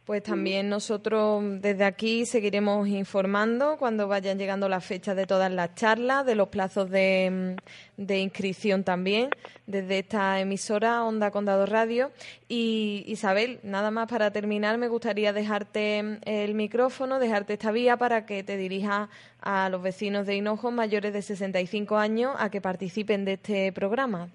Pues 0.04 0.22
también 0.22 0.68
nosotros 0.68 1.42
desde 1.62 1.84
aquí 1.84 2.26
seguiremos 2.26 2.86
informando 2.88 3.78
cuando 3.78 4.06
vayan 4.06 4.38
llegando 4.38 4.68
las 4.68 4.84
fechas 4.84 5.16
de 5.16 5.26
todas 5.26 5.50
las 5.50 5.74
charlas, 5.76 6.26
de 6.26 6.34
los 6.34 6.48
plazos 6.48 6.90
de, 6.90 7.56
de 7.96 8.18
inscripción 8.18 8.84
también, 8.84 9.30
desde 9.66 10.00
esta 10.00 10.38
emisora 10.40 11.04
Onda 11.04 11.30
Condado 11.30 11.64
Radio. 11.64 12.12
Y 12.48 13.04
Isabel, 13.06 13.60
nada 13.62 13.90
más 13.90 14.06
para 14.06 14.30
terminar, 14.30 14.76
me 14.76 14.88
gustaría 14.88 15.32
dejarte 15.32 16.18
el 16.26 16.54
micrófono, 16.54 17.18
dejarte 17.18 17.54
esta 17.54 17.72
vía 17.72 17.96
para 17.96 18.26
que 18.26 18.44
te 18.44 18.58
dirijas 18.58 19.08
a 19.40 19.70
los 19.70 19.80
vecinos 19.80 20.26
de 20.26 20.36
Hinojo 20.36 20.70
mayores 20.70 21.14
de 21.14 21.22
65 21.22 21.96
años 21.96 22.36
a 22.38 22.50
que 22.50 22.60
participen 22.60 23.24
de 23.24 23.32
este 23.32 23.72
programa 23.72 24.28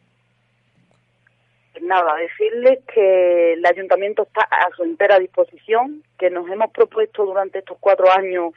nada, 1.89 2.15
decirles 2.15 2.79
que 2.93 3.53
el 3.53 3.65
ayuntamiento 3.65 4.23
está 4.23 4.41
a 4.41 4.69
su 4.75 4.83
entera 4.83 5.19
disposición, 5.19 6.03
que 6.17 6.29
nos 6.29 6.49
hemos 6.49 6.71
propuesto 6.71 7.25
durante 7.25 7.59
estos 7.59 7.77
cuatro 7.79 8.09
años 8.11 8.53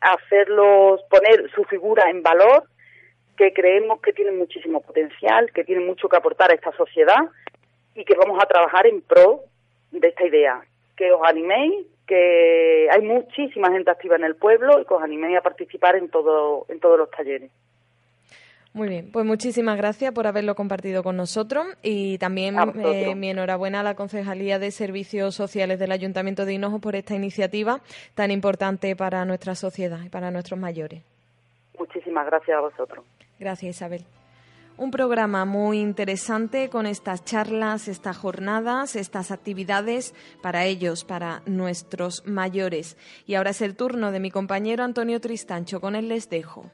hacerlos, 0.00 1.02
poner 1.10 1.50
su 1.54 1.64
figura 1.64 2.08
en 2.08 2.22
valor, 2.22 2.64
que 3.36 3.52
creemos 3.52 4.00
que 4.00 4.12
tienen 4.12 4.38
muchísimo 4.38 4.80
potencial, 4.80 5.50
que 5.52 5.64
tienen 5.64 5.86
mucho 5.86 6.08
que 6.08 6.16
aportar 6.16 6.50
a 6.50 6.54
esta 6.54 6.72
sociedad 6.72 7.28
y 7.94 8.04
que 8.04 8.14
vamos 8.14 8.38
a 8.42 8.46
trabajar 8.46 8.86
en 8.86 9.02
pro 9.02 9.40
de 9.90 10.08
esta 10.08 10.24
idea. 10.24 10.62
Que 10.96 11.10
os 11.12 11.20
animéis, 11.24 11.86
que 12.06 12.88
hay 12.90 13.02
muchísima 13.02 13.70
gente 13.70 13.90
activa 13.90 14.16
en 14.16 14.24
el 14.24 14.36
pueblo 14.36 14.80
y 14.80 14.84
que 14.84 14.94
os 14.94 15.02
animéis 15.02 15.38
a 15.38 15.42
participar 15.42 15.96
en, 15.96 16.08
todo, 16.08 16.66
en 16.68 16.78
todos 16.78 16.98
los 16.98 17.10
talleres. 17.10 17.50
Muy 18.78 18.88
bien, 18.88 19.10
pues 19.10 19.26
muchísimas 19.26 19.76
gracias 19.76 20.12
por 20.12 20.28
haberlo 20.28 20.54
compartido 20.54 21.02
con 21.02 21.16
nosotros 21.16 21.66
y 21.82 22.16
también 22.18 22.54
eh, 22.76 23.16
mi 23.16 23.28
enhorabuena 23.28 23.80
a 23.80 23.82
la 23.82 23.96
Concejalía 23.96 24.60
de 24.60 24.70
Servicios 24.70 25.34
Sociales 25.34 25.80
del 25.80 25.90
Ayuntamiento 25.90 26.44
de 26.44 26.52
Hinojo 26.52 26.78
por 26.78 26.94
esta 26.94 27.16
iniciativa 27.16 27.80
tan 28.14 28.30
importante 28.30 28.94
para 28.94 29.24
nuestra 29.24 29.56
sociedad 29.56 29.98
y 30.04 30.10
para 30.10 30.30
nuestros 30.30 30.60
mayores. 30.60 31.02
Muchísimas 31.76 32.24
gracias 32.26 32.56
a 32.56 32.60
vosotros. 32.60 33.04
Gracias, 33.40 33.74
Isabel. 33.74 34.04
Un 34.76 34.92
programa 34.92 35.44
muy 35.44 35.80
interesante 35.80 36.70
con 36.70 36.86
estas 36.86 37.24
charlas, 37.24 37.88
estas 37.88 38.16
jornadas, 38.16 38.94
estas 38.94 39.32
actividades 39.32 40.14
para 40.40 40.66
ellos, 40.66 41.02
para 41.02 41.42
nuestros 41.46 42.24
mayores. 42.28 42.96
Y 43.26 43.34
ahora 43.34 43.50
es 43.50 43.60
el 43.60 43.74
turno 43.74 44.12
de 44.12 44.20
mi 44.20 44.30
compañero 44.30 44.84
Antonio 44.84 45.20
Tristancho. 45.20 45.80
Con 45.80 45.96
él 45.96 46.06
les 46.06 46.30
dejo. 46.30 46.70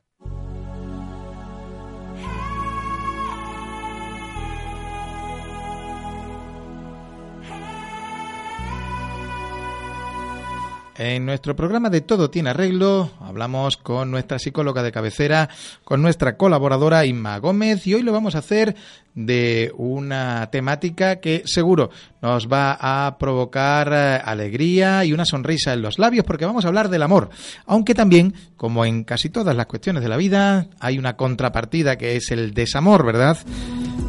En 10.96 11.26
nuestro 11.26 11.56
programa 11.56 11.90
de 11.90 12.02
Todo 12.02 12.30
tiene 12.30 12.50
arreglo 12.50 13.10
hablamos 13.20 13.76
con 13.76 14.12
nuestra 14.12 14.38
psicóloga 14.38 14.80
de 14.84 14.92
cabecera, 14.92 15.48
con 15.82 16.00
nuestra 16.00 16.36
colaboradora 16.36 17.04
Inma 17.04 17.38
Gómez 17.38 17.84
y 17.88 17.94
hoy 17.94 18.02
lo 18.02 18.12
vamos 18.12 18.36
a 18.36 18.38
hacer 18.38 18.76
de 19.16 19.72
una 19.76 20.48
temática 20.52 21.16
que 21.16 21.42
seguro 21.46 21.90
nos 22.22 22.46
va 22.46 22.78
a 22.80 23.18
provocar 23.18 23.90
eh, 23.92 24.20
alegría 24.24 25.04
y 25.04 25.12
una 25.12 25.24
sonrisa 25.24 25.72
en 25.72 25.82
los 25.82 25.98
labios 25.98 26.24
porque 26.24 26.46
vamos 26.46 26.64
a 26.64 26.68
hablar 26.68 26.88
del 26.88 27.02
amor. 27.02 27.28
Aunque 27.66 27.94
también, 27.94 28.32
como 28.56 28.84
en 28.84 29.02
casi 29.02 29.30
todas 29.30 29.56
las 29.56 29.66
cuestiones 29.66 30.00
de 30.00 30.08
la 30.08 30.16
vida, 30.16 30.68
hay 30.78 30.98
una 30.98 31.16
contrapartida 31.16 31.96
que 31.96 32.14
es 32.14 32.30
el 32.30 32.54
desamor, 32.54 33.04
¿verdad? 33.04 33.36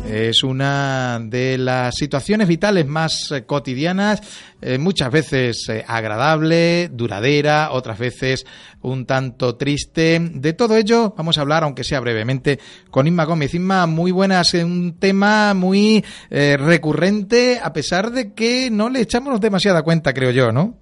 Es 0.08 0.43
una 0.43 1.20
de 1.20 1.58
las 1.58 1.95
situaciones 1.95 2.47
vitales 2.47 2.86
más 2.86 3.32
eh, 3.32 3.45
cotidianas, 3.45 4.22
eh, 4.62 4.78
muchas 4.78 5.12
veces 5.12 5.68
agradable, 5.88 6.89
duradera, 6.89 7.72
otras 7.72 7.97
veces 7.97 8.45
un 8.82 9.06
tanto 9.06 9.58
triste. 9.58 10.20
De 10.20 10.53
todo 10.53 10.78
ello 10.78 11.14
vamos 11.18 11.38
a 11.38 11.41
hablar, 11.41 11.64
aunque 11.64 11.84
sea 11.84 11.99
brevemente, 11.99 12.60
con 12.91 13.08
Inma 13.08 13.26
Gómez. 13.26 13.53
Inma, 13.56 13.88
muy 13.88 14.12
buenas, 14.12 14.53
un 14.53 14.97
tema 14.99 15.53
muy 15.53 16.06
eh, 16.30 16.58
recurrente, 16.58 17.60
a 17.62 17.74
pesar 17.74 18.12
de 18.12 18.34
que 18.34 18.70
no 18.72 18.89
le 18.89 19.01
echamos 19.01 19.41
demasiada 19.41 19.82
cuenta, 19.84 20.14
creo 20.14 20.32
yo, 20.32 20.51
¿no? 20.51 20.76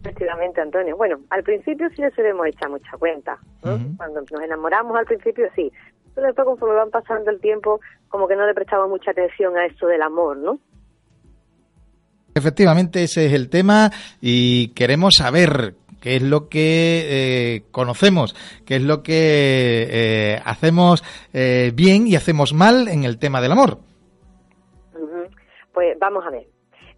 Efectivamente, 0.00 0.60
Antonio. 0.60 0.96
Bueno, 0.96 1.18
al 1.30 1.42
principio 1.42 1.88
sí 1.90 2.02
le 2.02 2.28
hemos 2.28 2.46
echado 2.46 2.72
mucha 2.72 2.96
cuenta. 2.98 3.38
Cuando 3.60 4.20
nos 4.20 4.42
enamoramos 4.42 4.96
al 4.96 5.06
principio 5.06 5.48
sí. 5.54 5.72
Pero 6.16 6.28
después, 6.28 6.46
conforme 6.46 6.76
van 6.76 6.90
pasando 6.90 7.30
el 7.30 7.40
tiempo, 7.40 7.78
como 8.08 8.26
que 8.26 8.34
no 8.34 8.46
le 8.46 8.54
prestamos 8.54 8.88
mucha 8.88 9.10
atención 9.10 9.54
a 9.58 9.66
esto 9.66 9.86
del 9.86 10.00
amor, 10.00 10.38
¿no? 10.38 10.58
Efectivamente, 12.34 13.02
ese 13.02 13.26
es 13.26 13.34
el 13.34 13.50
tema 13.50 13.90
y 14.22 14.68
queremos 14.68 15.12
saber 15.18 15.74
qué 16.00 16.16
es 16.16 16.22
lo 16.22 16.48
que 16.48 17.56
eh, 17.56 17.62
conocemos, 17.70 18.34
qué 18.64 18.76
es 18.76 18.82
lo 18.82 19.02
que 19.02 19.88
eh, 19.90 20.40
hacemos 20.42 21.04
eh, 21.34 21.70
bien 21.74 22.06
y 22.06 22.16
hacemos 22.16 22.54
mal 22.54 22.88
en 22.88 23.04
el 23.04 23.18
tema 23.18 23.42
del 23.42 23.52
amor. 23.52 23.78
Pues 25.74 25.98
vamos 25.98 26.24
a 26.26 26.30
ver. 26.30 26.46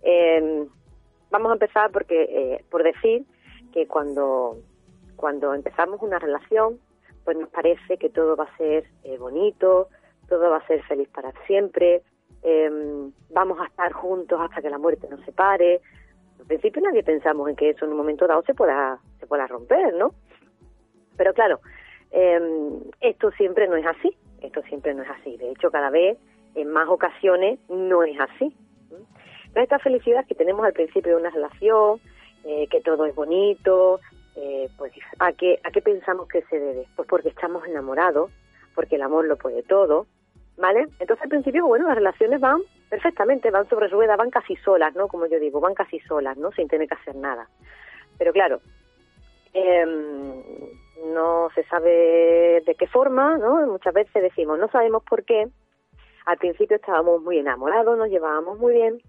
Em, 0.03 0.69
vamos 1.31 1.51
a 1.51 1.55
empezar 1.55 1.91
porque 1.91 2.65
por 2.71 2.85
decir 2.85 3.25
que 3.73 3.89
cuando 3.89 4.59
cuando 5.17 5.53
empezamos 5.55 6.01
una 6.03 6.21
relación, 6.21 6.79
pues 7.29 7.37
nos 7.37 7.51
parece 7.51 7.99
que 7.99 8.09
todo 8.09 8.37
va 8.37 8.45
a 8.45 8.57
ser 8.57 8.85
bonito, 9.19 9.89
todo 10.31 10.49
va 10.49 10.57
a 10.57 10.67
ser 10.67 10.83
feliz 10.85 11.11
para 11.11 11.31
siempre, 11.47 12.01
em, 12.41 13.13
vamos 13.29 13.61
a 13.61 13.67
estar 13.67 13.93
juntos 13.93 14.41
hasta 14.41 14.63
que 14.63 14.71
la 14.71 14.79
muerte 14.79 15.07
nos 15.11 15.21
separe, 15.27 15.83
al 16.41 16.47
principio 16.47 16.81
nadie 16.81 17.03
pensamos 17.03 17.47
en 17.51 17.55
que 17.55 17.69
eso 17.69 17.85
en 17.85 17.91
un 17.91 17.99
momento 17.99 18.27
dado 18.27 18.41
se 18.47 18.55
pueda, 18.55 18.99
se 19.21 19.27
pueda 19.27 19.47
romper, 19.47 19.93
¿no? 19.93 20.15
Pero 21.19 21.35
claro, 21.35 21.61
em, 22.13 22.81
esto 23.03 23.31
siempre 23.33 23.69
no 23.69 23.77
es 23.77 23.85
así, 23.85 24.17
esto 24.41 24.63
siempre 24.63 24.95
no 24.95 25.03
es 25.03 25.11
así. 25.11 25.37
De 25.37 25.51
hecho, 25.51 25.71
cada 25.71 25.91
vez, 25.91 26.17
en 26.55 26.71
más 26.71 26.89
ocasiones, 26.89 27.61
no 27.69 28.05
es 28.05 28.19
así. 28.19 28.57
esta 29.55 29.79
felicidad 29.81 30.25
que 30.25 30.35
tenemos 30.35 30.65
al 30.65 30.73
principio 30.73 31.13
de 31.13 31.21
una 31.21 31.31
relación, 31.31 32.01
eh, 32.45 32.69
que 32.69 32.81
todo 32.81 33.05
es 33.05 33.15
bonito, 33.15 34.01
eh, 34.41 34.69
pues 34.79 34.93
¿a 35.19 35.33
qué, 35.33 35.59
¿a 35.65 35.71
qué 35.73 35.83
pensamos 35.83 36.29
que 36.29 36.43
se 36.43 36.61
debe? 36.61 36.87
Pues 36.95 37.09
porque 37.09 37.29
estamos 37.29 37.67
enamorados, 37.67 38.31
porque 38.75 38.95
el 38.95 39.03
amor 39.03 39.27
lo 39.27 39.37
puede 39.37 39.65
todo, 39.65 40.07
¿vale? 40.57 40.87
Entonces 41.01 41.23
al 41.23 41.29
principio, 41.29 41.67
bueno, 41.67 41.89
las 41.89 41.97
relaciones 41.97 42.41
van 42.41 42.61
perfectamente, 42.89 43.51
van 43.51 43.69
sobre 43.69 43.89
ruedas, 43.89 44.17
van 44.17 44.31
casi 44.31 44.55
solas, 44.57 44.95
¿no? 44.95 45.09
Como 45.09 45.27
yo 45.27 45.41
digo, 45.41 45.61
van 45.61 45.75
casi 45.75 45.99
solas, 46.01 46.37
¿no? 46.37 46.53
Sin 46.53 46.69
tener 46.69 46.87
que 46.87 46.95
hacer 46.95 47.17
nada. 47.17 47.49
Pero 48.17 48.33
claro, 48.33 48.61
em, 49.55 50.41
no 51.13 51.49
se 51.57 51.65
sabe 51.65 52.63
de 52.65 52.75
qué 52.79 52.87
forma, 52.87 53.39
¿no? 53.39 53.67
Muchas 53.67 53.93
veces 53.93 54.23
decimos, 54.23 54.57
no 54.61 54.69
sabemos 54.69 55.03
por 55.03 55.25
qué. 55.25 55.49
Al 56.27 56.39
principio 56.39 56.77
estábamos 56.77 57.23
muy 57.23 57.39
enamorados, 57.39 57.99
nos 57.99 58.09
llevábamos 58.09 58.59
muy 58.61 58.75
bien, 58.75 59.01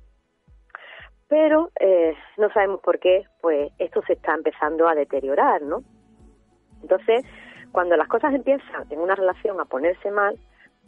pero 1.29 1.71
eh, 1.79 2.15
no 2.37 2.51
sabemos 2.51 2.81
por 2.81 2.99
qué, 2.99 3.23
pues 3.39 3.71
esto 3.77 4.01
se 4.07 4.13
está 4.13 4.33
empezando 4.33 4.89
a 4.89 4.95
deteriorar, 4.95 5.61
¿no? 5.61 5.83
Entonces, 6.81 7.23
cuando 7.71 7.95
las 7.95 8.07
cosas 8.07 8.33
empiezan 8.33 8.87
en 8.89 8.99
una 8.99 9.15
relación 9.15 9.61
a 9.61 9.65
ponerse 9.65 10.09
mal, 10.09 10.37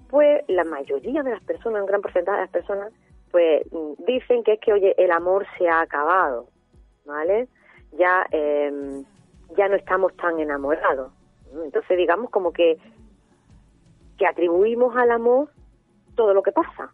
pues 0.10 0.44
la 0.48 0.64
mayoría 0.64 1.22
de 1.22 1.32
las 1.32 1.44
personas, 1.44 1.82
un 1.82 1.88
gran 1.88 2.02
porcentaje 2.02 2.38
de 2.38 2.44
las 2.44 2.52
personas, 2.52 2.92
pues 3.30 3.62
dicen 4.00 4.44
que 4.44 4.54
es 4.54 4.60
que, 4.60 4.74
oye, 4.74 4.96
el 4.98 5.12
amor 5.12 5.46
se 5.60 5.70
ha 5.70 5.82
acabado, 5.82 6.48
¿vale? 7.06 7.48
Ya, 7.94 8.26
em, 8.32 9.06
ya 9.56 9.70
no 9.70 9.76
estamos 9.76 10.16
tan 10.18 10.40
enamorados. 10.40 11.14
Entonces, 11.64 11.98
digamos 11.98 12.32
como 12.32 12.52
que, 12.52 12.78
que 14.18 14.26
atribuimos 14.26 14.96
al 14.98 15.12
amor 15.12 15.50
todo 16.16 16.34
lo 16.34 16.42
que 16.42 16.52
pasa, 16.52 16.92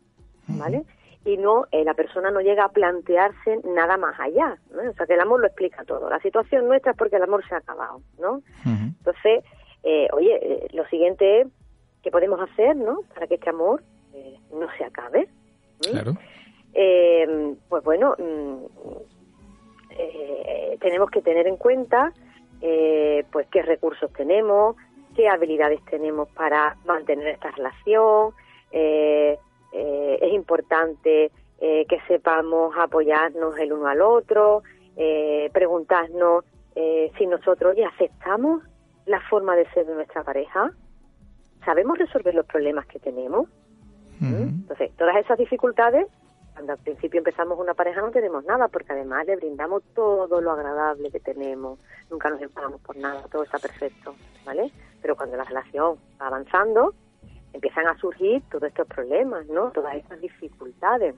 ¿vale? 0.48 0.84
Y 1.28 1.36
no, 1.36 1.66
eh, 1.74 1.84
la 1.84 1.94
persona 1.94 2.32
no 2.32 2.40
llega 2.40 2.64
a 2.64 2.70
plantearse 2.70 3.60
nada 3.66 3.98
más 3.98 4.18
allá, 4.18 4.58
¿no? 4.72 4.90
O 4.90 4.94
sea, 4.94 5.06
que 5.06 5.14
el 5.14 5.20
amor 5.20 5.42
lo 5.42 5.48
explica 5.48 5.84
todo. 5.84 6.10
La 6.10 6.22
situación 6.22 6.70
nuestra 6.70 6.94
es 6.94 6.98
porque 6.98 7.18
el 7.18 7.24
amor 7.24 7.46
se 7.46 7.54
ha 7.54 7.58
acabado, 7.58 8.00
¿no? 8.18 8.42
Entonces, 8.66 9.44
eh, 9.84 10.08
oye, 10.14 10.40
eh, 10.42 10.68
lo 10.72 10.88
siguiente 10.88 11.42
es 11.42 11.48
qué 12.02 12.12
podemos 12.12 12.40
hacer, 12.40 12.78
¿no? 12.78 13.02
Para 13.14 13.28
que 13.28 13.36
este 13.36 13.50
amor 13.50 13.84
eh, 14.14 14.38
no 14.54 14.68
se 14.78 14.86
acabe. 14.86 15.28
Claro. 15.82 16.14
Eh, 16.74 17.56
pues 17.68 17.84
bueno, 17.84 18.16
mm, 18.18 18.66
tenemos 20.80 21.12
que 21.12 21.22
tener 21.22 21.46
en 21.48 21.58
cuenta, 21.58 22.14
pues 23.32 23.48
qué 23.52 23.64
recursos 23.64 24.14
tenemos, 24.14 24.78
qué 25.14 25.28
habilidades 25.28 25.84
tenemos 25.92 26.30
para 26.30 26.78
mantener 26.86 27.28
esta 27.28 27.52
relación. 27.52 28.32
Es 29.72 30.34
importante 30.34 31.32
que 31.60 32.00
sepamos 32.08 32.76
apoyarnos 32.78 33.58
el 33.58 33.74
uno 33.74 33.88
al 33.88 34.02
otro, 34.02 34.64
preguntarnos 35.52 36.46
si 36.76 37.26
nosotros 37.28 37.76
ya 37.76 37.90
aceptamos 37.90 38.64
la 39.06 39.20
forma 39.30 39.56
de 39.56 39.70
ser 39.72 39.86
de 39.86 39.96
nuestra 39.96 40.24
pareja, 40.24 40.72
sabemos 41.66 41.98
resolver 41.98 42.36
los 42.36 42.46
problemas 42.46 42.86
que 42.88 43.00
tenemos. 43.00 43.48
¿Mm? 44.20 44.62
Entonces, 44.62 44.92
todas 44.98 45.16
esas 45.18 45.38
dificultades 45.38 46.08
cuando 46.54 46.74
al 46.74 46.80
principio 46.80 47.20
empezamos 47.20 47.60
una 47.60 47.76
pareja 47.76 48.02
no 48.02 48.10
tenemos 48.10 48.44
nada, 48.46 48.68
porque 48.68 48.92
además 48.92 49.28
le 49.28 49.36
brindamos 49.36 49.84
todo 49.94 50.42
lo 50.42 50.52
agradable 50.52 51.12
que 51.12 51.20
tenemos, 51.20 51.78
nunca 52.10 52.32
nos 52.32 52.42
enfadamos 52.42 52.82
por 52.82 52.98
nada, 52.98 53.22
todo 53.32 53.44
está 53.44 53.60
perfecto, 53.60 54.16
¿vale? 54.44 54.72
Pero 55.00 55.16
cuando 55.16 55.38
la 55.38 55.44
relación 55.44 55.98
va 56.20 56.26
avanzando, 56.26 56.96
empiezan 57.58 57.88
a 57.88 57.98
surgir 57.98 58.42
todos 58.50 58.64
estos 58.64 58.88
problemas, 58.88 59.46
¿no? 59.48 59.72
Todas 59.72 59.96
estas 59.96 60.22
dificultades. 60.22 61.16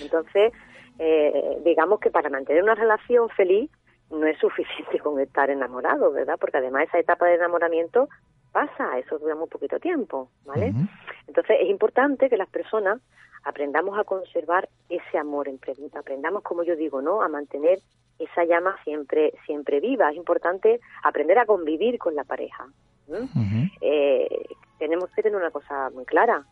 Entonces, 0.00 0.52
eh, 0.98 1.60
digamos 1.64 2.00
que 2.00 2.10
para 2.10 2.30
mantener 2.30 2.62
una 2.62 2.74
relación 2.74 3.28
feliz 3.30 3.70
no 4.10 4.26
es 4.26 4.38
suficiente 4.38 4.98
con 4.98 5.20
estar 5.20 5.50
enamorado, 5.50 6.12
¿verdad? 6.12 6.36
Porque 6.40 6.58
además 6.58 6.84
esa 6.84 6.98
etapa 6.98 7.26
de 7.26 7.34
enamoramiento 7.34 8.08
pasa, 8.52 8.98
eso 8.98 9.18
dura 9.18 9.34
muy 9.34 9.48
poquito 9.48 9.78
tiempo, 9.78 10.30
¿vale? 10.44 10.72
Entonces 11.28 11.56
es 11.60 11.68
importante 11.68 12.28
que 12.28 12.36
las 12.36 12.48
personas 12.48 13.00
aprendamos 13.44 13.98
a 13.98 14.04
conservar 14.04 14.68
ese 14.88 15.18
amor, 15.18 15.48
aprendamos, 15.94 16.42
como 16.42 16.62
yo 16.62 16.76
digo, 16.76 17.00
¿no? 17.00 17.22
A 17.22 17.28
mantener 17.28 17.78
esa 18.18 18.44
llama 18.44 18.76
siempre, 18.84 19.32
siempre 19.46 19.80
viva. 19.80 20.10
Es 20.10 20.16
importante 20.16 20.80
aprender 21.02 21.38
a 21.38 21.46
convivir 21.46 21.98
con 21.98 22.14
la 22.14 22.24
pareja. 22.24 22.66
eh, 23.80 24.44
tenemos 24.80 25.10
que 25.10 25.22
tener 25.22 25.38
una 25.38 25.50
cosa 25.50 25.90
muy 25.90 26.04
clara. 26.06 26.42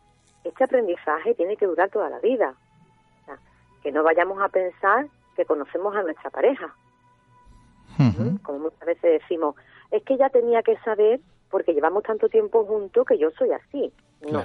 Este 0.45 0.63
aprendizaje 0.63 1.33
tiene 1.33 1.57
que 1.57 1.65
durar 1.65 1.89
toda 1.89 2.09
la 2.09 2.19
vida. 2.19 2.55
que 3.83 3.91
no 3.93 4.03
vayamos 4.03 4.41
a 4.41 4.49
pensar 4.49 5.07
que 5.35 5.45
conocemos 5.45 5.95
a 5.95 6.03
nuestra 6.03 6.29
pareja. 6.29 6.73
Como 8.43 8.59
muchas 8.59 8.85
veces 8.85 9.21
decimos, 9.21 9.55
es 9.91 10.03
que 10.03 10.17
ya 10.17 10.29
tenía 10.29 10.61
que 10.63 10.77
saber 10.79 11.19
porque 11.49 11.73
llevamos 11.73 12.03
tanto 12.03 12.29
tiempo 12.29 12.65
juntos 12.65 13.05
que 13.05 13.17
yo 13.17 13.31
soy 13.31 13.51
así. 13.51 13.91
No. 14.29 14.43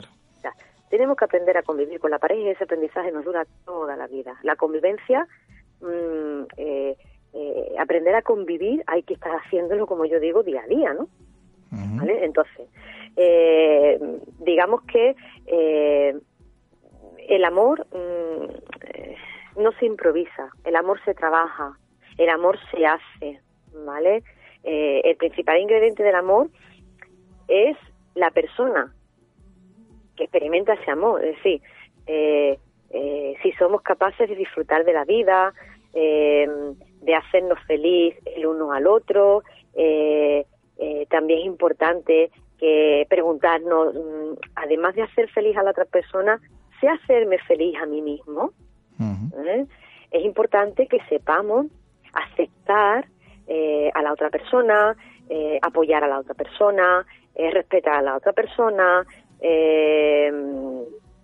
tenemos 0.88 1.16
que 1.16 1.24
aprender 1.24 1.56
a 1.56 1.62
convivir 1.62 1.98
con 2.00 2.10
la 2.10 2.18
pareja 2.18 2.40
y 2.40 2.48
ese 2.48 2.64
aprendizaje 2.64 3.10
nos 3.12 3.24
dura 3.24 3.44
toda 3.64 3.96
la 3.96 4.06
vida. 4.06 4.36
La 4.42 4.54
convivencia, 4.56 5.26
mm, 5.80 6.42
eh, 6.56 6.96
eh, 7.32 7.74
aprender 7.78 8.14
a 8.14 8.22
convivir 8.22 8.82
hay 8.86 9.02
que 9.02 9.14
estar 9.14 9.32
haciéndolo, 9.32 9.86
como 9.86 10.04
yo 10.04 10.20
digo, 10.20 10.42
día 10.44 10.62
a 10.62 10.66
día, 10.66 10.94
¿no? 10.94 11.08
¿Vale? 11.70 12.24
Entonces, 12.24 12.68
eh, 13.16 13.98
digamos 14.40 14.82
que 14.82 15.14
el 17.28 17.44
amor 17.44 17.86
mm, 17.92 19.60
no 19.62 19.72
se 19.72 19.86
improvisa, 19.86 20.50
el 20.64 20.76
amor 20.76 21.00
se 21.04 21.14
trabaja, 21.14 21.78
el 22.18 22.28
amor 22.28 22.58
se 22.70 22.86
hace, 22.86 23.40
¿vale? 23.84 24.22
el 24.62 25.16
principal 25.16 25.60
ingrediente 25.60 26.02
del 26.02 26.14
amor 26.14 26.48
es 27.48 27.76
la 28.14 28.30
persona 28.30 28.94
que 30.16 30.24
experimenta 30.24 30.74
ese 30.74 30.90
amor. 30.90 31.24
Es 31.24 31.36
decir, 31.36 31.60
eh, 32.06 32.58
eh, 32.90 33.34
si 33.42 33.52
somos 33.52 33.82
capaces 33.82 34.28
de 34.28 34.36
disfrutar 34.36 34.84
de 34.84 34.92
la 34.92 35.04
vida, 35.04 35.52
eh, 35.92 36.48
de 37.02 37.14
hacernos 37.14 37.58
feliz 37.66 38.16
el 38.36 38.46
uno 38.46 38.72
al 38.72 38.86
otro, 38.86 39.42
también 41.08 41.40
es 41.40 41.46
importante 41.46 42.30
que 42.58 43.06
preguntarnos, 43.08 43.94
mm, 43.94 44.32
además 44.54 44.94
de 44.94 45.02
hacer 45.02 45.28
feliz 45.30 45.56
a 45.56 45.62
la 45.62 45.70
otra 45.70 45.84
persona, 45.84 46.40
¿sé 46.80 46.88
hacerme 46.88 47.38
feliz 47.38 47.76
a 47.80 47.86
mí 47.86 48.02
mismo? 48.02 48.52
Es 50.10 50.24
importante 50.24 50.86
que 50.86 51.00
sepamos 51.08 51.66
aceptar 52.12 53.06
a 53.94 54.02
la 54.02 54.12
otra 54.12 54.30
persona, 54.30 54.96
apoyar 55.60 56.04
a 56.04 56.08
la 56.08 56.20
otra 56.20 56.34
persona, 56.34 57.04
eh, 57.36 57.50
respetar 57.50 57.94
a 57.94 58.02
la 58.02 58.16
otra 58.16 58.32
persona, 58.32 59.04
eh, 59.40 60.32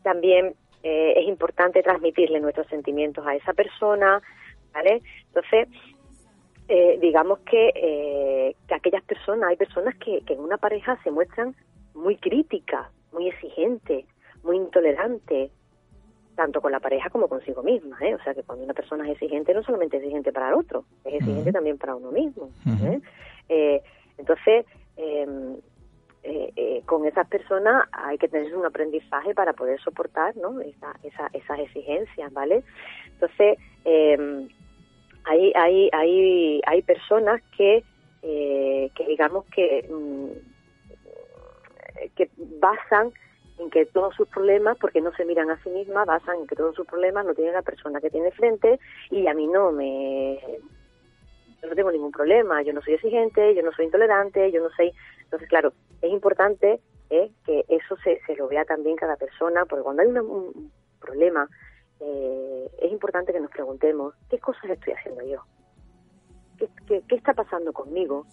también 0.03 0.55
eh, 0.83 1.15
es 1.17 1.29
importante 1.29 1.85
transmitirle 1.85 2.41
nuestros 2.41 2.67
sentimientos 2.67 3.25
a 3.25 3.37
esa 3.37 3.53
persona, 3.53 4.21
¿vale? 4.73 5.03
Entonces, 5.27 5.69
digamos 7.01 7.41
que 7.41 8.55
aquellas 8.81 9.03
personas, 9.05 9.51
hay 9.51 9.57
personas 9.57 9.95
que, 9.97 10.21
que 10.23 10.35
en 10.35 10.41
una 10.41 10.57
pareja 10.57 10.99
se 11.03 11.11
muestran 11.11 11.55
muy 11.95 12.17
críticas, 12.17 12.89
muy 13.13 13.29
exigentes, 13.29 14.05
muy 14.43 14.57
intolerantes, 14.57 15.51
tanto 16.35 16.61
con 16.61 16.73
la 16.73 16.81
pareja 16.81 17.11
como 17.11 17.29
consigo 17.29 17.63
misma, 17.63 17.99
¿eh? 18.01 18.15
O 18.15 18.23
sea 18.23 18.35
que 18.35 18.43
cuando 18.43 18.65
una 18.65 18.75
persona 18.75 19.05
es 19.05 19.13
exigente, 19.13 19.53
no 19.53 19.63
solamente 19.63 19.99
es 19.99 20.03
exigente 20.03 20.33
para 20.33 20.49
el 20.49 20.55
otro, 20.55 20.85
es 21.05 21.15
exigente 21.15 21.53
también 21.53 21.77
para 21.79 21.95
uno 21.95 22.11
mismo. 22.11 22.51
¿eh? 23.49 23.83
entonces, 24.17 24.65
em, 24.97 25.57
eh, 26.23 26.53
eh, 26.55 26.83
con 26.85 27.07
esas 27.07 27.27
personas 27.29 27.89
hay 27.93 28.19
que 28.19 28.29
tener 28.29 28.55
un 28.55 28.67
aprendizaje 28.67 29.35
para 29.35 29.55
poder 29.55 29.81
soportar 29.81 30.37
¿no? 30.37 30.61
Esa, 30.61 30.95
esas 31.33 31.59
exigencias, 31.61 32.31
¿vale? 32.33 32.63
Entonces, 33.07 33.59
eh, 33.87 34.49
hay, 35.25 35.53
hay, 35.55 35.89
hay, 35.93 36.61
hay 36.67 36.83
personas 36.83 37.41
que, 37.57 37.85
eh, 38.23 38.91
que 38.95 39.07
digamos 39.07 39.45
que, 39.47 39.87
mm, 39.89 40.31
que 42.17 42.31
basan 42.59 43.13
en 43.59 43.71
que 43.71 43.87
todos 43.87 44.15
sus 44.15 44.29
problemas, 44.29 44.79
porque 44.79 45.01
no 45.01 45.13
se 45.13 45.25
miran 45.25 45.51
a 45.51 45.63
sí 45.63 45.71
mismas, 45.71 46.07
basan 46.07 46.41
en 46.41 46.47
que 46.47 46.57
todos 46.57 46.75
sus 46.75 46.87
problemas 46.87 47.27
no 47.27 47.35
tienen 47.35 47.55
la 47.55 47.63
persona 47.63 48.01
que 48.01 48.11
tiene 48.11 48.31
frente 48.33 48.81
y 49.11 49.27
a 49.27 49.35
mí 49.35 49.47
no 49.47 49.71
me 49.73 50.41
yo 51.63 51.69
no 51.69 51.75
tengo 51.75 51.93
ningún 51.93 52.13
problema, 52.13 52.63
yo 52.63 52.73
no 52.73 52.81
soy 52.81 52.95
exigente, 52.95 53.55
yo 53.55 53.63
no 53.63 53.73
soy 53.73 53.85
intolerante, 53.87 54.51
yo 54.51 54.63
no 54.63 54.71
soy... 54.71 54.93
Entonces, 55.25 55.49
claro, 55.49 55.73
es 56.01 56.11
importante 56.11 56.81
eh, 57.11 57.31
que 57.45 57.65
eso 57.69 57.97
se, 58.03 58.21
se 58.27 58.35
lo 58.37 58.49
vea 58.49 58.65
también 58.65 58.97
cada 58.97 59.17
persona, 59.17 59.67
porque 59.67 59.83
cuando 59.83 60.03
hay 60.03 60.09
un 60.09 60.73
problema, 61.01 61.49
eh, 62.01 62.71
es 62.81 62.91
importante 62.91 63.33
que 63.33 63.41
nos 63.41 63.51
preguntemos, 63.51 64.15
¿qué 64.31 64.39
cosas 64.39 64.71
estoy 64.71 64.95
haciendo 64.95 65.23
yo? 65.25 65.43
¿Qué, 66.87 67.03
qué, 67.09 67.15
está 67.17 67.35
pasando 67.35 67.73
conmigo? 67.73 68.27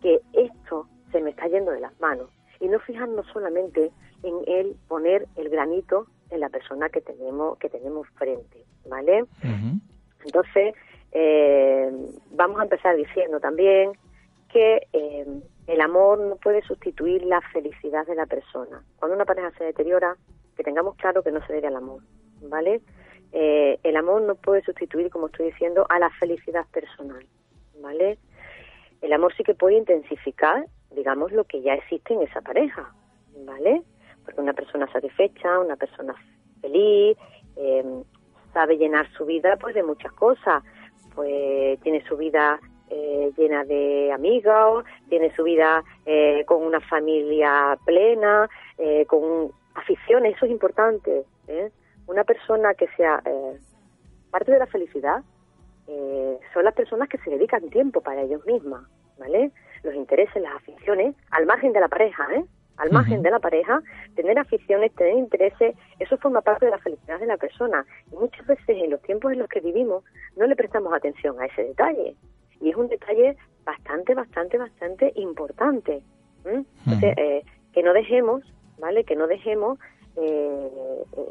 Que 0.00 0.20
esto 0.32 0.88
se 1.12 1.20
me 1.20 1.30
está 1.30 1.46
yendo 1.48 1.72
de 1.72 1.80
las 1.80 1.98
manos. 2.00 2.30
Y 2.60 2.68
no 2.68 2.78
fijarnos 2.80 3.26
solamente 3.32 3.90
en 4.22 4.34
el 4.46 4.76
poner 4.88 5.26
el 5.36 5.48
granito 5.48 6.06
en 6.30 6.40
la 6.40 6.48
persona 6.48 6.88
que 6.88 7.00
tenemos, 7.00 7.58
que 7.58 7.68
tenemos 7.68 8.08
frente, 8.10 8.64
¿vale? 8.88 9.24
Entonces, 10.24 10.74
eh, 11.12 11.90
vamos 12.30 12.60
a 12.60 12.64
empezar 12.64 12.96
diciendo 12.96 13.40
también 13.40 13.92
que 14.50 14.86
eh, 14.92 15.26
el 15.66 15.80
amor 15.80 16.18
no 16.20 16.36
puede 16.36 16.62
sustituir 16.62 17.24
la 17.24 17.40
felicidad 17.52 18.06
de 18.06 18.14
la 18.14 18.26
persona. 18.26 18.82
Cuando 18.96 19.16
una 19.16 19.24
pareja 19.24 19.50
se 19.58 19.64
deteriora, 19.64 20.16
que 20.56 20.62
tengamos 20.62 20.96
claro 20.96 21.22
que 21.22 21.32
no 21.32 21.44
se 21.46 21.52
debe 21.52 21.68
al 21.68 21.76
amor, 21.76 22.02
¿vale? 22.42 22.80
Eh, 23.32 23.78
el 23.82 23.96
amor 23.96 24.22
no 24.22 24.36
puede 24.36 24.62
sustituir, 24.62 25.10
como 25.10 25.26
estoy 25.26 25.46
diciendo, 25.46 25.86
a 25.88 25.98
la 25.98 26.10
felicidad 26.10 26.66
personal, 26.72 27.26
¿vale? 27.80 28.18
El 29.00 29.12
amor 29.12 29.34
sí 29.36 29.42
que 29.42 29.54
puede 29.54 29.76
intensificar, 29.76 30.66
digamos, 30.90 31.32
lo 31.32 31.44
que 31.44 31.62
ya 31.62 31.74
existe 31.74 32.14
en 32.14 32.22
esa 32.22 32.40
pareja, 32.40 32.94
¿vale? 33.44 33.82
Porque 34.24 34.40
una 34.40 34.54
persona 34.54 34.90
satisfecha, 34.90 35.58
una 35.58 35.76
persona 35.76 36.14
feliz, 36.60 37.16
sabe 38.52 38.78
llenar 38.78 39.10
su 39.12 39.26
vida 39.26 39.56
pues 39.60 39.74
de 39.74 39.82
muchas 39.82 40.12
cosas, 40.12 40.62
pues 41.14 41.78
tiene 41.80 42.02
su 42.06 42.16
vida 42.16 42.58
eh, 42.90 43.32
llena 43.36 43.64
de 43.64 44.12
amigos, 44.12 44.84
tiene 45.08 45.34
su 45.34 45.42
vida 45.42 45.82
eh, 46.06 46.44
con 46.46 46.62
una 46.62 46.80
familia 46.80 47.76
plena, 47.84 48.48
eh, 48.78 49.04
con 49.06 49.50
aficiones, 49.74 50.36
eso 50.36 50.46
es 50.46 50.52
importante. 50.52 51.24
Una 52.06 52.24
persona 52.24 52.74
que 52.74 52.86
sea 52.96 53.22
parte 54.30 54.52
de 54.52 54.58
la 54.58 54.66
felicidad 54.66 55.22
son 55.86 56.64
las 56.64 56.74
personas 56.74 57.08
que 57.08 57.18
se 57.18 57.30
dedican 57.30 57.68
tiempo 57.70 58.00
para 58.00 58.22
ellos 58.22 58.44
mismas, 58.46 58.84
¿vale? 59.18 59.50
Los 59.82 59.94
intereses, 59.94 60.42
las 60.42 60.54
aficiones, 60.56 61.14
al 61.30 61.46
margen 61.46 61.72
de 61.72 61.80
la 61.80 61.88
pareja, 61.88 62.26
¿eh? 62.34 62.44
al 62.76 62.90
margen 62.90 63.22
de 63.22 63.30
la 63.30 63.38
pareja, 63.38 63.80
tener 64.16 64.38
aficiones, 64.38 64.92
tener 64.94 65.14
intereses, 65.14 65.76
eso 66.00 66.16
forma 66.18 66.40
parte 66.40 66.66
de 66.66 66.72
la 66.72 66.78
felicidad 66.78 67.20
de 67.20 67.26
la 67.26 67.36
persona. 67.36 67.84
Y 68.10 68.16
muchas 68.16 68.46
veces 68.46 68.68
en 68.68 68.90
los 68.90 69.00
tiempos 69.02 69.32
en 69.32 69.38
los 69.38 69.48
que 69.48 69.60
vivimos 69.60 70.04
no 70.36 70.46
le 70.46 70.56
prestamos 70.56 70.92
atención 70.92 71.40
a 71.40 71.46
ese 71.46 71.64
detalle. 71.64 72.16
Y 72.60 72.70
es 72.70 72.76
un 72.76 72.88
detalle 72.88 73.36
bastante, 73.64 74.14
bastante, 74.14 74.58
bastante 74.58 75.12
importante. 75.16 76.02
Entonces, 76.44 77.14
eh, 77.16 77.44
que 77.72 77.82
no 77.82 77.92
dejemos, 77.92 78.42
¿vale? 78.78 79.04
Que 79.04 79.16
no 79.16 79.26
dejemos 79.26 79.78
eh, 80.16 80.70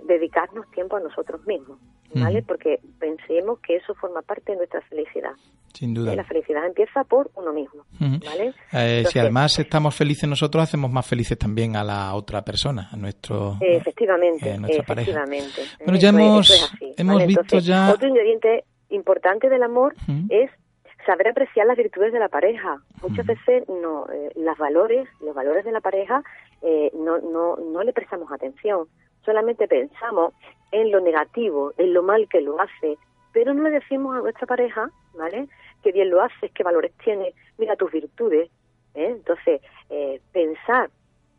dedicarnos 0.07 0.69
tiempo 0.71 0.95
a 0.95 0.99
nosotros 0.99 1.45
mismos, 1.45 1.79
¿vale? 2.13 2.43
Porque 2.43 2.79
pensemos 2.99 3.59
que 3.59 3.77
eso 3.77 3.93
forma 3.95 4.21
parte 4.21 4.51
de 4.51 4.57
nuestra 4.59 4.81
felicidad. 4.81 5.31
Sin 5.73 5.95
duda. 5.95 6.15
la 6.15 6.23
felicidad 6.23 6.67
empieza 6.67 7.03
por 7.03 7.31
uno 7.33 7.51
mismo, 7.51 7.83
¿vale? 7.99 8.53
Eh, 8.73 9.05
si 9.09 9.17
además 9.17 9.57
estamos 9.57 9.95
felices 9.95 10.29
nosotros, 10.29 10.61
hacemos 10.61 10.91
más 10.91 11.07
felices 11.07 11.35
también 11.35 11.75
a 11.75 11.83
la 11.83 12.13
otra 12.13 12.43
persona, 12.43 12.89
a 12.91 12.95
nuestro 12.95 13.57
efectivamente, 13.59 14.51
a 14.51 14.57
nuestra 14.57 14.83
efectivamente. 14.83 15.55
Pareja. 15.55 15.77
Bueno, 15.83 15.99
ya 15.99 16.09
hemos, 16.09 16.71
hemos 16.95 17.25
visto 17.25 17.57
ya 17.57 17.91
otro 17.91 18.07
ingrediente 18.07 18.65
importante 18.89 19.49
del 19.49 19.63
amor 19.63 19.95
es 20.29 20.51
saber 21.05 21.27
apreciar 21.27 21.65
las 21.65 21.77
virtudes 21.77 22.13
de 22.13 22.19
la 22.19 22.29
pareja. 22.29 22.77
Muchas 23.01 23.25
veces 23.25 23.67
no, 23.67 24.05
eh, 24.11 24.31
las 24.35 24.57
valores, 24.57 25.07
los 25.21 25.35
valores 25.35 25.65
de 25.65 25.71
la 25.71 25.81
pareja, 25.81 26.23
eh, 26.61 26.91
no, 26.93 27.17
no, 27.19 27.57
no 27.57 27.83
le 27.83 27.93
prestamos 27.93 28.31
atención. 28.31 28.87
Solamente 29.25 29.67
pensamos 29.67 30.33
en 30.73 30.91
lo 30.91 30.99
negativo, 30.99 31.71
en 31.77 31.93
lo 31.93 32.03
mal 32.03 32.27
que 32.27 32.41
lo 32.41 32.59
hace, 32.59 32.97
pero 33.31 33.53
no 33.53 33.63
le 33.63 33.69
decimos 33.69 34.15
a 34.15 34.21
nuestra 34.21 34.47
pareja, 34.47 34.89
¿vale? 35.13 35.47
Qué 35.83 35.91
bien 35.91 36.09
lo 36.09 36.21
haces, 36.21 36.51
qué 36.51 36.63
valores 36.63 36.91
tiene, 37.03 37.33
mira 37.57 37.75
tus 37.75 37.91
virtudes. 37.91 38.49
¿eh? 38.95 39.07
Entonces, 39.11 39.61
eh, 39.89 40.19
pensar 40.31 40.89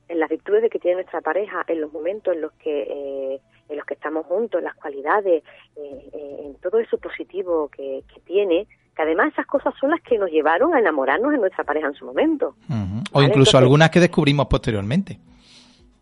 en 0.09 0.21
las 0.21 0.31
virtudes 0.31 0.63
de 0.63 0.71
que 0.71 0.79
tiene 0.79 0.97
nuestra 0.97 1.21
pareja, 1.21 1.65
en 1.67 1.81
los 1.81 1.93
momentos 1.93 2.35
en 2.35 2.43
los 2.43 2.53
que 2.53 2.83
eh, 2.83 3.41
en 3.69 3.77
los 3.77 3.87
que 3.87 3.95
estamos 3.95 4.27
juntos, 4.27 4.59
en 4.59 4.65
las 4.67 4.75
cualidades, 4.75 5.43
en 5.75 6.55
todo 6.57 6.79
eso 6.79 6.99
positivo 6.99 7.71
que, 7.75 8.05
tiene, 8.27 8.67
que 8.95 9.03
además 9.03 9.33
esas 9.33 9.47
cosas 9.47 9.73
son 9.81 9.89
las 9.89 10.03
que 10.03 10.19
nos 10.19 10.31
llevaron 10.31 10.75
a 10.75 10.79
enamorarnos 10.79 11.33
de 11.33 11.39
nuestra 11.39 11.65
pareja 11.65 11.87
en 11.87 11.95
su 11.95 12.05
momento. 12.05 12.57
O 13.13 13.23
incluso 13.23 13.57
algunas 13.57 13.89
que 13.89 14.01
descubrimos 14.01 14.49
posteriormente. 14.49 15.19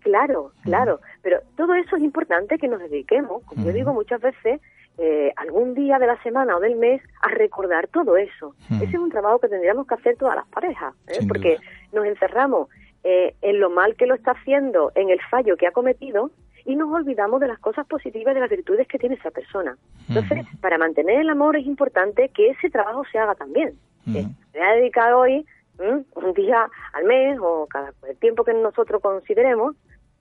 Claro, 0.03 0.53
claro, 0.63 1.01
pero 1.23 1.41
todo 1.57 1.75
eso 1.75 1.97
es 1.97 2.03
importante 2.03 2.59
que 2.59 2.69
nos 2.69 2.81
dediquemos, 2.81 3.43
como 3.45 3.65
yo 3.65 3.73
digo 3.73 3.93
muchas 3.93 4.21
veces, 4.21 4.61
eh, 4.99 5.33
algún 5.37 5.75
día 5.75 5.99
de 5.99 6.07
la 6.07 6.23
semana 6.23 6.57
o 6.57 6.61
del 6.61 6.77
mes 6.77 7.01
a 7.23 7.29
recordar 7.29 7.89
todo 7.89 8.17
eso. 8.17 8.55
Ese 8.71 8.85
es 8.85 8.95
un 8.95 9.11
trabajo 9.11 9.39
que 9.39 9.49
tendríamos 9.49 9.87
que 9.87 9.95
hacer 9.95 10.17
todas 10.17 10.37
las 10.37 10.47
parejas, 10.49 10.95
¿eh? 11.07 11.25
porque 11.27 11.57
nos 11.93 12.05
encerramos 12.05 12.69
eh, 13.05 13.35
en 13.41 13.59
lo 13.59 13.71
mal 13.71 13.97
que 13.97 14.07
lo 14.07 14.15
está 14.15 14.33
haciendo, 14.33 14.93
en 14.95 15.09
el 15.09 15.21
fallo 15.31 15.57
que 15.57 15.67
ha 15.67 15.73
cometido 15.73 16.31
y 16.65 16.77
nos 16.77 16.93
olvidamos 16.93 17.41
de 17.41 17.49
las 17.49 17.59
cosas 17.59 17.87
positivas, 17.87 18.35
de 18.35 18.41
las 18.41 18.51
virtudes 18.51 18.87
que 18.87 18.99
tiene 18.99 19.15
esa 19.15 19.31
persona. 19.31 19.77
Entonces, 20.09 20.47
para 20.61 20.79
mantener 20.79 21.21
el 21.21 21.31
amor 21.31 21.57
es 21.57 21.67
importante 21.67 22.29
que 22.29 22.51
ese 22.51 22.71
trabajo 22.71 23.03
se 23.11 23.19
haga 23.19 23.35
también. 23.35 23.75
Me 24.05 24.23
voy 24.53 24.63
a 24.63 24.75
dedicar 24.75 25.15
hoy 25.15 25.47
un 25.79 26.35
día 26.35 26.69
al 26.93 27.05
mes 27.05 27.39
o 27.41 27.67
cada 27.67 27.93
el 28.09 28.17
tiempo 28.19 28.45
que 28.45 28.53
nosotros 28.55 29.01
consideremos 29.01 29.75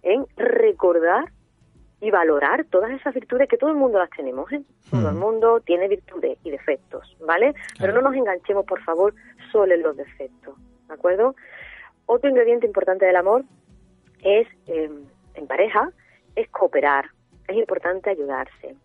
en 0.03 0.25
recordar 0.35 1.31
y 2.01 2.09
valorar 2.09 2.65
todas 2.65 2.91
esas 2.91 3.13
virtudes 3.13 3.47
que 3.47 3.57
todo 3.57 3.69
el 3.69 3.75
mundo 3.75 3.99
las 3.99 4.09
tenemos. 4.09 4.51
¿eh? 4.51 4.61
Todo 4.89 5.09
el 5.09 5.15
mundo 5.15 5.59
tiene 5.61 5.87
virtudes 5.87 6.37
y 6.43 6.49
defectos, 6.49 7.15
¿vale? 7.25 7.53
Pero 7.79 7.93
no 7.93 8.01
nos 8.01 8.15
enganchemos, 8.15 8.65
por 8.65 8.81
favor, 8.83 9.13
solo 9.51 9.73
en 9.73 9.83
los 9.83 9.95
defectos, 9.95 10.55
¿de 10.87 10.93
acuerdo? 10.93 11.35
Otro 12.07 12.29
ingrediente 12.29 12.65
importante 12.65 13.05
del 13.05 13.15
amor 13.15 13.43
es, 14.23 14.47
em, 14.65 15.05
en 15.35 15.47
pareja, 15.47 15.91
es 16.35 16.49
cooperar. 16.49 17.05
Es 17.47 17.55
importante 17.55 18.09
ayudarse. 18.09 18.75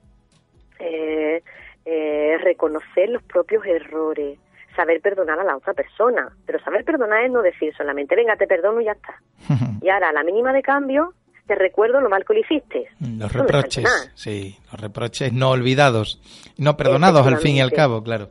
Eh, 0.78 1.42
eh, 1.84 2.38
reconocer 2.42 3.08
los 3.08 3.22
propios 3.22 3.64
errores, 3.64 4.38
saber 4.76 5.00
perdonar 5.00 5.40
a 5.40 5.44
la 5.44 5.56
otra 5.56 5.74
persona. 5.74 6.30
Pero 6.46 6.60
saber 6.60 6.84
perdonar 6.84 7.24
es 7.24 7.32
no 7.32 7.42
decir 7.42 7.74
solamente, 7.76 8.14
venga, 8.14 8.36
te 8.36 8.46
perdono 8.46 8.80
y 8.80 8.84
ya 8.84 8.92
está. 8.92 9.14
y 9.82 9.88
ahora, 9.88 10.10
a 10.10 10.12
la 10.12 10.22
mínima 10.22 10.52
de 10.52 10.62
cambio, 10.62 11.14
te 11.46 11.54
recuerdo 11.54 12.00
lo 12.00 12.08
mal 12.08 12.24
que 12.24 12.34
lo 12.34 12.40
hiciste. 12.40 12.88
Los 13.00 13.32
reproches, 13.32 14.12
sí, 14.14 14.58
los 14.70 14.80
reproches 14.80 15.32
no 15.32 15.50
olvidados, 15.50 16.20
no 16.58 16.76
perdonados 16.76 17.26
al 17.26 17.38
fin 17.38 17.56
y 17.56 17.60
al 17.60 17.72
cabo, 17.72 18.02
claro. 18.02 18.30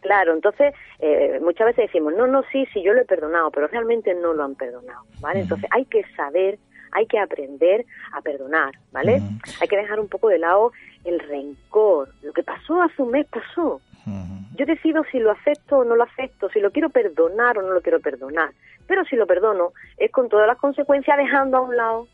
Claro, 0.00 0.32
entonces 0.32 0.74
eh, 1.00 1.38
muchas 1.42 1.66
veces 1.66 1.86
decimos, 1.86 2.14
no, 2.16 2.26
no, 2.26 2.42
sí, 2.50 2.66
sí, 2.72 2.82
yo 2.82 2.94
lo 2.94 3.02
he 3.02 3.04
perdonado, 3.04 3.50
pero 3.50 3.66
realmente 3.66 4.14
no 4.14 4.32
lo 4.32 4.44
han 4.44 4.54
perdonado, 4.54 5.02
¿vale? 5.20 5.40
Entonces 5.40 5.68
hay 5.72 5.84
que 5.84 6.02
saber, 6.16 6.58
hay 6.92 7.06
que 7.06 7.18
aprender 7.18 7.84
a 8.12 8.22
perdonar, 8.22 8.72
¿vale? 8.92 9.20
Hay 9.60 9.68
que 9.68 9.76
dejar 9.76 10.00
un 10.00 10.08
poco 10.08 10.28
de 10.28 10.38
lado 10.38 10.72
el 11.04 11.18
rencor. 11.18 12.08
Lo 12.22 12.32
que 12.32 12.42
pasó 12.42 12.80
hace 12.80 13.02
un 13.02 13.10
mes 13.10 13.26
pasó, 13.26 13.80
yo 14.06 14.66
decido 14.66 15.02
si 15.10 15.18
lo 15.18 15.30
acepto 15.30 15.78
o 15.78 15.84
no 15.84 15.96
lo 15.96 16.04
acepto, 16.04 16.48
si 16.50 16.60
lo 16.60 16.70
quiero 16.70 16.90
perdonar 16.90 17.58
o 17.58 17.62
no 17.62 17.72
lo 17.72 17.80
quiero 17.80 18.00
perdonar. 18.00 18.50
Pero 18.86 19.04
si 19.04 19.16
lo 19.16 19.26
perdono, 19.26 19.72
es 19.96 20.10
con 20.10 20.28
todas 20.28 20.46
las 20.46 20.58
consecuencias 20.58 21.16
dejando 21.16 21.58
a 21.58 21.60
un 21.60 21.76
lado 21.76 22.08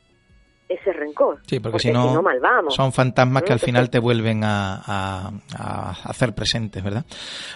ese 0.69 0.93
rencor. 0.93 1.41
Sí, 1.47 1.61
porque, 1.61 1.79
si, 1.79 1.93
no, 1.93 2.23
son 2.69 2.93
fantasmas 2.93 3.45
que 3.45 3.53
al 3.53 3.61
final 3.61 3.89
te 3.89 3.99
vuelven 3.99 4.43
a, 4.45 5.31
hacer 6.05 6.35
presentes, 6.35 6.83
¿verdad? 6.83 7.05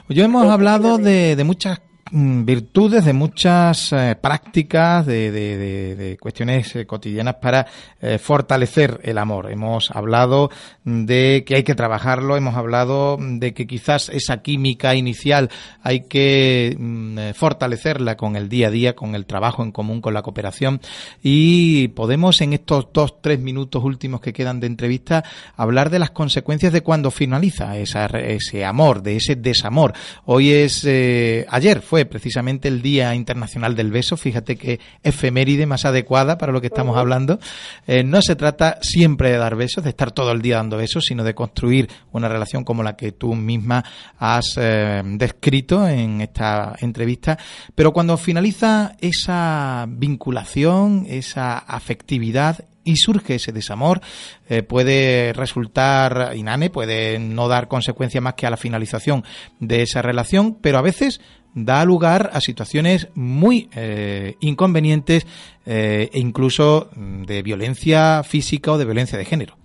Yo 0.09 0.25
hemos 0.25 0.47
hablado 0.47 0.99
de, 0.99 1.37
de 1.37 1.45
muchas 1.45 1.81
virtudes, 2.11 3.05
de 3.05 3.13
muchas 3.13 3.93
eh, 3.93 4.17
prácticas, 4.21 5.07
de, 5.07 5.31
de, 5.31 6.19
cuestiones 6.21 6.75
eh, 6.75 6.87
cotidianas 6.87 7.37
para 7.37 7.67
eh, 8.01 8.19
fortalecer 8.19 9.01
el 9.05 9.19
amor. 9.19 9.51
Hemos 9.51 9.91
hablado 9.91 10.51
de 10.85 11.45
que 11.47 11.57
hay 11.57 11.63
que 11.63 11.75
trabajarlo, 11.75 12.37
hemos 12.37 12.57
hablado 12.57 13.17
de 13.21 13.55
que 13.55 13.67
quizás 13.67 14.09
esa 14.09 14.43
química 14.43 14.95
inicial 14.95 15.51
hay 15.83 16.01
que 16.03 16.77
mm, 16.79 17.35
fortalecerla 17.35 18.17
con 18.17 18.37
el 18.37 18.49
día 18.49 18.69
a 18.69 18.71
día, 18.71 18.97
con 18.97 19.15
el 19.15 19.27
trabajo 19.27 19.63
en 19.63 19.71
común, 19.71 20.01
con 20.01 20.15
la 20.15 20.23
cooperación 20.23 20.81
y 21.23 21.89
podemos 21.89 22.41
en 22.41 22.55
estos 22.55 22.89
dos, 22.93 23.21
tres 23.21 23.39
minutos 23.39 23.85
últimos 23.85 24.21
que 24.21 24.33
quedan 24.33 24.59
de 24.59 24.67
entrevista 24.67 25.25
hablar 25.57 25.91
de 25.91 25.99
las 25.99 26.11
consecuencias 26.11 26.73
de 26.73 26.83
cuando 26.83 27.11
finaliza 27.11 27.77
ese 27.79 28.65
amor, 28.65 29.03
de 29.03 29.17
ese 29.17 29.37
desamor. 29.37 29.93
Hoy 30.25 30.51
es, 30.51 30.85
ayer 30.85 31.81
fue 31.81 32.00
precisamente 32.07 32.69
el 32.69 32.83
Día 32.83 33.15
Internacional 33.15 33.77
del 33.77 33.91
Beso. 33.91 34.17
Fíjate 34.17 34.57
que 34.57 34.81
efeméride 35.03 35.67
más 35.67 35.85
adecuada 35.85 36.39
para 36.39 36.53
lo 36.53 36.61
que 36.61 36.69
estamos 36.69 36.97
hablando. 36.97 37.39
Eh, 37.87 38.03
no 38.05 38.23
se 38.23 38.37
trata 38.37 38.79
siempre 38.83 39.31
de 39.31 39.39
dar 39.39 39.57
besos, 39.57 39.85
de 39.85 39.91
estar 39.91 40.13
todo 40.13 40.33
el 40.33 40.43
día 40.43 40.57
dando 40.57 40.77
besos, 40.77 41.05
sino 41.07 41.25
de 41.25 41.35
construir 41.35 41.89
una 42.13 42.29
relación 42.29 42.65
como 42.65 42.83
la 42.83 42.97
que 42.97 43.13
tú 43.13 43.35
misma 43.35 43.85
has 44.19 44.55
eh, 44.57 45.03
descrito 45.05 45.87
en 45.87 46.21
esta 46.21 46.77
entrevista. 46.81 47.39
Pero 47.75 47.93
cuando 47.93 48.17
finaliza 48.17 48.97
esa 49.01 49.87
vinculación, 49.89 51.07
esa 51.09 51.59
afectividad, 51.59 52.65
y 52.85 52.97
surge 52.97 53.37
ese 53.37 53.53
desamor, 53.53 54.01
eh, 54.49 54.63
puede 54.63 55.33
resultar 55.33 56.33
inane, 56.37 56.71
puede 56.71 57.19
no 57.19 57.49
dar 57.49 57.69
consecuencia 57.69 58.21
más 58.21 58.35
que 58.35 58.47
a 58.47 58.51
la 58.51 58.57
finalización 58.57 59.25
de 59.59 59.83
esa 59.83 60.03
relación, 60.03 60.57
pero 60.61 60.79
a 60.79 60.83
veces 60.83 61.21
da 61.55 61.85
lugar 61.85 62.31
a 62.33 62.41
situaciones 62.41 63.09
muy 63.15 63.69
eh, 63.75 64.37
inconvenientes 64.41 65.27
eh, 65.67 66.09
e 66.13 66.19
incluso 66.19 66.91
de 66.97 67.43
violencia 67.43 68.23
física 68.23 68.73
o 68.73 68.79
de 68.79 68.85
violencia 68.85 69.19
de 69.19 69.25
género. 69.25 69.57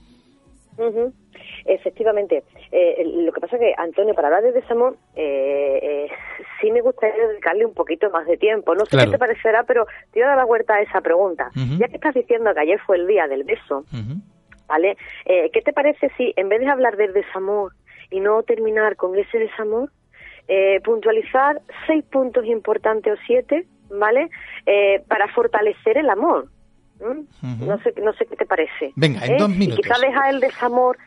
Efectivamente. 1.66 2.44
Eh, 2.72 3.04
lo 3.06 3.32
que 3.34 3.42
pasa 3.42 3.56
es 3.56 3.60
que, 3.60 3.74
Antonio, 3.78 4.14
para 4.14 4.28
hablar 4.28 4.44
de 4.44 4.52
desamor, 4.52 4.96
sí 5.16 6.72
me 6.72 6.82
gustaría 6.82 7.28
dedicarle 7.28 7.66
un 7.66 7.74
poquito 7.74 8.10
más 8.12 8.28
de 8.28 8.38
tiempo. 8.38 8.76
No 8.76 8.86
sé 8.86 8.98
qué 8.98 9.08
te 9.08 9.18
parecerá, 9.18 9.64
pero 9.64 9.86
te 10.12 10.20
voy 10.20 10.24
a 10.24 10.28
dar 10.28 10.38
la 10.38 10.46
vuelta 10.46 10.76
a 10.76 10.82
esa 10.82 11.02
pregunta. 11.02 11.50
Ya 11.80 11.88
que 11.88 11.96
estás 11.96 12.14
diciendo 12.14 12.54
que 12.54 12.60
ayer 12.60 12.80
fue 12.86 12.98
el 12.98 13.08
día 13.08 13.28
del 13.28 13.44
beso, 13.44 13.84
¿vale? 14.68 14.96
¿Qué 15.26 15.62
te 15.64 15.74
parece 15.74 16.12
si, 16.18 16.34
en 16.36 16.50
vez 16.50 16.60
de 16.60 16.70
hablar 16.70 16.98
del 16.98 17.14
desamor 17.14 17.74
y 18.10 18.20
no 18.20 18.44
terminar 18.44 18.96
con 18.96 19.18
ese 19.18 19.40
desamor, 19.40 19.90
eh, 20.48 20.80
puntualizar 20.84 21.62
seis 21.88 22.04
puntos 22.06 22.46
importantes 22.46 23.14
o 23.14 23.16
siete, 23.26 23.66
¿vale? 23.90 24.30
Eh, 24.66 25.04
para 25.08 25.28
fortalecer 25.30 25.98
el 25.98 26.10
amor. 26.10 26.50
No 27.00 27.78
sé, 27.80 27.94
no 28.02 28.14
sé 28.14 28.26
qué 28.26 28.36
te 28.36 28.46
parece. 28.46 28.94
Venga, 28.96 29.26
en 29.26 29.34
¿Eh? 29.34 29.38
dos 29.40 29.50
minutos. 29.50 29.80
Y 29.80 29.82
quizás 29.82 30.00
deja 30.00 30.30
el 30.30 30.40
desamor 30.40 30.98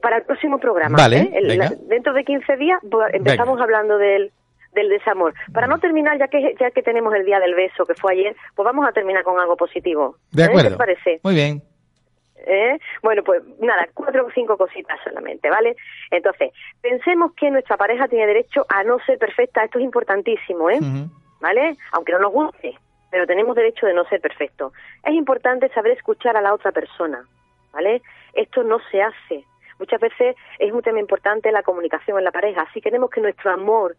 para 0.00 0.16
el 0.18 0.22
próximo 0.24 0.58
programa. 0.58 0.96
Vale, 0.96 1.30
dentro 1.88 2.12
de 2.12 2.24
15 2.24 2.56
días 2.56 2.80
empezamos 3.12 3.60
hablando 3.60 3.98
del, 3.98 4.32
del 4.72 4.88
desamor. 4.88 5.34
Para 5.52 5.66
no 5.66 5.78
terminar, 5.78 6.18
ya 6.18 6.28
que 6.28 6.54
ya 6.58 6.70
que 6.70 6.82
tenemos 6.82 7.14
el 7.14 7.24
día 7.24 7.38
del 7.40 7.54
beso 7.54 7.84
que 7.86 7.94
fue 7.94 8.12
ayer, 8.12 8.36
pues 8.54 8.64
vamos 8.64 8.86
a 8.86 8.92
terminar 8.92 9.22
con 9.22 9.38
algo 9.38 9.56
positivo. 9.56 10.16
De 10.30 10.44
acuerdo. 10.44 10.70
¿Qué 10.70 10.74
te 10.74 10.78
parece? 10.78 11.20
Muy 11.22 11.34
bien. 11.34 11.62
¿Eh? 12.44 12.78
Bueno, 13.02 13.22
pues 13.22 13.42
nada, 13.60 13.88
cuatro 13.94 14.26
o 14.26 14.30
cinco 14.32 14.56
cositas 14.56 14.98
solamente, 15.04 15.48
¿vale? 15.48 15.76
Entonces, 16.10 16.50
pensemos 16.80 17.32
que 17.34 17.50
nuestra 17.50 17.76
pareja 17.76 18.08
tiene 18.08 18.26
derecho 18.26 18.66
a 18.68 18.82
no 18.82 18.98
ser 19.06 19.18
perfecta, 19.18 19.62
esto 19.62 19.78
es 19.78 19.84
importantísimo, 19.84 20.68
¿eh? 20.68 20.80
¿Vale? 21.40 21.76
Aunque 21.92 22.12
no 22.12 22.18
nos 22.18 22.32
guste, 22.32 22.76
pero 23.10 23.26
tenemos 23.26 23.54
derecho 23.54 23.86
de 23.86 23.94
no 23.94 24.04
ser 24.06 24.20
perfecto. 24.20 24.72
Es 25.04 25.14
importante 25.14 25.68
saber 25.68 25.92
escuchar 25.92 26.36
a 26.36 26.40
la 26.40 26.52
otra 26.52 26.72
persona, 26.72 27.24
¿vale? 27.72 28.02
Esto 28.34 28.62
no 28.62 28.78
se 28.90 29.02
hace. 29.02 29.44
Muchas 29.78 30.00
veces 30.00 30.36
es 30.58 30.72
un 30.72 30.82
tema 30.82 31.00
importante 31.00 31.50
la 31.50 31.62
comunicación 31.62 32.18
en 32.18 32.24
la 32.24 32.30
pareja. 32.30 32.68
Si 32.72 32.80
queremos 32.80 33.10
que 33.10 33.20
nuestro 33.20 33.50
amor 33.50 33.96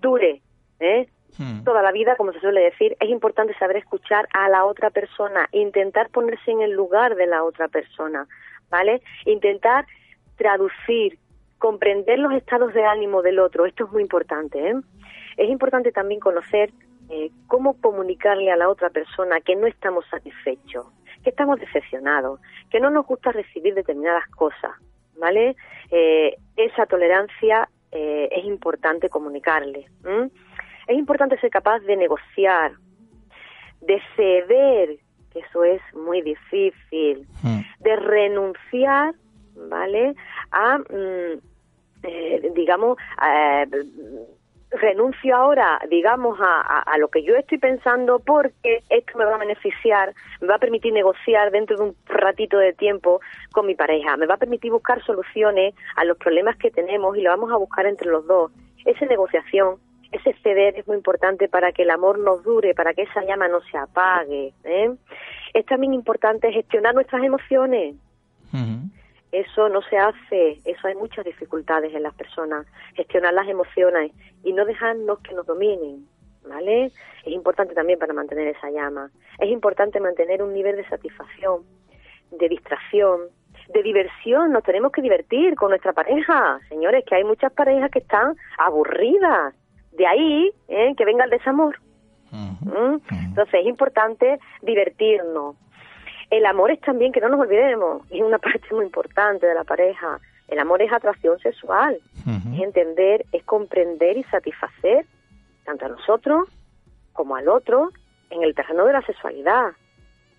dure, 0.00 0.42
¿eh? 0.80 1.08
Hmm. 1.38 1.62
toda 1.62 1.82
la 1.82 1.92
vida, 1.92 2.16
como 2.16 2.32
se 2.32 2.40
suele 2.40 2.60
decir, 2.60 2.96
es 2.98 3.08
importante 3.08 3.54
saber 3.54 3.76
escuchar 3.76 4.26
a 4.32 4.48
la 4.48 4.64
otra 4.64 4.90
persona, 4.90 5.48
intentar 5.52 6.10
ponerse 6.10 6.50
en 6.50 6.60
el 6.60 6.72
lugar 6.72 7.14
de 7.14 7.26
la 7.26 7.44
otra 7.44 7.68
persona, 7.68 8.26
¿vale? 8.68 9.00
Intentar 9.26 9.86
traducir, 10.36 11.18
comprender 11.58 12.18
los 12.18 12.32
estados 12.32 12.74
de 12.74 12.84
ánimo 12.84 13.22
del 13.22 13.38
otro, 13.38 13.66
esto 13.66 13.84
es 13.84 13.92
muy 13.92 14.02
importante, 14.02 14.70
¿eh? 14.70 14.74
Es 15.36 15.48
importante 15.48 15.92
también 15.92 16.20
conocer 16.20 16.72
eh, 17.08 17.30
cómo 17.46 17.80
comunicarle 17.80 18.50
a 18.50 18.56
la 18.56 18.68
otra 18.68 18.90
persona 18.90 19.40
que 19.40 19.56
no 19.56 19.66
estamos 19.66 20.04
satisfechos, 20.10 20.86
que 21.22 21.30
estamos 21.30 21.58
decepcionados, 21.60 22.40
que 22.70 22.80
no 22.80 22.90
nos 22.90 23.06
gusta 23.06 23.32
recibir 23.32 23.74
determinadas 23.74 24.26
cosas, 24.28 24.72
¿vale? 25.18 25.56
Eh, 25.90 26.36
esa 26.56 26.86
tolerancia 26.86 27.68
eh, 27.92 28.28
es 28.30 28.44
importante 28.44 29.08
comunicarle 29.08 29.86
es 30.90 30.98
importante 30.98 31.38
ser 31.38 31.50
capaz 31.50 31.78
de 31.80 31.96
negociar, 31.96 32.72
de 33.80 34.02
ceder 34.16 34.98
que 35.32 35.38
eso 35.38 35.62
es 35.62 35.80
muy 35.94 36.20
difícil, 36.20 37.26
Mm. 37.44 37.60
de 37.78 37.96
renunciar, 37.96 39.14
¿vale? 39.68 40.14
A, 40.50 40.78
mm, 40.78 41.38
eh, 42.02 42.52
digamos, 42.56 42.98
eh, 43.24 43.66
renuncio 44.70 45.34
ahora, 45.36 45.80
digamos, 45.88 46.38
a, 46.40 46.60
a- 46.60 46.82
a 46.82 46.98
lo 46.98 47.08
que 47.08 47.22
yo 47.22 47.34
estoy 47.36 47.58
pensando 47.58 48.18
porque 48.20 48.82
esto 48.88 49.18
me 49.18 49.24
va 49.24 49.34
a 49.34 49.38
beneficiar, 49.38 50.14
me 50.40 50.46
va 50.46 50.54
a 50.56 50.58
permitir 50.58 50.92
negociar 50.92 51.50
dentro 51.50 51.76
de 51.76 51.82
un 51.84 51.96
ratito 52.06 52.56
de 52.58 52.72
tiempo 52.72 53.20
con 53.52 53.66
mi 53.66 53.74
pareja, 53.74 54.16
me 54.16 54.26
va 54.26 54.34
a 54.34 54.38
permitir 54.38 54.70
buscar 54.70 55.02
soluciones 55.04 55.74
a 55.96 56.04
los 56.04 56.16
problemas 56.18 56.56
que 56.56 56.70
tenemos 56.70 57.16
y 57.16 57.22
lo 57.22 57.30
vamos 57.30 57.50
a 57.52 57.56
buscar 57.56 57.86
entre 57.86 58.08
los 58.10 58.26
dos. 58.26 58.52
Esa 58.84 59.06
negociación, 59.06 59.76
ese 60.12 60.32
ceder 60.42 60.76
es 60.78 60.86
muy 60.86 60.96
importante 60.96 61.48
para 61.48 61.72
que 61.72 61.82
el 61.82 61.90
amor 61.90 62.18
nos 62.18 62.42
dure, 62.44 62.74
para 62.74 62.94
que 62.94 63.02
esa 63.02 63.22
llama 63.24 63.48
no 63.48 63.60
se 63.62 63.76
apague. 63.76 64.52
¿eh? 64.64 64.90
Es 65.52 65.66
también 65.66 65.94
importante 65.94 66.52
gestionar 66.52 66.94
nuestras 66.94 67.22
emociones. 67.24 67.96
Eso 69.32 69.68
no 69.68 69.80
se 69.82 69.96
hace, 69.96 70.60
eso 70.64 70.86
hay 70.86 70.94
muchas 70.94 71.24
dificultades 71.24 71.94
en 71.94 72.02
las 72.02 72.14
personas, 72.14 72.66
gestionar 72.94 73.32
las 73.32 73.48
emociones 73.48 74.12
y 74.42 74.52
no 74.52 74.64
dejarnos 74.64 75.20
que 75.20 75.34
nos 75.34 75.46
dominen, 75.46 76.06
¿vale? 76.48 76.86
Es 77.24 77.32
importante 77.32 77.74
también 77.74 77.98
para 77.98 78.12
mantener 78.12 78.48
esa 78.48 78.70
llama. 78.70 79.10
Es 79.38 79.48
importante 79.48 80.00
mantener 80.00 80.42
un 80.42 80.52
nivel 80.52 80.76
de 80.76 80.88
satisfacción, 80.88 81.62
de 82.32 82.48
distracción, 82.48 83.20
de 83.72 83.82
diversión. 83.82 84.52
Nos 84.52 84.64
tenemos 84.64 84.90
que 84.92 85.02
divertir 85.02 85.54
con 85.54 85.70
nuestra 85.70 85.92
pareja, 85.92 86.58
señores, 86.68 87.04
que 87.06 87.14
hay 87.14 87.24
muchas 87.24 87.52
parejas 87.52 87.90
que 87.90 88.00
están 88.00 88.36
aburridas. 88.58 89.54
De 89.92 90.06
ahí 90.06 90.50
¿eh? 90.68 90.94
que 90.96 91.04
venga 91.04 91.24
el 91.24 91.30
desamor. 91.30 91.78
Ujú. 92.32 92.76
¿m? 92.76 93.00
Entonces 93.10 93.60
es 93.60 93.66
importante 93.66 94.38
divertirnos. 94.62 95.56
El 96.30 96.46
amor 96.46 96.70
es 96.70 96.80
también, 96.80 97.12
que 97.12 97.20
no 97.20 97.28
nos 97.28 97.40
olvidemos, 97.40 98.02
es 98.10 98.20
una 98.22 98.38
parte 98.38 98.66
muy 98.72 98.84
importante 98.84 99.46
de 99.46 99.54
la 99.54 99.64
pareja. 99.64 100.20
El 100.48 100.58
amor 100.58 100.82
es 100.82 100.92
atracción 100.92 101.38
sexual, 101.38 102.00
es 102.26 102.60
entender, 102.60 103.24
es 103.30 103.44
comprender 103.44 104.16
y 104.16 104.24
satisfacer 104.24 105.06
tanto 105.64 105.86
a 105.86 105.88
nosotros 105.88 106.48
como 107.12 107.36
al 107.36 107.48
otro 107.48 107.90
en 108.30 108.42
el 108.42 108.54
terreno 108.54 108.84
de 108.84 108.92
la 108.92 109.02
sexualidad, 109.02 109.72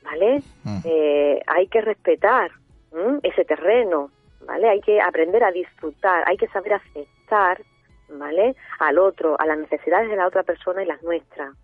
¿vale? 0.03 0.41
Eh, 0.83 1.41
hay 1.47 1.67
que 1.67 1.79
respetar 1.79 2.51
¿m? 2.91 3.19
ese 3.23 3.45
terreno, 3.45 4.11
¿vale? 4.45 4.69
Hay 4.69 4.81
que 4.81 4.99
aprender 4.99 5.43
a 5.43 5.51
disfrutar, 5.51 6.23
hay 6.27 6.35
que 6.35 6.47
saber 6.47 6.73
aceptar, 6.73 7.61
¿vale? 8.09 8.55
Al 8.79 8.97
otro, 8.97 9.39
a 9.39 9.45
las 9.45 9.57
necesidades 9.57 10.09
de 10.09 10.17
la 10.17 10.27
otra 10.27 10.43
persona 10.43 10.83
y 10.83 10.87
las 10.87 11.01
nuestras. 11.03 11.55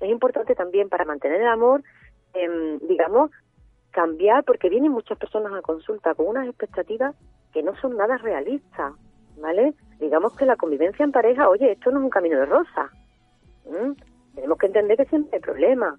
Es 0.00 0.08
importante 0.08 0.54
también 0.54 0.88
para 0.88 1.04
mantener 1.04 1.42
el 1.42 1.48
amor, 1.48 1.82
em, 2.32 2.78
digamos, 2.88 3.30
cambiar, 3.90 4.44
porque 4.44 4.68
vienen 4.68 4.92
muchas 4.92 5.18
personas 5.18 5.52
a 5.52 5.62
consulta 5.62 6.14
con 6.14 6.28
unas 6.28 6.46
expectativas 6.46 7.14
que 7.52 7.62
no 7.62 7.74
son 7.76 7.96
nada 7.96 8.16
realistas, 8.18 8.94
¿vale? 9.40 9.74
Digamos 9.98 10.36
que 10.36 10.46
la 10.46 10.56
convivencia 10.56 11.04
en 11.04 11.12
pareja, 11.12 11.48
oye, 11.48 11.72
esto 11.72 11.90
no 11.90 11.98
es 11.98 12.04
un 12.04 12.10
camino 12.10 12.38
de 12.38 12.46
rosa. 12.46 12.90
¿m? 13.66 13.94
Tenemos 14.34 14.58
que 14.58 14.66
entender 14.66 14.96
que 14.96 15.06
siempre 15.06 15.36
hay 15.36 15.40
problemas, 15.42 15.98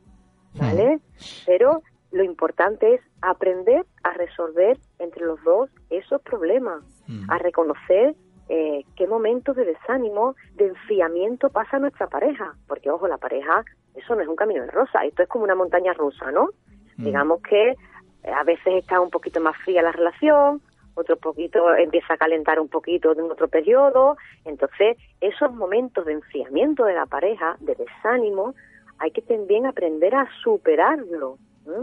¿vale? 0.56 1.00
Pero 1.46 1.82
lo 2.12 2.24
importante 2.24 2.96
es 2.96 3.02
aprender 3.22 3.86
a 4.04 4.14
resolver 4.14 4.78
entre 5.00 5.26
los 5.26 5.42
dos 5.44 5.70
esos 5.89 6.22
problemas, 6.22 6.84
a 7.28 7.38
reconocer 7.38 8.16
eh, 8.50 8.84
qué 8.96 9.08
momentos 9.08 9.56
de 9.56 9.66
desánimo, 9.66 10.36
de 10.56 10.68
enfriamiento 10.68 11.50
pasa 11.50 11.80
nuestra 11.80 12.08
pareja, 12.08 12.54
porque 12.68 12.89
ojo, 12.89 13.08
la 13.08 13.18
pareja, 13.18 13.64
eso 13.96 14.16
no 14.16 14.22
es 14.22 14.28
un 14.28 14.36
camino 14.36 14.62
de 14.64 14.72
rosa, 14.72 15.06
esto 15.06 15.24
es 15.24 15.30
como 15.30 15.46
una 15.46 15.56
montaña 15.56 15.94
rusa, 15.94 16.32
¿no? 16.32 16.50
Digamos 16.98 17.42
que 17.42 17.72
eh, 17.72 17.76
a 18.24 18.44
veces 18.44 18.76
está 18.76 19.00
un 19.00 19.10
poquito 19.10 19.39
más 19.42 19.56
fría 19.64 19.82
la 19.82 19.92
relación, 19.92 20.62
otro 20.94 21.16
poquito 21.18 21.74
empieza 21.76 22.14
a 22.14 22.18
calentar 22.18 22.60
un 22.60 22.68
poquito 22.68 23.14
en 23.14 23.32
otro 23.32 23.48
periodo, 23.48 24.18
entonces 24.46 24.98
esos 25.22 25.54
momentos 25.54 26.06
de 26.06 26.14
enfriamiento 26.14 26.86
de 26.86 26.94
la 26.94 27.06
pareja, 27.06 27.56
de 27.60 27.76
desánimo, 27.76 28.54
hay 29.00 29.12
que 29.12 29.22
también 29.22 29.66
aprender 29.66 30.14
a 30.14 30.28
superarlo. 30.44 31.38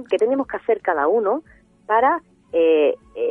¿Qué 0.08 0.18
tenemos 0.18 0.46
que 0.46 0.56
hacer 0.56 0.80
cada 0.80 1.08
uno 1.08 1.42
para 1.86 2.20
eh, 2.52 2.94
eh, 3.14 3.27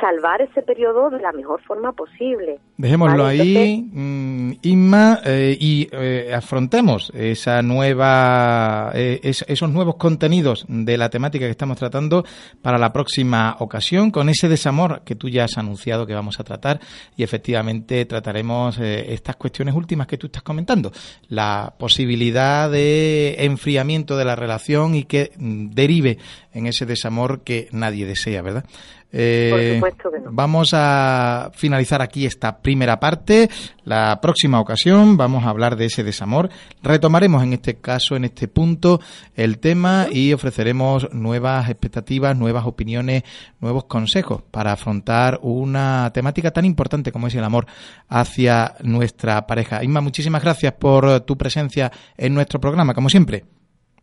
salvar 0.00 0.40
ese 0.42 0.62
periodo 0.62 1.10
de 1.10 1.20
la 1.20 1.32
mejor 1.32 1.60
forma 1.62 1.92
posible? 1.92 2.58
Dejémoslo 2.76 3.24
Vale, 3.24 3.40
ahí, 3.42 3.88
mm, 3.92 4.52
Inma, 4.62 5.20
eh, 5.24 5.56
y 5.58 5.88
eh, 5.92 6.32
afrontemos 6.34 7.10
esa 7.14 7.62
nueva, 7.62 8.90
eh, 8.94 9.20
es- 9.22 9.44
esos 9.48 9.70
nuevos 9.70 9.96
contenidos 9.96 10.64
de 10.68 10.96
la 10.96 11.10
temática 11.10 11.44
que 11.46 11.50
estamos 11.50 11.76
tratando 11.78 12.24
para 12.62 12.78
la 12.78 12.92
próxima 12.92 13.56
ocasión, 13.58 14.10
con 14.10 14.28
ese 14.28 14.48
desamor 14.48 15.02
que 15.04 15.14
tú 15.14 15.28
ya 15.28 15.44
has 15.44 15.58
anunciado 15.58 16.06
que 16.06 16.14
vamos 16.14 16.38
a 16.40 16.44
tratar, 16.44 16.80
y 17.16 17.22
efectivamente 17.22 18.04
trataremos 18.04 18.78
eh, 18.78 19.12
estas 19.12 19.36
cuestiones 19.36 19.74
últimas 19.74 20.06
que 20.06 20.18
tú 20.18 20.26
estás 20.26 20.42
comentando, 20.42 20.92
la 21.28 21.74
posibilidad 21.78 22.70
de 22.70 23.36
enfriamiento 23.40 24.16
de 24.16 24.24
la 24.24 24.36
relación 24.36 24.94
y 24.94 25.04
que 25.04 25.32
mm, 25.36 25.70
derive 25.70 26.18
en 26.52 26.66
ese 26.66 26.86
desamor 26.86 27.42
que 27.42 27.68
nadie 27.72 28.06
desea, 28.06 28.42
¿verdad? 28.42 28.64
Eh, 29.10 29.48
Por 29.50 29.90
supuesto 29.90 30.10
que 30.10 30.20
no. 30.20 30.30
Vamos 30.32 30.72
a 30.74 31.50
finalizar 31.54 32.02
aquí 32.02 32.26
esta 32.26 32.58
primera 32.58 33.00
parte. 33.00 33.48
La 33.84 34.20
próxima 34.20 34.60
ocasión 34.60 35.16
vamos 35.16 35.44
a 35.44 35.50
hablar 35.50 35.76
de 35.76 35.86
ese 35.86 36.04
desamor. 36.04 36.50
Retomaremos 36.82 37.42
en 37.42 37.54
este 37.54 37.80
caso, 37.80 38.16
en 38.16 38.24
este 38.24 38.48
punto, 38.48 39.00
el 39.34 39.58
tema 39.60 40.06
y 40.10 40.32
ofreceremos 40.34 41.12
nuevas 41.14 41.70
expectativas, 41.70 42.36
nuevas 42.36 42.66
opiniones, 42.66 43.22
nuevos 43.60 43.84
consejos 43.84 44.42
para 44.42 44.72
afrontar 44.72 45.38
una 45.42 46.10
temática 46.12 46.50
tan 46.50 46.66
importante 46.66 47.10
como 47.10 47.28
es 47.28 47.34
el 47.34 47.44
amor 47.44 47.66
hacia 48.08 48.74
nuestra 48.82 49.46
pareja. 49.46 49.82
Inma, 49.82 50.02
muchísimas 50.02 50.42
gracias 50.42 50.74
por 50.74 51.20
tu 51.20 51.36
presencia 51.38 51.90
en 52.16 52.34
nuestro 52.34 52.60
programa, 52.60 52.92
como 52.92 53.08
siempre. 53.08 53.44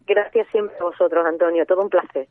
Gracias 0.07 0.47
siempre 0.51 0.75
a 0.79 0.83
vosotros, 0.83 1.25
Antonio, 1.25 1.65
todo 1.65 1.81
un 1.81 1.89
placer. 1.89 2.27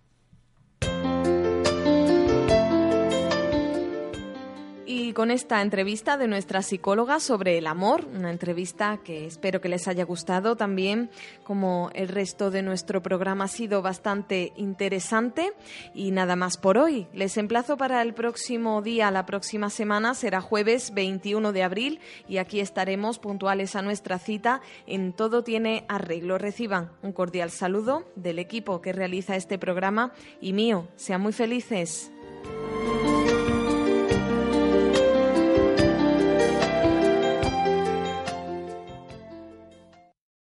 Y 4.87 5.14
con 5.14 5.30
esta 5.30 5.62
entrevista 5.62 6.18
de 6.18 6.28
nuestra 6.28 6.61
psicóloga 6.61 7.18
sobre 7.18 7.57
el 7.57 7.66
amor, 7.66 8.05
una 8.14 8.30
entrevista 8.30 8.99
que 9.03 9.26
espero 9.26 9.62
que 9.62 9.70
les 9.70 9.89
haya 9.89 10.05
gustado 10.05 10.57
también, 10.57 11.09
como 11.43 11.91
el 11.95 12.09
resto 12.09 12.51
de 12.51 12.62
nuestro 12.62 13.03
programa 13.03 13.45
ha 13.45 13.49
sido 13.49 13.80
bastante 13.80 14.53
interesante. 14.57 15.55
Y 15.95 16.11
nada 16.11 16.37
más 16.37 16.59
por 16.59 16.76
hoy. 16.76 17.07
Les 17.14 17.39
emplazo 17.39 17.78
para 17.78 18.03
el 18.03 18.12
próximo 18.12 18.82
día, 18.82 19.11
la 19.11 19.24
próxima 19.24 19.70
semana, 19.70 20.14
será 20.14 20.43
jueves 20.43 20.93
21 20.93 21.53
de 21.53 21.62
abril 21.62 22.01
y 22.28 22.37
aquí 22.37 22.61
estaremos 22.61 23.18
puntuales 23.18 23.76
a 23.76 23.82
nuestra 23.82 24.18
cita 24.18 24.61
en 24.87 25.14
Todo 25.14 25.43
tiene 25.43 25.87
arreglo. 25.89 26.37
Reciban 26.37 26.91
un 27.03 27.12
cordial 27.12 27.51
saludo 27.51 28.05
del 28.16 28.39
equipo 28.39 28.82
que 28.82 28.93
realiza 28.93 29.35
este 29.37 29.59
programa 29.59 30.12
y 30.43 30.53
mío. 30.53 30.89
Sean 30.97 31.22
muy 31.22 31.32
felices. 31.32 32.11